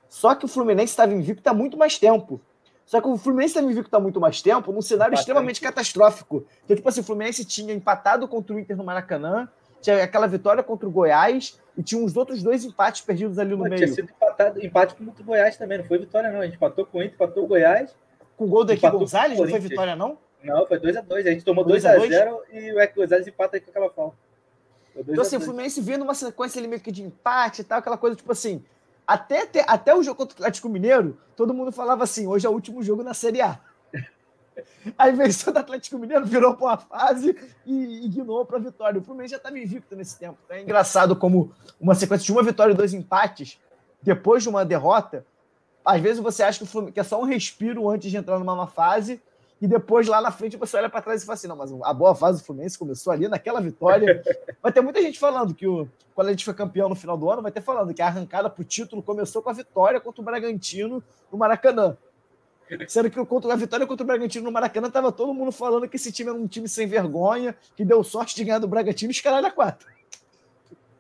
Só 0.10 0.36
que 0.36 0.46
o 0.46 0.48
Fluminense 0.48 0.92
estava 0.92 1.14
invicto 1.14 1.48
há 1.50 1.54
muito 1.54 1.78
mais 1.78 1.98
tempo. 1.98 2.42
Só 2.86 3.00
que 3.00 3.08
o 3.08 3.18
Fluminense 3.18 3.58
viu 3.62 3.82
que 3.82 3.88
está 3.88 4.00
muito 4.00 4.20
mais 4.20 4.42
tempo 4.42 4.74
num 4.74 4.82
cenário 4.82 5.14
extremamente 5.14 5.62
catastrófico. 5.62 6.46
Então, 6.66 6.76
tipo 6.76 6.90
assim, 6.90 7.00
o 7.00 7.04
Fluminense 7.04 7.46
tinha 7.46 7.74
empatado 7.74 8.28
contra 8.28 8.54
o 8.54 8.60
Inter 8.60 8.76
no 8.76 8.84
Maracanã, 8.84 9.48
tinha 9.82 10.04
aquela 10.04 10.28
vitória 10.28 10.62
contra 10.62 10.88
o 10.88 10.92
Goiás 10.92 11.58
e 11.78 11.82
tinha 11.82 12.04
uns 12.04 12.18
outros 12.18 12.44
dois 12.44 12.66
empates 12.66 13.02
perdidos 13.02 13.40
ali 13.40 13.52
no 13.52 13.60
Pô, 13.60 13.64
meio. 13.64 13.78
Tinha 13.78 13.88
sido 13.88 14.12
empatado, 14.12 14.66
empate 14.66 14.96
com 14.96 15.06
o 15.06 15.24
Goiás 15.24 15.56
também, 15.56 15.78
não 15.78 15.86
foi 15.86 16.00
vitória 16.00 16.30
não. 16.30 16.42
A 16.42 16.46
gente 16.46 16.56
empatou 16.56 16.86
com 16.86 16.98
o 16.98 17.02
Inter, 17.02 17.16
empatou 17.16 17.46
o 17.46 17.48
Goiás. 17.48 17.96
Com 18.36 18.44
o 18.44 18.48
gol 18.48 18.66
do 18.66 18.74
Equi 18.74 18.90
Gonzalez, 18.90 19.40
não 19.40 19.48
foi 19.48 19.60
vitória 19.60 19.96
não? 19.96 20.18
Não, 20.44 20.66
foi 20.66 20.80
2x2. 20.80 21.12
A, 21.12 21.16
a, 21.16 21.22
gente 21.22 21.46
tomou 21.46 21.64
2x0 21.64 22.40
e 22.52 22.74
o 22.74 22.80
Equi 22.82 22.96
Gonzalez 22.96 23.26
empata 23.26 23.56
aí 23.56 23.62
com 23.62 23.70
aquela 23.70 23.90
falta. 23.90 24.18
Então 24.96 25.22
assim, 25.22 25.38
o 25.38 25.42
Fluminense 25.42 25.82
vindo 25.82 26.04
uma 26.04 26.14
sequência 26.14 26.60
ali 26.60 26.68
meio 26.68 26.82
que 26.82 26.92
de 26.92 27.04
empate 27.04 27.62
e 27.62 27.64
tal, 27.64 27.80
aquela 27.80 27.98
coisa 27.98 28.16
tipo 28.16 28.32
assim, 28.32 28.64
até, 29.08 29.44
até, 29.44 29.66
até 29.68 29.96
o 29.96 30.04
jogo 30.04 30.18
contra 30.18 30.34
o 30.34 30.38
Atlético 30.38 30.70
Mineiro, 30.70 31.18
todo 31.36 31.54
mundo 31.54 31.72
falava 31.72 32.04
assim: 32.04 32.28
hoje 32.28 32.46
é 32.46 32.50
o 32.50 32.54
último 32.54 32.82
jogo 32.84 33.04
na 33.04 33.14
Série 33.14 33.42
A. 33.42 33.60
Aí 34.98 35.12
venceu 35.12 35.52
do 35.52 35.60
Atlético 35.60 35.98
Mineiro, 35.98 36.26
virou 36.26 36.56
para 36.56 36.66
uma 36.66 36.78
fase 36.78 37.36
e 37.66 38.06
ignorou 38.06 38.46
para 38.46 38.58
a 38.58 38.62
vitória. 38.62 39.00
O 39.00 39.04
Fluminense 39.04 39.32
já 39.32 39.38
estava 39.38 39.58
invicto 39.60 39.96
nesse 39.96 40.18
tempo. 40.18 40.38
É 40.50 40.62
engraçado 40.62 41.16
como 41.16 41.52
uma 41.80 41.96
sequência 41.96 42.26
de 42.26 42.32
uma 42.32 42.44
vitória 42.44 42.74
e 42.74 42.76
dois 42.76 42.94
empates, 42.94 43.60
depois 44.02 44.44
de 44.44 44.50
uma 44.50 44.66
derrota, 44.66 45.26
às 45.84 46.00
vezes 46.00 46.22
você 46.22 46.44
acha 46.44 46.64
que, 46.92 47.00
é 47.00 47.04
só 47.04 47.20
um 47.20 47.26
respiro 47.26 47.90
antes 47.90 48.10
de 48.10 48.18
entrar 48.18 48.40
numa 48.40 48.68
fase, 48.68 49.22
e 49.62 49.68
depois 49.68 50.08
lá 50.08 50.20
na 50.20 50.32
frente 50.32 50.58
você 50.58 50.76
olha 50.76 50.90
para 50.90 51.04
trás 51.04 51.22
e 51.22 51.26
fala 51.26 51.36
assim: 51.36 51.48
não, 51.48 51.56
mas 51.56 51.72
a 51.84 51.94
boa 51.94 52.16
fase 52.16 52.42
do 52.42 52.46
Fluminense 52.46 52.80
começou 52.80 53.14
ali 53.14 53.28
naquela 53.28 53.62
vitória. 53.62 54.24
Vai 54.62 54.72
ter 54.72 54.82
muita 54.82 55.00
gente 55.02 55.20
falando 55.20 55.54
que 55.54 55.68
o, 55.68 55.88
quando 56.16 56.30
a 56.30 56.32
gente 56.32 56.44
foi 56.44 56.54
campeão 56.56 56.90
no 56.90 56.96
final 56.96 57.16
do 57.16 57.30
ano, 57.30 57.42
vai 57.42 57.52
ter 57.52 57.62
falando 57.62 57.94
que 57.94 58.02
a 58.02 58.08
arrancada 58.08 58.50
para 58.50 58.62
o 58.62 58.66
título 58.66 59.04
começou 59.04 59.42
com 59.42 59.50
a 59.50 59.54
vitória 59.54 60.00
contra 60.00 60.22
o 60.22 60.26
Bragantino 60.26 61.04
no 61.32 61.38
Maracanã. 61.38 61.96
Sendo 62.88 63.10
que 63.10 63.26
contra 63.26 63.54
a 63.54 63.56
vitória 63.56 63.86
contra 63.86 64.04
o 64.04 64.08
Bragantino 64.08 64.46
no 64.46 64.52
Maracanã, 64.52 64.88
estava 64.88 65.12
todo 65.12 65.34
mundo 65.34 65.52
falando 65.52 65.88
que 65.88 65.96
esse 65.96 66.12
time 66.12 66.30
era 66.30 66.38
um 66.38 66.48
time 66.48 66.68
sem 66.68 66.88
vergonha, 66.88 67.56
que 67.76 67.86
deu 67.86 68.04
sorte 68.04 68.36
de 68.36 68.44
ganhar 68.44 68.60
do 68.60 68.68
Bragantino 68.68 69.12
e 69.12 69.14
escalar 69.14 69.44
a 69.44 69.52
quatro. 69.52 69.88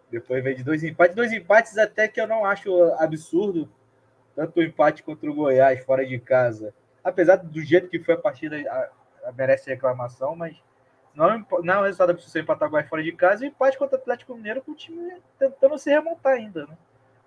Depois 0.09 0.43
vem 0.43 0.55
de 0.55 0.63
dois 0.63 0.83
empates, 0.83 1.15
dois 1.15 1.31
empates 1.31 1.77
até 1.77 2.07
que 2.07 2.19
eu 2.19 2.27
não 2.27 2.45
acho 2.45 2.71
absurdo, 2.99 3.69
tanto 4.35 4.59
o 4.59 4.63
empate 4.63 5.03
contra 5.03 5.29
o 5.29 5.33
Goiás 5.33 5.83
fora 5.83 6.05
de 6.05 6.19
casa 6.19 6.73
apesar 7.03 7.37
do 7.37 7.61
jeito 7.61 7.89
que 7.89 7.99
foi 7.99 8.15
a 8.15 8.17
partida, 8.17 8.57
a, 8.57 9.29
a 9.29 9.31
merece 9.31 9.69
reclamação, 9.69 10.35
mas 10.35 10.55
não, 11.15 11.29
é 11.29 11.45
não 11.63 11.73
é 11.73 11.79
um 11.79 11.83
resultado 11.83 12.11
absurdo 12.11 12.39
empatar 12.39 12.73
o 12.73 12.87
fora 12.87 13.03
de 13.03 13.11
casa 13.11 13.45
e 13.45 13.49
empate 13.49 13.77
contra 13.77 13.97
o 13.97 14.01
Atlético 14.01 14.35
Mineiro 14.35 14.61
com 14.61 14.71
o 14.71 14.75
time 14.75 15.13
tentando 15.37 15.77
se 15.77 15.89
remontar 15.89 16.33
ainda, 16.33 16.65
né? 16.65 16.77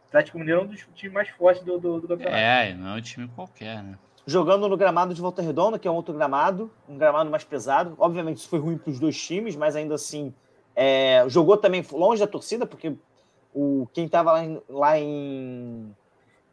O 0.04 0.08
Atlético 0.08 0.38
Mineiro 0.38 0.60
é 0.60 0.64
um 0.64 0.66
dos 0.66 0.86
times 0.94 1.12
mais 1.12 1.28
fortes 1.30 1.62
do, 1.64 1.78
do, 1.78 2.00
do 2.00 2.08
campeonato. 2.08 2.36
É, 2.36 2.74
não 2.74 2.94
é 2.94 2.98
um 2.98 3.02
time 3.02 3.28
qualquer, 3.28 3.82
né? 3.82 3.98
Jogando 4.26 4.68
no 4.68 4.76
gramado 4.76 5.12
de 5.12 5.20
Volta 5.20 5.42
Redonda, 5.42 5.78
que 5.78 5.86
é 5.86 5.90
um 5.90 5.94
outro 5.94 6.14
gramado, 6.14 6.70
um 6.88 6.96
gramado 6.96 7.30
mais 7.30 7.44
pesado. 7.44 7.94
Obviamente, 7.98 8.38
isso 8.38 8.48
foi 8.48 8.58
ruim 8.58 8.78
para 8.78 8.90
os 8.90 8.98
dois 8.98 9.20
times, 9.20 9.54
mas 9.54 9.76
ainda 9.76 9.94
assim, 9.94 10.32
é, 10.74 11.24
jogou 11.28 11.58
também 11.58 11.84
longe 11.92 12.20
da 12.20 12.26
torcida, 12.26 12.64
porque 12.64 12.96
o, 13.52 13.86
quem 13.92 14.06
estava 14.06 14.32
lá, 14.32 14.44
em, 14.44 14.62
lá 14.68 14.98
em, 14.98 15.94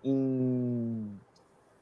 em 0.03 1.19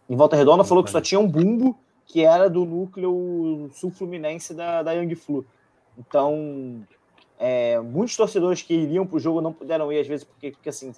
em 0.09 0.15
Volta 0.15 0.35
Redonda 0.35 0.63
falou 0.63 0.83
que 0.83 0.89
só 0.89 0.99
tinha 0.99 1.19
um 1.19 1.27
bumbo 1.27 1.77
que 2.05 2.25
era 2.25 2.49
do 2.49 2.65
núcleo 2.65 3.69
sul-fluminense 3.71 4.53
da, 4.55 4.81
da 4.81 4.93
Young 4.93 5.13
Flu. 5.13 5.45
Então, 5.95 6.83
é, 7.37 7.79
muitos 7.79 8.17
torcedores 8.17 8.63
que 8.63 8.73
iriam 8.73 9.05
para 9.05 9.17
o 9.17 9.19
jogo 9.19 9.41
não 9.41 9.53
puderam 9.53 9.91
ir, 9.93 9.99
às 9.99 10.07
vezes, 10.07 10.23
porque, 10.23 10.51
porque 10.51 10.69
assim, 10.69 10.91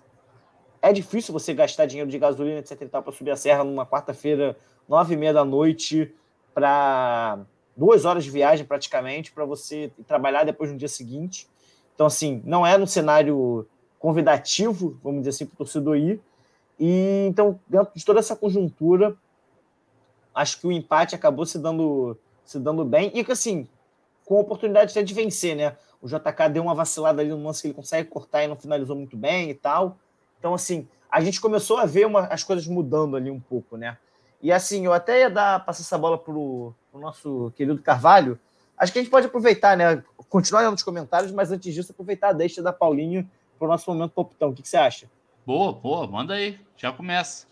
é 0.82 0.94
difícil 0.94 1.34
você 1.34 1.54
gastar 1.54 1.86
dinheiro 1.86 2.10
de 2.10 2.18
gasolina, 2.18 2.60
etc. 2.60 2.88
para 2.88 3.12
subir 3.12 3.32
a 3.32 3.36
serra 3.36 3.64
numa 3.64 3.86
quarta-feira, 3.86 4.58
nove 4.88 5.14
e 5.14 5.18
meia 5.18 5.34
da 5.34 5.44
noite, 5.44 6.16
para 6.54 7.40
duas 7.76 8.06
horas 8.06 8.24
de 8.24 8.32
viagem 8.32 8.66
praticamente, 8.66 9.32
para 9.32 9.44
você 9.44 9.92
trabalhar 10.08 10.46
depois 10.46 10.72
no 10.72 10.78
dia 10.78 10.88
seguinte. 10.88 11.48
Então, 11.94 12.08
assim, 12.08 12.42
não 12.46 12.66
é 12.66 12.78
um 12.78 12.88
cenário 12.88 13.68
convidativo, 14.00 14.98
vamos 15.04 15.22
dizer 15.22 15.30
assim, 15.30 15.46
para 15.46 15.56
o 15.56 15.58
torcedor 15.58 15.98
ir. 15.98 16.22
E 16.84 17.28
então, 17.28 17.60
dentro 17.68 17.92
de 17.94 18.04
toda 18.04 18.20
essa 18.20 18.36
conjuntura, 18.36 19.16
acho 20.34 20.60
que 20.60 20.66
o 20.66 20.72
empate 20.72 21.14
acabou 21.14 21.46
se 21.46 21.60
dando, 21.60 22.18
se 22.44 22.58
dando 22.58 22.84
bem. 22.84 23.12
E 23.14 23.24
que 23.24 23.32
assim, 23.32 23.68
com 24.26 24.38
a 24.38 24.42
oportunidade 24.42 24.90
até 24.90 25.04
de 25.04 25.14
vencer, 25.14 25.56
né? 25.56 25.78
O 26.02 26.08
JK 26.08 26.50
deu 26.52 26.64
uma 26.64 26.74
vacilada 26.74 27.22
ali 27.22 27.30
no 27.30 27.44
lance 27.44 27.62
que 27.62 27.68
ele 27.68 27.76
consegue 27.76 28.10
cortar 28.10 28.44
e 28.44 28.48
não 28.48 28.56
finalizou 28.56 28.96
muito 28.96 29.16
bem 29.16 29.52
e 29.52 29.54
tal. 29.54 30.00
Então, 30.40 30.56
assim, 30.56 30.88
a 31.12 31.22
gente 31.22 31.40
começou 31.40 31.78
a 31.78 31.86
ver 31.86 32.08
uma, 32.08 32.22
as 32.22 32.44
coisas 32.44 32.66
mudando 32.66 33.16
ali 33.16 33.30
um 33.30 33.40
pouco, 33.40 33.78
né? 33.78 33.96
E 34.42 34.52
assim, 34.52 34.84
eu 34.84 34.92
até 34.92 35.20
ia 35.20 35.30
dar, 35.30 35.64
passar 35.64 35.82
essa 35.82 36.00
bola 36.00 36.18
pro, 36.18 36.74
pro 36.92 37.00
nosso 37.00 37.54
querido 37.56 37.80
Carvalho. 37.80 38.40
Acho 38.76 38.92
que 38.92 38.98
a 38.98 39.04
gente 39.04 39.12
pode 39.12 39.28
aproveitar, 39.28 39.78
né? 39.78 40.04
Continuar 40.28 40.64
nos 40.72 40.82
comentários, 40.82 41.32
mas 41.32 41.52
antes 41.52 41.72
disso, 41.76 41.92
aproveitar 41.92 42.30
a 42.30 42.34
deixa 42.34 42.64
da 42.64 42.74
Paulinho 42.74 43.30
para 43.60 43.68
o 43.68 43.70
nosso 43.70 43.92
momento 43.94 44.14
poptão. 44.14 44.50
O 44.50 44.54
que, 44.56 44.64
que 44.64 44.68
você 44.68 44.78
acha? 44.78 45.08
Boa, 45.46 45.74
boa, 45.74 46.08
manda 46.08 46.36
aí, 46.36 46.60
já 46.78 46.92
começa. 46.92 47.48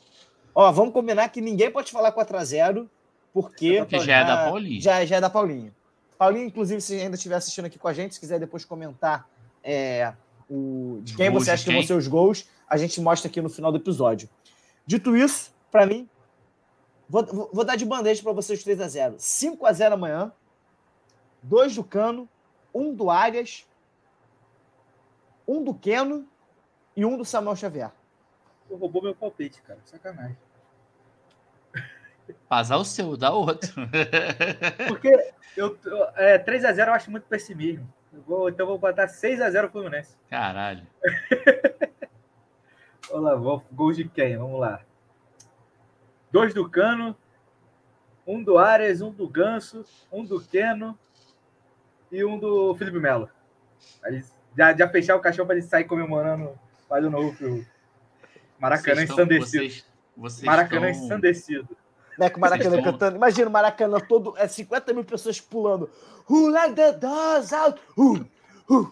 Ó, 0.53 0.71
vamos 0.71 0.93
combinar 0.93 1.29
que 1.29 1.41
ninguém 1.41 1.71
pode 1.71 1.91
falar 1.91 2.11
4x0, 2.11 2.87
porque. 3.33 3.79
Porque 3.79 3.99
já 3.99 4.17
é 4.17 4.25
da 4.25 4.37
Paulinho. 4.45 4.81
Já, 4.81 5.05
já 5.05 5.15
é 5.17 5.21
da 5.21 5.29
Paulinho. 5.29 5.73
Paulinho, 6.17 6.45
inclusive, 6.45 6.81
se 6.81 6.99
ainda 6.99 7.15
estiver 7.15 7.35
assistindo 7.35 7.65
aqui 7.65 7.79
com 7.79 7.87
a 7.87 7.93
gente, 7.93 8.13
se 8.13 8.19
quiser 8.19 8.39
depois 8.39 8.65
comentar 8.65 9.27
é, 9.63 10.13
o, 10.49 10.99
de 11.01 11.15
quem 11.15 11.29
você 11.29 11.51
acha 11.51 11.63
que 11.63 11.71
vão 11.71 11.81
ser 11.81 11.93
os 11.93 12.07
gols, 12.07 12.45
a 12.67 12.77
gente 12.77 12.99
mostra 12.99 13.29
aqui 13.29 13.41
no 13.41 13.49
final 13.49 13.71
do 13.71 13.77
episódio. 13.77 14.29
Dito 14.85 15.15
isso, 15.15 15.53
para 15.71 15.85
mim, 15.85 16.09
vou, 17.07 17.49
vou, 17.53 17.63
dar 17.63 17.75
de 17.75 17.85
bandeja 17.85 18.21
para 18.21 18.33
vocês 18.33 18.63
3 18.63 18.81
a 18.81 18.87
0 18.87 19.15
5 19.17 19.65
a 19.65 19.71
0 19.71 19.93
amanhã, 19.93 20.31
dois 21.41 21.75
do 21.75 21.83
Cano, 21.83 22.27
um 22.73 22.93
do 22.93 23.09
Arias, 23.09 23.65
um 25.47 25.63
do 25.63 25.73
Keno 25.73 26.27
e 26.99 27.05
um 27.05 27.15
do 27.15 27.23
Samuel 27.23 27.55
Xavier. 27.55 27.91
Tu 28.67 28.75
roubou 28.75 29.01
meu 29.01 29.15
palpite, 29.15 29.61
cara. 29.61 29.79
Sacanagem. 29.85 30.37
Passar 32.49 32.75
o 32.75 32.83
seu, 32.83 33.15
dá 33.15 33.31
outro. 33.31 33.71
Porque 34.89 35.31
eu, 35.55 35.79
é, 36.17 36.37
3x0 36.37 36.87
eu 36.87 36.93
acho 36.93 37.09
muito 37.09 37.23
pessimismo. 37.23 37.87
Eu 38.11 38.21
vou, 38.23 38.49
então 38.49 38.65
eu 38.65 38.67
vou 38.67 38.77
botar 38.77 39.07
6x0 39.07 39.71
Fluminense. 39.71 40.17
Caralho. 40.29 40.85
Olha 43.11 43.21
lá, 43.21 43.35
vou, 43.35 43.63
gols 43.71 43.95
de 43.95 44.09
quem? 44.09 44.37
Vamos 44.37 44.59
lá. 44.59 44.81
Dois 46.29 46.53
do 46.53 46.69
Cano, 46.69 47.15
um 48.27 48.43
do 48.43 48.57
Arias, 48.57 49.01
um 49.01 49.09
do 49.09 49.25
Ganso, 49.25 49.85
um 50.11 50.25
do 50.25 50.41
Keno 50.41 50.99
e 52.11 52.25
um 52.25 52.37
do 52.37 52.75
Felipe 52.75 52.99
Melo. 52.99 53.29
Já, 54.57 54.75
já 54.75 54.89
fechar 54.89 55.15
o 55.15 55.21
caixão 55.21 55.45
para 55.45 55.55
ele 55.55 55.65
sair 55.65 55.85
comemorando 55.85 56.59
mais 56.89 57.05
um 57.05 57.09
novo 57.09 57.65
Maracanã 58.59 59.03
estão, 59.03 59.15
ensandecido. 59.15 59.63
Vocês, 59.63 59.85
vocês 60.17 60.43
Maracanã 60.43 60.89
estão... 60.89 61.05
ensandecido. 61.05 61.77
Né, 62.17 62.29
com 62.29 62.37
o 62.37 62.41
Maracanã 62.41 62.77
estão... 62.77 62.91
cantando. 62.91 63.15
Imagina 63.15 63.47
o 63.47 63.51
Maracanã 63.51 63.99
todo, 63.99 64.33
é 64.37 64.47
50 64.47 64.93
mil 64.93 65.03
pessoas 65.05 65.39
pulando. 65.39 65.89
Who 66.29 66.49
let 66.49 66.73
the 66.75 66.93
doors 66.93 67.53
out? 67.53 67.79
Uh, 67.97 68.25
uh, 68.69 68.81
uh, 68.81 68.91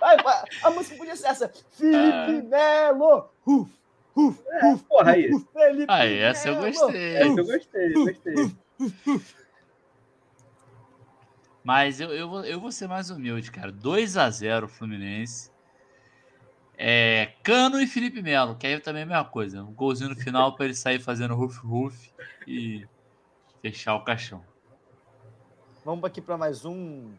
Vai, 0.00 0.16
a 0.62 0.70
música 0.70 0.96
podia 0.96 1.16
ser 1.16 1.26
essa. 1.26 1.52
Felipe 1.72 2.48
ah. 2.54 2.86
Melo. 2.92 3.28
Uh, 3.46 3.68
uh, 4.16 4.34
é, 4.48 4.76
porra, 4.88 5.10
aí. 5.10 5.28
Felipe 5.52 5.86
aí, 5.92 6.18
essa 6.18 6.48
eu 6.48 6.56
gostei. 6.60 7.16
Essa 7.16 7.40
eu 7.40 7.44
gostei, 7.44 7.94
eu 7.94 8.04
gostei. 8.04 8.34
Mas 11.66 12.00
eu, 12.00 12.12
eu, 12.12 12.28
vou, 12.28 12.44
eu 12.44 12.60
vou 12.60 12.70
ser 12.70 12.86
mais 12.86 13.10
humilde, 13.10 13.50
cara. 13.50 13.72
2 13.72 14.16
a 14.16 14.30
0 14.30 14.68
Fluminense. 14.68 15.50
É, 16.78 17.32
Cano 17.42 17.80
e 17.80 17.88
Felipe 17.88 18.22
Melo, 18.22 18.54
que 18.54 18.68
aí 18.68 18.78
também 18.78 19.00
é 19.00 19.02
a 19.02 19.08
mesma 19.08 19.24
coisa. 19.24 19.64
Um 19.64 19.72
golzinho 19.72 20.10
no 20.10 20.14
final 20.14 20.54
para 20.54 20.66
ele 20.66 20.76
sair 20.76 21.00
fazendo 21.00 21.34
ruf-ruf 21.34 22.12
e 22.46 22.86
fechar 23.60 23.96
o 23.96 24.04
caixão. 24.04 24.44
Vamos 25.84 26.04
aqui 26.04 26.20
para 26.20 26.36
mais 26.36 26.64
um. 26.64 27.10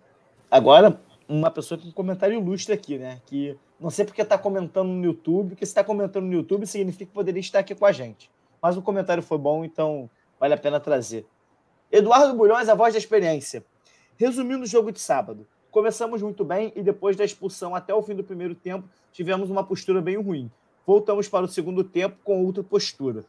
Agora, 0.49 0.97
uma 1.27 1.51
pessoa 1.51 1.77
com 1.77 1.89
um 1.89 1.91
comentário 1.91 2.39
ilustre 2.39 2.73
aqui, 2.73 2.97
né? 2.97 3.21
Que 3.25 3.59
não 3.77 3.89
sei 3.89 4.05
porque 4.05 4.21
está 4.21 4.37
comentando 4.37 4.87
no 4.87 5.03
YouTube, 5.03 5.49
porque 5.49 5.65
se 5.65 5.71
está 5.71 5.83
comentando 5.83 6.23
no 6.23 6.33
YouTube 6.33 6.65
significa 6.65 7.05
que 7.05 7.11
poderia 7.11 7.41
estar 7.41 7.59
aqui 7.59 7.75
com 7.75 7.85
a 7.85 7.91
gente. 7.91 8.31
Mas 8.61 8.77
o 8.77 8.81
comentário 8.81 9.21
foi 9.21 9.37
bom, 9.37 9.65
então 9.65 10.09
vale 10.39 10.53
a 10.53 10.57
pena 10.57 10.79
trazer. 10.79 11.25
Eduardo 11.91 12.33
Bulhões, 12.33 12.69
a 12.69 12.75
voz 12.75 12.93
da 12.93 12.97
experiência. 12.97 13.61
Resumindo 14.17 14.63
o 14.63 14.67
jogo 14.67 14.91
de 14.91 14.99
sábado, 14.99 15.47
começamos 15.69 16.23
muito 16.23 16.43
bem 16.43 16.73
e 16.75 16.81
depois 16.81 17.15
da 17.15 17.23
expulsão 17.23 17.75
até 17.75 17.93
o 17.93 18.01
fim 18.01 18.15
do 18.15 18.23
primeiro 18.23 18.55
tempo, 18.55 18.89
tivemos 19.11 19.49
uma 19.49 19.63
postura 19.63 20.01
bem 20.01 20.17
ruim. 20.17 20.51
Voltamos 20.85 21.29
para 21.29 21.45
o 21.45 21.47
segundo 21.47 21.83
tempo 21.83 22.17
com 22.23 22.43
outra 22.43 22.63
postura, 22.63 23.25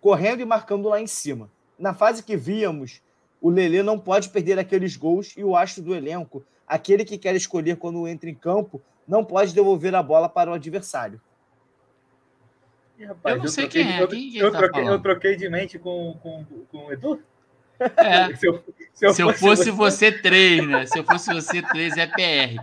correndo 0.00 0.40
e 0.40 0.44
marcando 0.44 0.88
lá 0.88 1.00
em 1.00 1.06
cima. 1.06 1.50
Na 1.78 1.94
fase 1.94 2.22
que 2.22 2.36
víamos, 2.36 3.00
o 3.40 3.48
Lelê 3.48 3.82
não 3.82 3.98
pode 3.98 4.28
perder 4.28 4.58
aqueles 4.58 4.96
gols 4.96 5.34
e 5.36 5.44
o 5.44 5.56
astro 5.56 5.82
do 5.82 5.94
elenco, 5.94 6.44
aquele 6.66 7.04
que 7.04 7.16
quer 7.16 7.34
escolher 7.34 7.76
quando 7.76 8.06
entra 8.06 8.28
em 8.28 8.34
campo, 8.34 8.82
não 9.06 9.24
pode 9.24 9.54
devolver 9.54 9.94
a 9.94 10.02
bola 10.02 10.28
para 10.28 10.50
o 10.50 10.54
adversário. 10.54 11.18
rapaz, 13.00 13.36
eu 13.36 13.42
não 13.42 13.48
sei 13.48 13.68
quem 13.68 13.90
é. 13.90 14.06
Quem 14.06 14.36
eu, 14.36 14.52
tá 14.52 14.58
troquei, 14.58 14.88
eu, 14.88 15.00
troquei, 15.00 15.36
de 15.36 15.48
mente 15.48 15.78
com, 15.78 16.18
com, 16.22 16.44
com 16.70 16.86
o 16.86 16.92
Edu? 16.92 17.22
É. 17.96 18.34
se, 18.34 18.46
eu, 18.46 18.64
se, 18.92 19.06
eu, 19.06 19.14
se 19.14 19.22
eu, 19.22 19.32
fosse, 19.32 19.70
você, 19.70 20.10
três, 20.10 20.66
né? 20.66 20.86
Se 20.86 20.98
eu 20.98 21.04
fosse 21.04 21.32
você 21.32 21.62
três, 21.62 21.96
é 21.96 22.06
PR. 22.06 22.62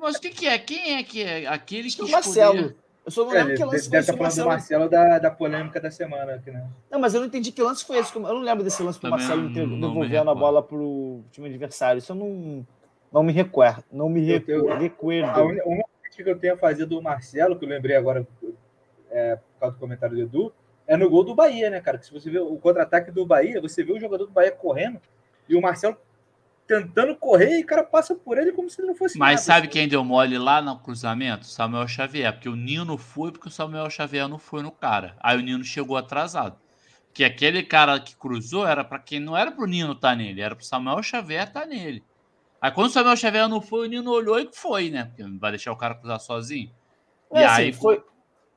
Mas 0.00 0.16
o 0.16 0.20
que, 0.20 0.30
que 0.30 0.46
é? 0.46 0.58
Quem 0.58 0.96
é 0.96 1.02
que 1.02 1.22
é? 1.22 1.46
Aquele 1.46 1.90
que. 1.90 2.02
O 2.02 2.10
Marcelo. 2.10 2.74
Eu 3.04 3.12
só 3.12 3.24
não 3.24 3.30
lembro 3.30 3.52
é, 3.52 3.56
que 3.56 3.64
lance 3.64 3.88
foi 3.88 3.98
esse. 3.98 4.06
Deve 4.10 4.20
Marcelo. 4.20 4.48
do 4.48 4.50
Marcelo 4.50 4.88
da, 4.88 5.18
da 5.20 5.30
polêmica 5.30 5.80
da 5.80 5.92
semana 5.92 6.34
aqui, 6.34 6.50
né? 6.50 6.66
Não, 6.90 6.98
mas 6.98 7.14
eu 7.14 7.20
não 7.20 7.28
entendi 7.28 7.52
que 7.52 7.62
lance 7.62 7.84
foi 7.84 7.98
esse. 7.98 8.14
Eu 8.14 8.20
não 8.20 8.40
lembro 8.40 8.64
desse 8.64 8.82
lance 8.82 9.00
do 9.00 9.08
Marcelo 9.08 9.48
devolvendo 9.48 10.30
a 10.30 10.34
bola 10.34 10.60
pro 10.60 11.22
time 11.30 11.48
adversário. 11.48 12.00
Isso 12.00 12.10
eu 12.10 12.16
não, 12.16 12.66
não 13.12 13.22
me 13.22 13.32
recuerdo. 13.32 13.84
Não 13.92 14.08
me 14.08 14.20
recuerdo. 14.20 15.38
A 15.38 15.44
única 15.44 15.88
que 16.16 16.28
eu 16.28 16.38
tenho 16.38 16.54
a 16.54 16.56
fazer 16.56 16.86
do 16.86 17.00
Marcelo, 17.00 17.56
que 17.56 17.64
eu 17.64 17.68
lembrei 17.68 17.94
agora 17.94 18.26
é, 19.10 19.36
por 19.36 19.60
causa 19.60 19.76
do 19.76 19.80
comentário 19.80 20.16
do 20.16 20.22
Edu, 20.22 20.52
é 20.86 20.96
no 20.96 21.10
gol 21.10 21.24
do 21.24 21.34
Bahia, 21.34 21.68
né, 21.68 21.80
cara? 21.80 21.98
Que 21.98 22.06
se 22.06 22.12
você 22.12 22.30
vê 22.30 22.38
o 22.38 22.56
contra-ataque 22.56 23.10
do 23.10 23.26
Bahia, 23.26 23.60
você 23.60 23.82
vê 23.82 23.92
o 23.92 24.00
jogador 24.00 24.26
do 24.26 24.32
Bahia 24.32 24.52
correndo 24.52 25.00
e 25.48 25.56
o 25.56 25.60
Marcelo 25.60 25.96
tentando 26.66 27.14
correr 27.14 27.58
e 27.58 27.62
o 27.62 27.66
cara 27.66 27.84
passa 27.84 28.14
por 28.14 28.36
ele 28.38 28.52
como 28.52 28.68
se 28.68 28.80
ele 28.80 28.88
não 28.88 28.96
fosse 28.96 29.18
Mas 29.18 29.40
nada, 29.40 29.42
sabe 29.42 29.66
assim. 29.66 29.72
quem 29.72 29.88
deu 29.88 30.02
mole 30.02 30.36
lá 30.36 30.60
no 30.60 30.78
cruzamento? 30.78 31.46
Samuel 31.46 31.86
Xavier, 31.86 32.32
porque 32.32 32.48
o 32.48 32.56
Nino 32.56 32.98
foi 32.98 33.30
porque 33.30 33.48
o 33.48 33.50
Samuel 33.50 33.88
Xavier 33.88 34.28
não 34.28 34.38
foi 34.38 34.62
no 34.62 34.72
cara. 34.72 35.16
Aí 35.20 35.36
o 35.36 35.40
Nino 35.40 35.64
chegou 35.64 35.96
atrasado. 35.96 36.58
Que 37.14 37.24
aquele 37.24 37.62
cara 37.62 37.98
que 37.98 38.14
cruzou 38.14 38.66
era 38.66 38.84
para 38.84 38.98
quem 38.98 39.20
não 39.20 39.36
era 39.36 39.50
pro 39.50 39.66
Nino 39.66 39.92
estar 39.92 40.10
tá 40.10 40.16
nele, 40.16 40.40
era 40.40 40.54
pro 40.54 40.64
Samuel 40.64 41.02
Xavier 41.02 41.46
estar 41.46 41.60
tá 41.60 41.66
nele. 41.66 42.04
Aí 42.60 42.70
quando 42.70 42.88
o 42.88 42.92
Samuel 42.92 43.16
Xavier 43.16 43.48
não 43.48 43.60
foi, 43.60 43.86
o 43.86 43.90
Nino 43.90 44.10
olhou 44.10 44.38
e 44.38 44.48
foi, 44.52 44.90
né? 44.90 45.04
Porque 45.04 45.22
não 45.22 45.38
vai 45.38 45.52
deixar 45.52 45.72
o 45.72 45.76
cara 45.76 45.94
cruzar 45.94 46.20
sozinho. 46.20 46.70
É, 47.32 47.40
e 47.40 47.44
assim, 47.44 47.62
aí 47.62 47.72
foi 47.72 48.02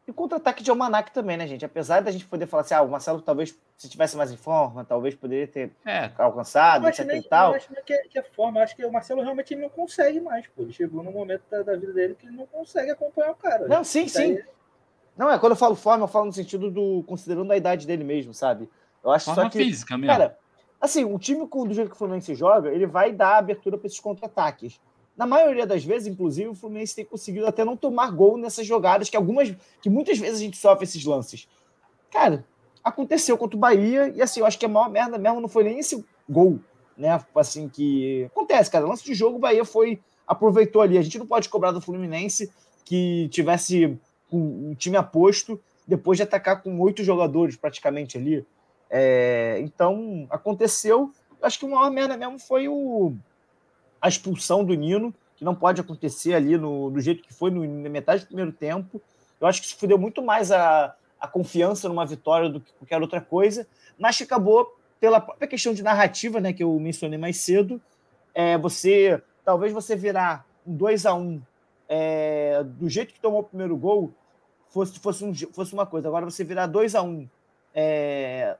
e 0.10 0.14
contra-ataque 0.14 0.64
de 0.64 0.72
Almanac 0.72 1.12
também, 1.12 1.38
né, 1.38 1.46
gente? 1.46 1.64
Apesar 1.64 2.02
da 2.02 2.10
gente 2.10 2.26
poder 2.26 2.48
falar 2.48 2.62
assim, 2.62 2.74
ah, 2.74 2.82
o 2.82 2.90
Marcelo 2.90 3.22
talvez, 3.22 3.56
se 3.78 3.88
tivesse 3.88 4.18
mais 4.18 4.32
em 4.32 4.38
forma, 4.38 4.84
talvez 4.84 5.14
poderia 5.14 5.48
ter 5.48 5.72
é. 5.86 6.10
alcançado, 6.18 6.88
etc 6.88 7.06
nem, 7.06 7.20
e 7.20 7.24
tal. 7.24 7.52
Eu 7.52 7.58
acho 7.58 7.70
que 7.86 7.94
é, 7.94 7.98
que 8.10 8.18
é 8.18 8.24
forma, 8.24 8.60
eu 8.60 8.64
acho 8.64 8.76
que 8.76 8.84
o 8.84 8.92
Marcelo 8.92 9.22
realmente 9.22 9.56
não 9.56 9.70
consegue 9.70 10.20
mais, 10.20 10.48
pô. 10.48 10.64
Ele 10.64 10.74
chegou 10.74 11.04
num 11.04 11.12
momento 11.12 11.44
da, 11.52 11.62
da, 11.62 11.76
vida 11.76 11.94
dele 11.94 12.16
que 12.16 12.26
ele 12.26 12.36
não 12.36 12.48
consegue 12.48 12.90
acompanhar 12.90 13.32
o 13.32 13.36
cara. 13.36 13.68
Não, 13.68 13.84
sim, 13.84 14.08
sim. 14.08 14.40
Não, 15.16 15.30
é 15.30 15.38
quando 15.38 15.52
eu 15.52 15.58
falo 15.58 15.76
forma, 15.76 16.06
eu 16.06 16.08
falo 16.08 16.26
no 16.26 16.34
sentido 16.34 16.72
do. 16.72 17.04
considerando 17.04 17.52
a 17.52 17.58
idade 17.58 17.86
dele 17.86 18.04
mesmo, 18.04 18.34
sabe? 18.34 18.68
Eu 19.04 19.12
acho 19.12 19.26
forma 19.26 19.44
só 19.44 19.50
que. 19.50 19.60
física 19.60 19.96
mesmo. 19.96 20.12
Cara, 20.12 20.40
assim, 20.82 21.06
o 21.06 21.20
time 21.20 21.46
do 21.48 21.74
jeito 21.74 21.90
que 21.90 21.96
o 21.96 22.00
Fluminense 22.00 22.34
joga, 22.34 22.70
ele 22.70 22.88
vai 22.88 23.12
dar 23.12 23.38
abertura 23.38 23.78
para 23.78 23.86
esses 23.86 24.00
contra-ataques. 24.00 24.82
Na 25.20 25.26
maioria 25.26 25.68
das 25.68 25.84
vezes, 25.84 26.08
inclusive, 26.08 26.48
o 26.48 26.56
Fluminense 26.56 26.96
tem 26.96 27.04
conseguido 27.04 27.46
até 27.46 27.66
não 27.66 27.76
tomar 27.76 28.10
gol 28.10 28.38
nessas 28.38 28.66
jogadas, 28.66 29.10
que 29.10 29.18
algumas, 29.18 29.54
que 29.82 29.90
muitas 29.90 30.18
vezes 30.18 30.40
a 30.40 30.44
gente 30.44 30.56
sofre 30.56 30.86
esses 30.86 31.04
lances. 31.04 31.46
Cara, 32.10 32.46
aconteceu 32.82 33.38
contra 33.38 33.58
o 33.58 33.60
Bahia, 33.60 34.14
e 34.16 34.22
assim, 34.22 34.40
eu 34.40 34.46
acho 34.46 34.58
que 34.58 34.66
a 34.66 34.70
maior 34.70 34.90
merda 34.90 35.18
mesmo 35.18 35.42
não 35.42 35.50
foi 35.50 35.66
nem 35.66 35.78
esse 35.78 36.06
gol, 36.30 36.62
né? 36.96 37.22
Assim, 37.36 37.68
que 37.68 38.30
acontece, 38.32 38.72
cara. 38.72 38.88
Lance 38.88 39.04
de 39.04 39.14
jogo, 39.14 39.36
o 39.36 39.40
Bahia 39.40 39.66
foi, 39.66 40.00
aproveitou 40.26 40.82
ali. 40.82 40.98
A 40.98 41.02
gente 41.02 41.20
não 41.20 41.28
pode 41.28 41.50
cobrar 41.50 41.74
do 41.74 41.82
Fluminense 41.82 42.50
que 42.86 43.28
tivesse 43.28 44.00
um, 44.32 44.74
time 44.74 44.96
aposto 44.96 45.60
depois 45.86 46.16
de 46.18 46.24
atacar 46.24 46.64
com 46.64 46.80
oito 46.80 47.04
jogadores 47.04 47.58
praticamente 47.58 48.18
ali. 48.18 48.48
É, 48.90 49.60
então, 49.60 50.26
aconteceu. 50.30 51.12
Acho 51.42 51.60
que 51.60 51.66
a 51.66 51.70
maior 51.70 51.92
merda 51.92 52.16
mesmo 52.16 52.40
foi 52.40 52.70
o 52.70 53.18
a 54.02 54.08
expulsão 54.08 54.64
do 54.64 54.74
Nino, 54.74 55.14
que 55.36 55.44
não 55.44 55.56
pode 55.56 55.80
acontecer 55.80 56.34
ali 56.34 56.58
no, 56.58 56.90
do 56.90 57.00
jeito 57.00 57.24
que 57.24 57.34
foi 57.34 57.52
no, 57.52 57.66
na 57.66 57.90
metade 57.90 58.24
do 58.24 58.28
primeiro 58.28 58.52
tempo. 58.52 59.02
Eu 59.40 59.48
acho 59.48 59.62
que 59.62 59.68
isso 59.68 59.78
fudeu 59.78 59.98
muito 59.98 60.22
mais 60.22 60.52
a, 60.52 60.94
a 61.20 61.28
confiança 61.28 61.88
numa 61.88 62.06
vitória 62.06 62.50
do 62.50 62.60
que 62.60 62.74
qualquer 62.74 63.02
outra 63.02 63.22
coisa, 63.22 63.68
mas 63.98 64.18
que 64.18 64.24
acabou 64.24 64.76
pela 65.00 65.20
própria 65.20 65.48
questão 65.48 65.74
de 65.74 65.82
narrativa, 65.82 66.40
né, 66.42 66.52
que 66.52 66.64
eu 66.64 66.78
mencionei 66.80 67.18
mais 67.18 67.38
cedo, 67.38 67.82
é, 68.34 68.58
você 68.58 69.22
talvez 69.46 69.74
você 69.74 69.96
virar 69.96 70.46
um 70.66 70.76
2 70.76 71.06
a 71.06 71.14
1 71.14 71.20
um, 71.20 71.42
é, 71.88 72.64
do 72.64 72.90
jeito 72.90 73.14
que 73.14 73.20
tomou 73.20 73.40
o 73.40 73.44
primeiro 73.44 73.76
gol, 73.76 74.14
fosse, 74.70 75.00
fosse, 75.00 75.24
um, 75.24 75.34
fosse 75.34 75.74
uma 75.74 75.86
coisa. 75.86 76.08
Agora 76.08 76.26
você 76.26 76.44
virar 76.44 76.68
2 76.68 76.96
a 76.96 77.02
1 77.02 77.08
um, 77.08 77.30
é, 77.74 78.58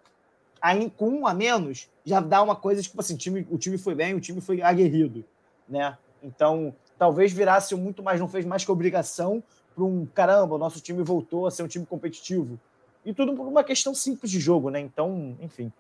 aí, 0.62 0.90
com 0.90 1.10
um 1.10 1.28
a 1.28 1.34
menos, 1.34 1.90
já 2.06 2.20
dá 2.20 2.42
uma 2.42 2.56
coisa 2.56 2.82
tipo 2.82 3.00
assim: 3.00 3.16
time, 3.16 3.48
o 3.50 3.58
time 3.58 3.78
foi 3.78 3.96
bem, 3.96 4.14
o 4.14 4.20
time 4.20 4.42
foi 4.42 4.62
aguerrido. 4.62 5.24
Né? 5.68 5.98
Então, 6.22 6.76
talvez 6.98 7.32
virasse 7.32 7.74
muito 7.76 8.04
mais, 8.04 8.20
não 8.20 8.28
fez 8.28 8.46
mais 8.46 8.66
que 8.66 8.72
obrigação 8.72 9.44
para 9.76 9.84
um 9.84 10.06
caramba, 10.06 10.56
o 10.56 10.58
nosso 10.58 10.82
time 10.82 11.02
voltou 11.04 11.48
a 11.48 11.52
ser 11.52 11.64
um 11.64 11.68
time 11.68 11.86
competitivo. 11.86 12.60
E 13.06 13.14
tudo 13.14 13.34
por 13.34 13.48
uma 13.48 13.64
questão 13.64 13.96
simples 13.96 14.30
de 14.30 14.40
jogo, 14.40 14.70
né? 14.70 14.80
Então, 14.80 15.38
enfim. 15.42 15.72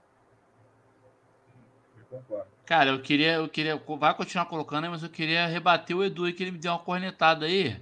Cara, 2.66 2.92
eu 2.92 3.02
queria, 3.02 3.34
eu 3.34 3.50
queria, 3.50 3.82
vai 4.00 4.14
continuar 4.14 4.46
colocando, 4.46 4.90
mas 4.90 5.04
eu 5.04 5.10
queria 5.10 5.46
rebater 5.48 5.96
o 5.96 6.04
Edu 6.04 6.26
aí 6.26 6.34
que 6.34 6.44
ele 6.44 6.52
me 6.52 6.58
deu 6.58 6.72
uma 6.72 6.80
cornetada 6.80 7.46
aí. 7.46 7.80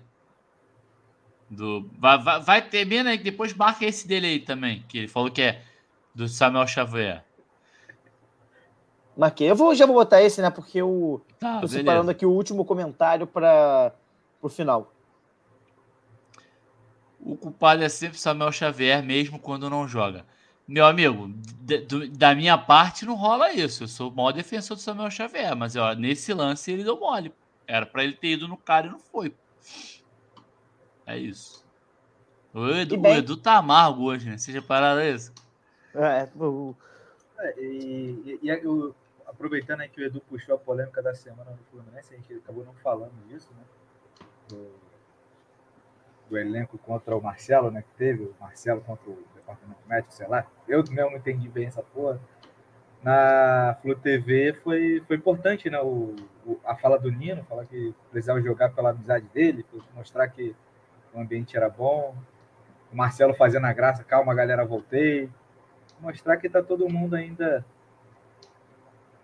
Do, 1.49 1.89
vai, 1.97 2.17
vai, 2.21 2.41
vai 2.41 2.61
ter 2.61 2.85
menos 2.85 3.11
aí, 3.11 3.17
depois 3.17 3.53
marca 3.53 3.85
esse 3.85 4.07
dele 4.07 4.27
aí 4.27 4.39
também, 4.39 4.83
que 4.87 4.97
ele 4.97 5.07
falou 5.07 5.31
que 5.31 5.41
é 5.41 5.61
do 6.17 6.27
Samuel 6.27 6.65
Xavier. 6.65 7.23
Marquei. 9.15 9.51
Eu 9.51 9.55
vou, 9.55 9.75
já 9.75 9.85
vou 9.85 9.95
botar 9.95 10.19
esse, 10.23 10.41
né? 10.41 10.49
Porque 10.49 10.79
eu 10.79 11.21
tá, 11.39 11.61
tô 11.61 11.67
separando 11.67 12.09
aqui 12.09 12.25
o 12.25 12.31
último 12.31 12.65
comentário 12.65 13.27
para 13.27 13.93
o 14.41 14.49
final. 14.49 14.91
O 17.19 17.37
culpado 17.37 17.83
é 17.83 17.89
sempre 17.89 18.17
Samuel 18.17 18.51
Xavier, 18.51 19.03
mesmo 19.03 19.37
quando 19.37 19.69
não 19.69 19.87
joga. 19.87 20.25
Meu 20.67 20.87
amigo, 20.87 21.31
da 22.11 22.33
minha 22.33 22.57
parte 22.57 23.05
não 23.05 23.13
rola 23.13 23.53
isso. 23.53 23.83
Eu 23.83 23.87
sou 23.87 24.09
o 24.09 24.15
maior 24.15 24.31
defensor 24.31 24.75
do 24.75 24.81
Samuel 24.81 25.11
Xavier, 25.11 25.55
mas 25.55 25.75
ó, 25.75 25.93
nesse 25.93 26.33
lance 26.33 26.71
ele 26.71 26.83
deu 26.83 26.99
mole. 26.99 27.31
Era 27.67 27.85
para 27.85 28.03
ele 28.03 28.13
ter 28.13 28.29
ido 28.29 28.47
no 28.47 28.57
cara 28.57 28.87
e 28.87 28.89
não 28.89 28.99
foi. 28.99 29.35
É 31.05 31.15
isso. 31.15 31.63
O 32.53 32.69
Edu, 32.69 32.99
o 32.99 33.07
Edu 33.07 33.37
tá 33.37 33.57
amargo 33.57 34.05
hoje, 34.05 34.27
né? 34.27 34.37
Vocês 34.37 34.55
repararam 34.55 35.03
isso? 35.03 35.31
É, 35.97 36.29
o... 36.39 36.75
é 37.39 37.59
e, 37.59 38.39
e, 38.43 38.49
e 38.49 38.67
o, 38.67 38.95
aproveitando 39.25 39.81
aí 39.81 39.89
que 39.89 40.01
o 40.01 40.05
Edu 40.05 40.21
puxou 40.21 40.55
a 40.55 40.57
polêmica 40.57 41.01
da 41.01 41.13
semana 41.13 41.51
no 41.51 41.57
Fluminense, 41.71 42.13
a 42.13 42.17
gente 42.17 42.33
acabou 42.33 42.63
não 42.63 42.73
falando 42.75 43.13
disso, 43.27 43.51
né? 43.53 43.63
Do, 44.47 44.71
do 46.29 46.37
elenco 46.37 46.77
contra 46.77 47.15
o 47.15 47.21
Marcelo, 47.21 47.71
né? 47.71 47.81
Que 47.81 47.97
teve, 47.97 48.23
o 48.23 48.35
Marcelo 48.39 48.81
contra 48.81 49.09
o 49.09 49.23
departamento 49.35 49.81
médico, 49.87 50.13
sei 50.13 50.27
lá. 50.27 50.45
Eu 50.67 50.83
mesmo 50.89 51.11
não 51.11 51.17
entendi 51.17 51.49
bem 51.49 51.67
essa 51.67 51.81
porra. 51.81 52.19
Na 53.03 53.77
Flu 53.81 53.95
TV 53.95 54.53
foi, 54.63 55.03
foi 55.07 55.17
importante, 55.17 55.69
né? 55.69 55.79
O, 55.81 56.15
o, 56.45 56.59
a 56.63 56.75
fala 56.75 56.97
do 56.97 57.11
Nino, 57.11 57.43
falar 57.45 57.65
que 57.65 57.93
precisava 58.11 58.41
jogar 58.41 58.69
pela 58.69 58.91
amizade 58.91 59.25
dele, 59.33 59.65
mostrar 59.95 60.27
que 60.29 60.55
o 61.13 61.19
ambiente 61.19 61.57
era 61.57 61.69
bom. 61.69 62.15
O 62.91 62.95
Marcelo 62.95 63.33
fazendo 63.33 63.65
a 63.65 63.73
graça, 63.73 64.03
calma, 64.03 64.33
galera, 64.33 64.65
voltei. 64.65 65.29
Mostrar 65.99 66.37
que 66.37 66.47
tá 66.47 66.61
todo 66.61 66.87
mundo 66.89 67.15
ainda 67.15 67.65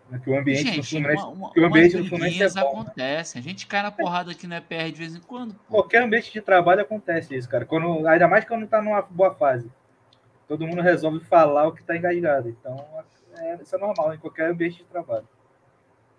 né, 0.10 0.20
que 0.24 0.30
o 0.30 0.38
ambiente 0.38 0.64
gente, 0.64 0.78
do 0.78 0.84
Fluminense, 0.84 1.24
uma, 1.26 1.52
que 1.52 1.60
o 1.60 1.66
ambiente 1.66 1.98
do 1.98 2.06
Fluminense 2.06 2.58
é 2.58 2.62
bom, 2.62 2.82
acontecem. 2.82 3.42
Né? 3.42 3.46
A 3.46 3.50
gente 3.50 3.68
cai 3.68 3.82
na 3.82 3.92
porrada 3.92 4.32
aqui 4.32 4.46
no 4.46 4.56
EPR 4.56 4.92
de 4.92 5.00
vez 5.00 5.16
em 5.16 5.22
quando. 5.22 5.54
Pô. 5.54 5.78
Qualquer 5.78 6.04
ambiente 6.04 6.32
de 6.32 6.42
trabalho 6.42 6.82
acontece 6.82 7.36
isso, 7.36 7.50
cara. 7.50 7.66
Quando, 7.66 8.08
ainda 8.08 8.28
mais 8.28 8.46
quando 8.46 8.68
tá 8.68 8.82
numa 8.82 9.02
boa 9.02 9.34
fase. 9.34 9.72
Todo 10.48 10.68
mundo 10.68 10.82
resolve 10.82 11.20
falar 11.22 11.68
o 11.68 11.72
que 11.72 11.84
tá 11.84 11.96
engasgado. 11.96 12.50
Então, 12.50 12.86
é, 13.38 13.56
isso 13.56 13.76
é 13.76 13.80
normal 13.80 14.14
em 14.14 14.20
qualquer 14.20 14.52
ambiente 14.52 14.78
de 14.78 14.84
trabalho. 14.84 15.28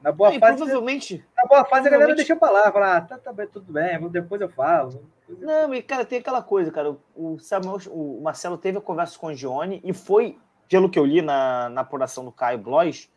Na 0.03 0.11
boa 0.11 0.33
fase. 0.39 0.57
Provavelmente. 0.57 1.25
Na 1.37 1.45
boa 1.45 1.65
fase 1.65 1.89
a 1.89 1.91
galera 1.91 2.15
deixa 2.15 2.35
pra 2.35 2.51
lá, 2.51 2.73
fala, 2.73 2.97
ah, 2.97 3.01
tá, 3.01 3.17
tá 3.17 3.33
bem, 3.33 3.47
tudo 3.47 3.73
bem, 3.73 3.99
depois 4.11 4.41
eu 4.41 4.49
falo. 4.49 5.09
Não, 5.29 5.75
e 5.75 5.83
cara, 5.83 6.05
tem 6.05 6.19
aquela 6.19 6.43
coisa, 6.43 6.71
cara. 6.71 6.97
O 7.15 7.39
Samuel, 7.39 7.79
o 7.91 8.21
Marcelo 8.23 8.59
teve 8.59 8.79
a 8.79 8.83
conversa 8.83 9.19
com 9.19 9.29
o 9.29 9.35
Gione 9.35 9.81
e 9.85 9.93
foi, 9.93 10.39
pelo 10.69 10.89
que 10.91 10.99
eu 10.99 11.05
li 11.05 11.23
na, 11.23 11.69
na 11.69 11.81
apuração 11.83 12.25
do 12.25 12.33
Caio 12.33 12.59
Blois, 12.59 13.09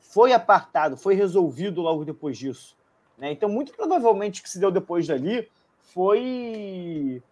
foi 0.00 0.32
apartado, 0.32 0.96
foi 0.96 1.14
resolvido 1.14 1.82
logo 1.82 2.04
depois 2.04 2.38
disso. 2.38 2.76
Né? 3.16 3.32
Então, 3.32 3.48
muito 3.48 3.72
provavelmente 3.72 4.40
o 4.40 4.42
que 4.42 4.50
se 4.50 4.58
deu 4.58 4.70
depois 4.70 5.06
dali 5.06 5.48
foi 5.80 7.22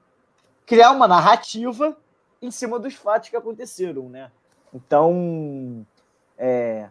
criar 0.66 0.90
uma 0.90 1.06
narrativa 1.06 1.96
em 2.42 2.50
cima 2.50 2.78
dos 2.78 2.94
fatos 2.94 3.28
que 3.28 3.36
aconteceram, 3.36 4.08
né? 4.08 4.30
Então, 4.74 5.86
é, 6.36 6.88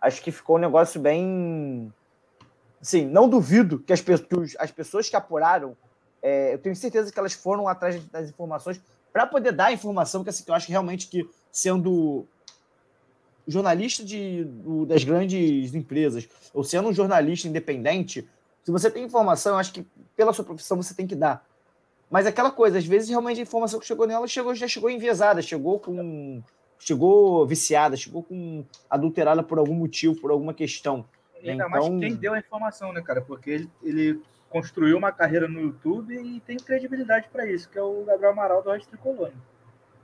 acho 0.00 0.22
que 0.22 0.30
ficou 0.30 0.56
um 0.56 0.60
negócio 0.60 1.00
bem. 1.00 1.92
Assim, 2.80 3.04
não 3.04 3.28
duvido 3.28 3.80
que 3.80 3.92
as, 3.92 4.00
que 4.00 4.14
as 4.58 4.70
pessoas 4.70 5.08
que 5.08 5.16
apuraram, 5.16 5.76
é, 6.22 6.54
eu 6.54 6.58
tenho 6.58 6.76
certeza 6.76 7.12
que 7.12 7.18
elas 7.18 7.32
foram 7.32 7.68
atrás 7.68 8.02
das 8.06 8.30
informações 8.30 8.80
para 9.12 9.26
poder 9.26 9.52
dar 9.52 9.66
a 9.66 9.72
informação, 9.72 10.22
que, 10.22 10.30
assim, 10.30 10.44
eu 10.46 10.54
acho 10.54 10.66
que 10.66 10.72
realmente 10.72 11.08
que 11.08 11.28
sendo 11.50 12.26
jornalista 13.46 14.04
de, 14.04 14.44
do, 14.44 14.84
das 14.84 15.04
grandes 15.04 15.74
empresas, 15.74 16.28
ou 16.52 16.64
sendo 16.64 16.88
um 16.88 16.92
jornalista 16.92 17.48
independente, 17.48 18.28
se 18.64 18.72
você 18.72 18.90
tem 18.90 19.04
informação, 19.04 19.52
eu 19.52 19.58
acho 19.58 19.72
que 19.72 19.86
pela 20.16 20.32
sua 20.32 20.44
profissão 20.44 20.76
você 20.76 20.94
tem 20.94 21.06
que 21.06 21.14
dar. 21.14 21.46
Mas 22.10 22.26
aquela 22.26 22.50
coisa, 22.50 22.78
às 22.78 22.86
vezes 22.86 23.08
realmente 23.08 23.38
a 23.38 23.42
informação 23.42 23.80
que 23.80 23.86
chegou 23.86 24.06
nela 24.06 24.26
chegou, 24.26 24.54
já 24.54 24.68
chegou 24.68 24.90
enviesada, 24.90 25.42
chegou 25.42 25.78
com. 25.78 26.42
chegou 26.78 27.46
viciada, 27.46 27.96
chegou 27.96 28.22
com 28.22 28.64
adulterada 28.88 29.42
por 29.42 29.58
algum 29.58 29.74
motivo, 29.74 30.20
por 30.20 30.30
alguma 30.30 30.54
questão. 30.54 31.04
E 31.42 31.50
ainda 31.50 31.66
então... 31.66 31.70
mais 31.70 32.00
quem 32.00 32.14
deu 32.14 32.34
a 32.34 32.38
informação, 32.38 32.92
né, 32.92 33.02
cara? 33.02 33.20
Porque 33.20 33.50
ele, 33.50 33.70
ele 33.82 34.22
construiu 34.56 34.96
uma 34.96 35.12
carreira 35.12 35.46
no 35.46 35.60
YouTube 35.60 36.14
e 36.14 36.40
tem 36.40 36.56
credibilidade 36.56 37.28
para 37.30 37.46
isso, 37.46 37.68
que 37.68 37.78
é 37.78 37.82
o 37.82 38.04
Gabriel 38.06 38.32
Amaral 38.32 38.62
do 38.62 38.70
Rádio 38.70 38.88
Tricolor. 38.88 39.30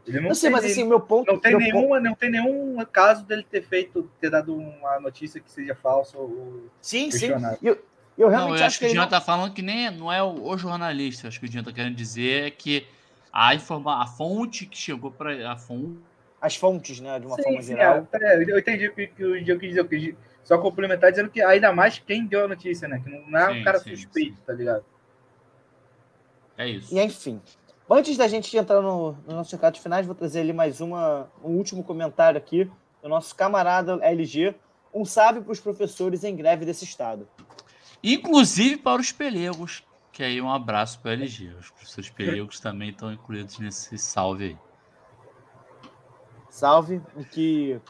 Ele 0.07 0.21
não, 0.21 0.29
não 0.29 0.35
sei, 0.35 0.51
mas 0.51 0.63
assim, 0.63 0.85
meu 0.85 1.01
ponto. 1.01 1.33
Não 1.33 1.41
tem, 1.41 1.57
nenhuma, 1.57 1.97
ponto... 1.97 2.01
não 2.03 2.15
tem 2.15 2.31
nenhum 2.31 2.85
caso 2.85 3.25
dele 3.25 3.47
ter 3.51 3.63
feito, 3.63 4.11
ter 4.21 4.29
dado 4.29 4.55
uma 4.55 5.01
notícia 5.01 5.41
que 5.41 5.51
seja 5.51 5.75
falsa 5.75 6.19
ou. 6.19 6.67
Sim, 6.83 7.11
sim. 7.11 7.29
Eu, 7.63 7.83
eu 8.19 8.29
realmente 8.29 8.51
não, 8.51 8.59
eu 8.59 8.67
acho, 8.67 8.79
que, 8.79 8.85
que 8.85 8.91
o 8.91 8.95
Jean 8.95 9.03
não... 9.03 9.09
tá 9.09 9.23
falando 9.23 9.55
que 9.55 9.63
nem 9.63 9.91
não 9.91 10.13
é 10.13 10.23
o, 10.23 10.49
o 10.49 10.59
jornalista. 10.59 11.29
Acho 11.29 11.41
que 11.41 11.47
o 11.47 11.51
Jean 11.51 11.63
tá 11.63 11.73
querendo 11.73 11.95
dizer 11.95 12.49
é 12.49 12.51
que 12.51 12.87
a, 13.33 13.55
informa, 13.55 14.03
a 14.03 14.07
fonte 14.07 14.67
que 14.67 14.77
chegou 14.77 15.11
para 15.11 15.51
a 15.51 15.57
fonte. 15.57 15.99
As 16.43 16.57
fontes, 16.57 17.01
né? 17.01 17.19
De 17.19 17.27
uma 17.27 17.37
sim, 17.37 17.43
forma 17.45 17.63
sim, 17.63 17.69
geral. 17.69 18.07
É, 18.13 18.43
eu 18.43 18.59
entendi 18.59 18.89
o 18.89 18.95
que, 18.95 19.07
que 19.07 19.25
o 19.25 19.43
Jean 19.43 19.59
quis 19.59 19.71
dizer. 19.71 20.15
Só 20.45 20.59
complementar 20.59 21.11
dizendo 21.11 21.31
que 21.31 21.41
ainda 21.41 21.73
mais 21.73 21.99
quem 21.99 22.27
deu 22.27 22.45
a 22.45 22.49
notícia, 22.49 22.89
né? 22.89 23.01
Que 23.03 23.11
não 23.11 23.39
é 23.39 23.53
sim, 23.53 23.61
um 23.61 23.65
cara 23.65 23.79
sim, 23.79 23.91
suspeito, 23.95 24.37
sim. 24.37 24.43
tá 24.47 24.53
ligado? 24.53 24.85
É 26.57 26.69
isso. 26.69 26.95
E 26.95 27.01
enfim. 27.01 27.41
Antes 27.89 28.17
da 28.17 28.27
gente 28.27 28.57
entrar 28.57 28.81
no, 28.81 29.13
no 29.27 29.35
nosso 29.35 29.55
recado 29.55 29.79
finais, 29.79 30.07
vou 30.07 30.15
trazer 30.15 30.41
ali 30.41 30.53
mais 30.53 30.81
uma, 30.81 31.31
um 31.45 31.51
último 31.51 31.85
comentário 31.85 32.39
aqui 32.39 32.71
do 33.03 33.09
nosso 33.09 33.35
camarada 33.35 33.99
LG. 34.03 34.55
Um 34.95 35.05
sábio 35.05 35.43
para 35.43 35.53
os 35.53 35.61
professores 35.61 36.25
em 36.25 36.35
greve 36.35 36.65
desse 36.65 36.85
estado. 36.85 37.29
Inclusive 38.03 38.79
para 38.79 39.01
os 39.01 39.13
pelegos, 39.13 39.85
que 40.11 40.23
aí 40.23 40.41
um 40.41 40.51
abraço 40.51 41.01
para 41.01 41.11
o 41.11 41.13
LG. 41.13 41.55
Os 41.59 41.71
professores 41.71 42.11
pelegos 42.11 42.61
também 42.61 42.91
estão 42.91 43.13
incluídos 43.13 43.59
nesse 43.59 43.97
salve 43.99 44.45
aí. 44.45 44.59
Salve, 46.51 47.01
e 47.17 47.25
que 47.25 47.81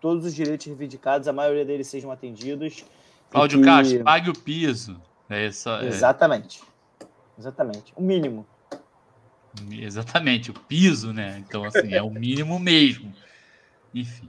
todos 0.00 0.24
os 0.24 0.34
direitos 0.34 0.66
reivindicados, 0.66 1.28
a 1.28 1.32
maioria 1.32 1.64
deles 1.64 1.86
sejam 1.86 2.10
atendidos. 2.10 2.84
Cláudio 3.30 3.58
que... 3.58 3.64
Castro, 3.64 4.04
pague 4.04 4.30
o 4.30 4.38
piso. 4.38 5.00
É 5.28 5.46
isso, 5.46 5.68
é... 5.68 5.86
Exatamente. 5.86 6.62
Exatamente. 7.38 7.92
O 7.96 8.02
mínimo. 8.02 8.46
Exatamente, 9.70 10.50
o 10.50 10.54
piso, 10.54 11.12
né? 11.12 11.42
Então, 11.46 11.64
assim, 11.64 11.92
é 11.92 12.02
o 12.02 12.10
mínimo 12.10 12.58
mesmo. 12.58 13.12
Enfim. 13.94 14.28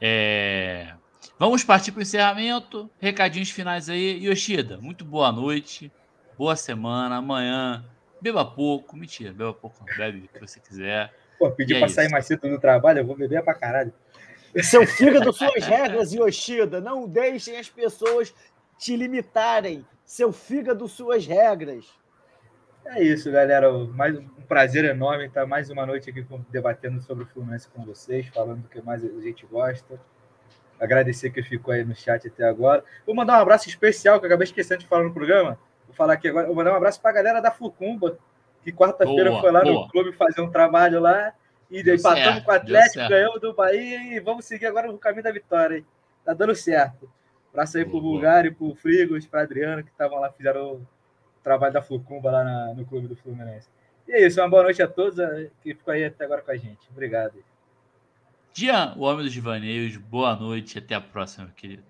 É... 0.00 0.94
Vamos 1.38 1.64
partir 1.64 1.92
para 1.92 2.00
o 2.00 2.02
encerramento. 2.02 2.90
Recadinhos 3.00 3.50
finais 3.50 3.88
aí. 3.88 4.24
Yoshida, 4.24 4.78
muito 4.78 5.04
boa 5.04 5.32
noite. 5.32 5.90
Boa 6.38 6.56
semana. 6.56 7.16
Amanhã, 7.16 7.84
beba 8.20 8.44
pouco. 8.44 8.96
Mentira, 8.96 9.32
beba 9.32 9.52
pouco. 9.52 9.84
Bebe 9.96 10.18
o 10.18 10.28
que 10.28 10.40
você 10.40 10.60
quiser. 10.60 11.12
Pô, 11.38 11.50
pedir 11.50 11.76
é 11.76 11.78
para 11.80 11.88
sair 11.88 12.08
mais 12.10 12.26
cedo 12.26 12.48
do 12.48 12.60
trabalho, 12.60 13.00
eu 13.00 13.06
vou 13.06 13.16
beber 13.16 13.42
para 13.42 13.54
caralho. 13.54 13.92
Seu 14.62 14.86
fígado, 14.86 15.32
suas 15.32 15.64
regras, 15.64 16.12
Yoshida. 16.12 16.80
Não 16.80 17.08
deixem 17.08 17.58
as 17.58 17.68
pessoas 17.68 18.34
te 18.78 18.96
limitarem. 18.96 19.84
Seu 20.04 20.32
fígado, 20.32 20.86
suas 20.86 21.26
regras. 21.26 21.86
É 22.84 23.02
isso, 23.02 23.32
galera. 23.32 23.72
Mais 23.72 24.16
um 24.16 24.28
prazer 24.46 24.84
enorme 24.84 25.26
estar 25.26 25.46
mais 25.46 25.70
uma 25.70 25.86
noite 25.86 26.10
aqui 26.10 26.24
debatendo 26.50 27.00
sobre 27.00 27.24
o 27.24 27.26
Fluminense 27.26 27.68
com 27.68 27.84
vocês, 27.84 28.28
falando 28.28 28.62
do 28.62 28.68
que 28.68 28.80
mais 28.82 29.02
a 29.02 29.08
gente 29.20 29.46
gosta. 29.46 29.98
Agradecer 30.78 31.30
que 31.30 31.42
ficou 31.42 31.72
aí 31.72 31.84
no 31.84 31.94
chat 31.94 32.28
até 32.28 32.44
agora. 32.44 32.84
Vou 33.06 33.14
mandar 33.14 33.38
um 33.38 33.42
abraço 33.42 33.68
especial, 33.68 34.18
que 34.20 34.26
eu 34.26 34.28
acabei 34.28 34.44
esquecendo 34.44 34.80
de 34.80 34.86
falar 34.86 35.04
no 35.04 35.14
programa. 35.14 35.58
Vou 35.86 35.96
falar 35.96 36.12
aqui 36.12 36.28
agora. 36.28 36.46
Vou 36.46 36.54
mandar 36.54 36.72
um 36.72 36.76
abraço 36.76 37.00
para 37.00 37.10
a 37.10 37.14
galera 37.14 37.40
da 37.40 37.50
Fucumba, 37.50 38.18
que 38.62 38.70
quarta-feira 38.70 39.32
foi 39.40 39.50
lá 39.50 39.62
boa. 39.62 39.72
no 39.82 39.88
clube 39.88 40.12
fazer 40.12 40.42
um 40.42 40.50
trabalho 40.50 41.00
lá. 41.00 41.32
E 41.70 41.82
deu 41.82 41.94
empatamos 41.94 42.42
com 42.42 42.50
o 42.50 42.54
Atlético, 42.54 43.08
ganhamos 43.08 43.40
do 43.40 43.54
Bahia 43.54 44.16
e 44.16 44.20
vamos 44.20 44.44
seguir 44.44 44.66
agora 44.66 44.90
no 44.90 44.98
caminho 44.98 45.22
da 45.22 45.32
vitória. 45.32 45.78
Hein? 45.78 45.86
Tá 46.24 46.32
dando 46.34 46.54
certo. 46.54 47.10
Abraço 47.52 47.78
aí 47.78 47.84
para 47.84 47.96
o 47.96 48.00
Bulgário, 48.00 48.54
para 48.54 48.66
o 48.66 48.74
Frigos, 48.74 49.26
para 49.26 49.42
Adriano, 49.42 49.82
que 49.82 49.90
estavam 49.90 50.18
lá, 50.18 50.30
fizeram 50.32 50.86
trabalho 51.44 51.74
da 51.74 51.82
Fucumba 51.82 52.30
lá 52.30 52.42
na, 52.42 52.74
no 52.74 52.84
clube 52.86 53.06
do 53.06 53.14
Fluminense. 53.14 53.68
E 54.08 54.12
é 54.12 54.26
isso, 54.26 54.40
uma 54.40 54.48
boa 54.48 54.62
noite 54.62 54.82
a 54.82 54.88
todos 54.88 55.18
eh, 55.18 55.50
que 55.62 55.74
ficou 55.74 55.92
aí 55.92 56.04
até 56.04 56.24
agora 56.24 56.42
com 56.42 56.50
a 56.50 56.56
gente. 56.56 56.80
Obrigado. 56.90 57.34
Dian, 58.52 58.94
o 58.96 59.02
homem 59.02 59.24
dos 59.24 59.32
divaneios, 59.32 59.96
boa 59.96 60.34
noite 60.34 60.76
e 60.76 60.78
até 60.78 60.94
a 60.94 61.00
próxima, 61.00 61.48
querido. 61.54 61.82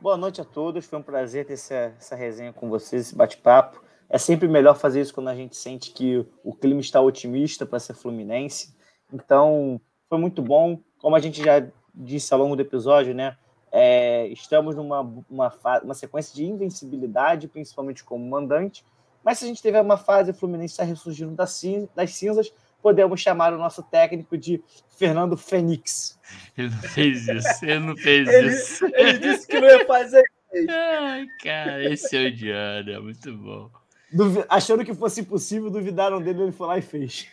Boa 0.00 0.16
noite 0.16 0.40
a 0.40 0.44
todos, 0.44 0.84
foi 0.84 0.98
um 0.98 1.02
prazer 1.02 1.46
ter 1.46 1.54
essa, 1.54 1.94
essa 1.98 2.14
resenha 2.14 2.52
com 2.52 2.68
vocês, 2.68 3.06
esse 3.06 3.16
bate-papo. 3.16 3.82
É 4.08 4.18
sempre 4.18 4.46
melhor 4.46 4.76
fazer 4.76 5.00
isso 5.00 5.14
quando 5.14 5.28
a 5.28 5.34
gente 5.34 5.56
sente 5.56 5.92
que 5.92 6.26
o 6.42 6.54
clima 6.54 6.80
está 6.80 7.00
otimista 7.00 7.64
para 7.64 7.80
ser 7.80 7.94
Fluminense. 7.94 8.73
Então, 9.14 9.80
foi 10.08 10.18
muito 10.18 10.42
bom. 10.42 10.80
Como 10.98 11.14
a 11.14 11.20
gente 11.20 11.42
já 11.42 11.64
disse 11.94 12.34
ao 12.34 12.40
longo 12.40 12.56
do 12.56 12.62
episódio, 12.62 13.14
né? 13.14 13.36
É, 13.70 14.26
estamos 14.28 14.74
numa 14.74 15.00
uma, 15.00 15.52
uma 15.82 15.94
sequência 15.94 16.34
de 16.34 16.44
invencibilidade, 16.44 17.48
principalmente 17.48 18.02
como 18.02 18.28
mandante. 18.28 18.84
Mas 19.24 19.38
se 19.38 19.44
a 19.44 19.48
gente 19.48 19.62
teve 19.62 19.80
uma 19.80 19.96
fase 19.96 20.32
Fluminense 20.32 20.74
está 20.74 20.84
ressurgindo 20.84 21.34
das 21.34 21.50
cinzas, 22.10 22.52
podemos 22.82 23.20
chamar 23.20 23.52
o 23.54 23.58
nosso 23.58 23.82
técnico 23.82 24.36
de 24.36 24.62
Fernando 24.98 25.36
Fênix. 25.36 26.18
Ele 26.56 26.68
não 26.68 26.82
fez 26.82 27.28
isso, 27.28 27.64
ele 27.64 27.78
não 27.78 27.96
fez 27.96 28.28
ele, 28.28 28.48
isso. 28.48 28.86
Ele 28.92 29.18
disse 29.18 29.46
que 29.46 29.60
não 29.60 29.68
ia 29.68 29.86
fazer. 29.86 30.24
Ai, 30.68 31.26
cara, 31.42 31.92
esse 31.92 32.16
é 32.16 32.28
o 32.28 32.32
Diana, 32.32 32.90
é 32.92 32.98
muito 33.00 33.36
bom. 33.36 33.70
Duvi 34.12 34.44
achando 34.48 34.84
que 34.84 34.94
fosse 34.94 35.22
impossível, 35.22 35.70
duvidaram 35.70 36.20
dele, 36.20 36.42
ele 36.42 36.52
foi 36.52 36.66
lá 36.66 36.78
e 36.78 36.82
fez. 36.82 37.26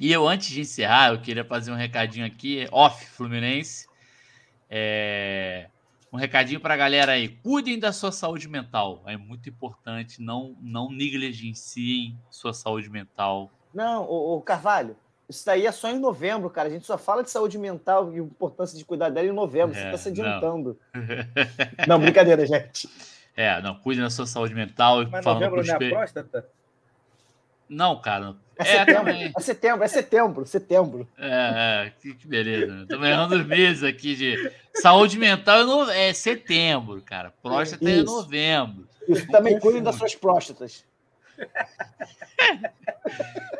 E 0.00 0.12
eu, 0.12 0.28
antes 0.28 0.48
de 0.48 0.60
encerrar, 0.60 1.12
eu 1.12 1.20
queria 1.20 1.44
fazer 1.44 1.70
um 1.70 1.76
recadinho 1.76 2.26
aqui, 2.26 2.66
off 2.72 3.06
Fluminense. 3.06 3.86
É 4.68 5.68
um 6.14 6.16
recadinho 6.16 6.60
para 6.60 6.74
a 6.74 6.76
galera 6.76 7.12
aí. 7.12 7.28
Cuidem 7.28 7.76
da 7.76 7.92
sua 7.92 8.12
saúde 8.12 8.48
mental. 8.48 9.02
É 9.04 9.16
muito 9.16 9.48
importante. 9.48 10.22
Não, 10.22 10.56
não 10.60 10.88
negligenciem 10.88 12.16
sua 12.30 12.54
saúde 12.54 12.88
mental. 12.88 13.50
Não, 13.74 14.04
o, 14.04 14.40
Carvalho, 14.40 14.96
isso 15.28 15.44
daí 15.44 15.66
é 15.66 15.72
só 15.72 15.90
em 15.90 15.98
novembro, 15.98 16.48
cara. 16.48 16.68
A 16.68 16.70
gente 16.70 16.86
só 16.86 16.96
fala 16.96 17.24
de 17.24 17.32
saúde 17.32 17.58
mental 17.58 18.14
e 18.14 18.20
importância 18.20 18.78
de 18.78 18.84
cuidar 18.84 19.08
dela 19.08 19.26
em 19.26 19.32
novembro. 19.32 19.76
É, 19.76 19.80
Você 19.80 19.86
está 19.86 19.98
se 19.98 20.08
adiantando. 20.10 20.78
Não. 20.94 21.02
não. 21.98 21.98
brincadeira, 21.98 22.46
gente. 22.46 22.88
É, 23.36 23.60
não, 23.60 23.74
cuidem 23.74 24.04
da 24.04 24.10
sua 24.10 24.26
saúde 24.26 24.54
mental. 24.54 25.04
Mas 25.10 25.24
novembro 25.24 25.64
não 25.64 25.68
é 25.68 25.74
a 25.74 25.90
próstata? 25.90 26.48
Não, 27.74 28.00
cara. 28.00 28.36
É, 28.56 28.62
é 28.62 28.84
setembro, 28.84 29.10
é 29.36 29.40
setembro, 29.40 29.84
é 29.84 29.88
setembro, 29.88 30.46
setembro. 30.46 31.08
É, 31.18 31.86
é 31.86 31.92
que, 32.00 32.14
que 32.14 32.26
beleza. 32.26 32.86
Tô 32.88 33.04
errando 33.04 33.34
os 33.34 33.44
meses 33.44 33.82
aqui 33.82 34.14
de 34.14 34.52
saúde 34.76 35.18
mental 35.18 35.90
é 35.90 36.12
setembro, 36.12 37.02
cara. 37.02 37.34
Próstata 37.42 37.84
é 37.84 37.94
Isso. 37.94 38.00
é 38.00 38.04
novembro. 38.04 38.88
Isso 39.08 39.26
também 39.26 39.58
cuidem 39.58 39.82
das 39.82 39.96
suas 39.96 40.14
próstatas. 40.14 40.84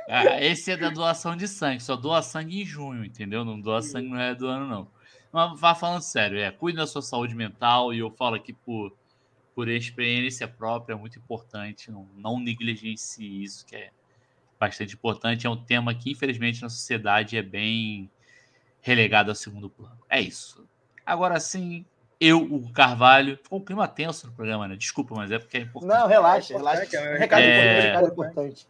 ah, 0.09 0.41
esse 0.41 0.71
é 0.71 0.77
da 0.77 0.91
doação 0.91 1.37
de 1.37 1.49
sangue, 1.49 1.83
só 1.83 1.97
doa 1.97 2.23
sangue 2.23 2.63
em 2.63 2.65
junho, 2.65 3.05
entendeu? 3.05 3.45
Não 3.45 3.61
doa 3.61 3.83
sangue 3.83 4.09
no 4.09 4.17
resto 4.17 4.41
do 4.41 4.47
ano, 4.47 4.67
não. 4.67 4.89
Mas 5.33 5.59
vá 5.59 5.75
falando 5.75 6.03
sério, 6.03 6.39
é, 6.39 6.53
cuide 6.53 6.79
da 6.79 6.87
sua 6.87 7.03
saúde 7.03 7.35
mental 7.35 7.93
e 7.93 7.99
eu 7.99 8.13
falo 8.13 8.37
aqui 8.37 8.53
por, 8.53 8.97
por 9.57 9.69
experiência 9.69 10.47
própria, 10.47 10.95
é 10.95 10.97
muito 10.97 11.19
importante, 11.19 11.91
não, 11.91 12.09
não 12.17 12.39
negligencie 12.39 13.43
isso, 13.43 13.67
que 13.67 13.75
é 13.75 13.91
bastante 14.59 14.95
importante. 14.95 15.47
É 15.47 15.51
um 15.51 15.57
tema 15.57 15.95
que, 15.95 16.13
infelizmente, 16.13 16.63
na 16.63 16.69
sociedade 16.69 17.37
é 17.37 17.43
bem 17.43 18.11
relegado 18.81 19.31
ao 19.31 19.35
segundo 19.35 19.71
plano. 19.71 19.99
É 20.09 20.21
isso. 20.21 20.67
Agora 21.05 21.39
sim, 21.41 21.85
eu, 22.21 22.43
o 22.43 22.73
Carvalho. 22.73 23.39
Ficou 23.43 23.59
um 23.59 23.65
clima 23.65 23.89
tenso 23.89 24.27
no 24.27 24.33
programa, 24.33 24.69
né? 24.69 24.77
Desculpa, 24.77 25.15
mas 25.15 25.31
é 25.31 25.39
porque 25.39 25.59
é 25.59 25.61
importante. 25.61 25.99
Não, 25.99 26.07
relaxa, 26.07 26.55
é 26.55 26.57
relaxa. 26.57 26.97
É, 26.97 27.19
recado, 27.19 27.41
é... 27.41 27.81
recado 27.81 28.09
importante. 28.09 28.67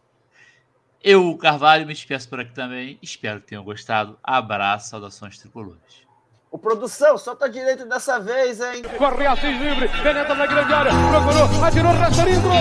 Eu, 1.03 1.29
o 1.29 1.37
Carvalho, 1.37 1.85
me 1.85 1.93
despeço 1.93 2.27
por 2.27 2.39
aqui 2.39 2.51
também. 2.53 2.97
Espero 3.01 3.39
que 3.39 3.47
tenham 3.47 3.63
gostado. 3.63 4.17
Abraço, 4.23 4.89
saudações 4.89 5.37
tricolores. 5.37 6.05
O 6.49 6.57
produção, 6.57 7.17
solta 7.17 7.45
a 7.45 7.47
direita 7.49 7.85
dessa 7.85 8.19
vez, 8.19 8.59
hein? 8.61 8.81
Corre 8.97 9.27
assim 9.27 9.57
livre, 9.57 9.89
penetra 10.01 10.33
na 10.33 10.47
grande 10.47 10.73
área, 10.73 10.91
procurou, 11.11 11.65
atirou, 11.65 11.91
Rasterinho, 11.91 12.41
gol! 12.41 12.51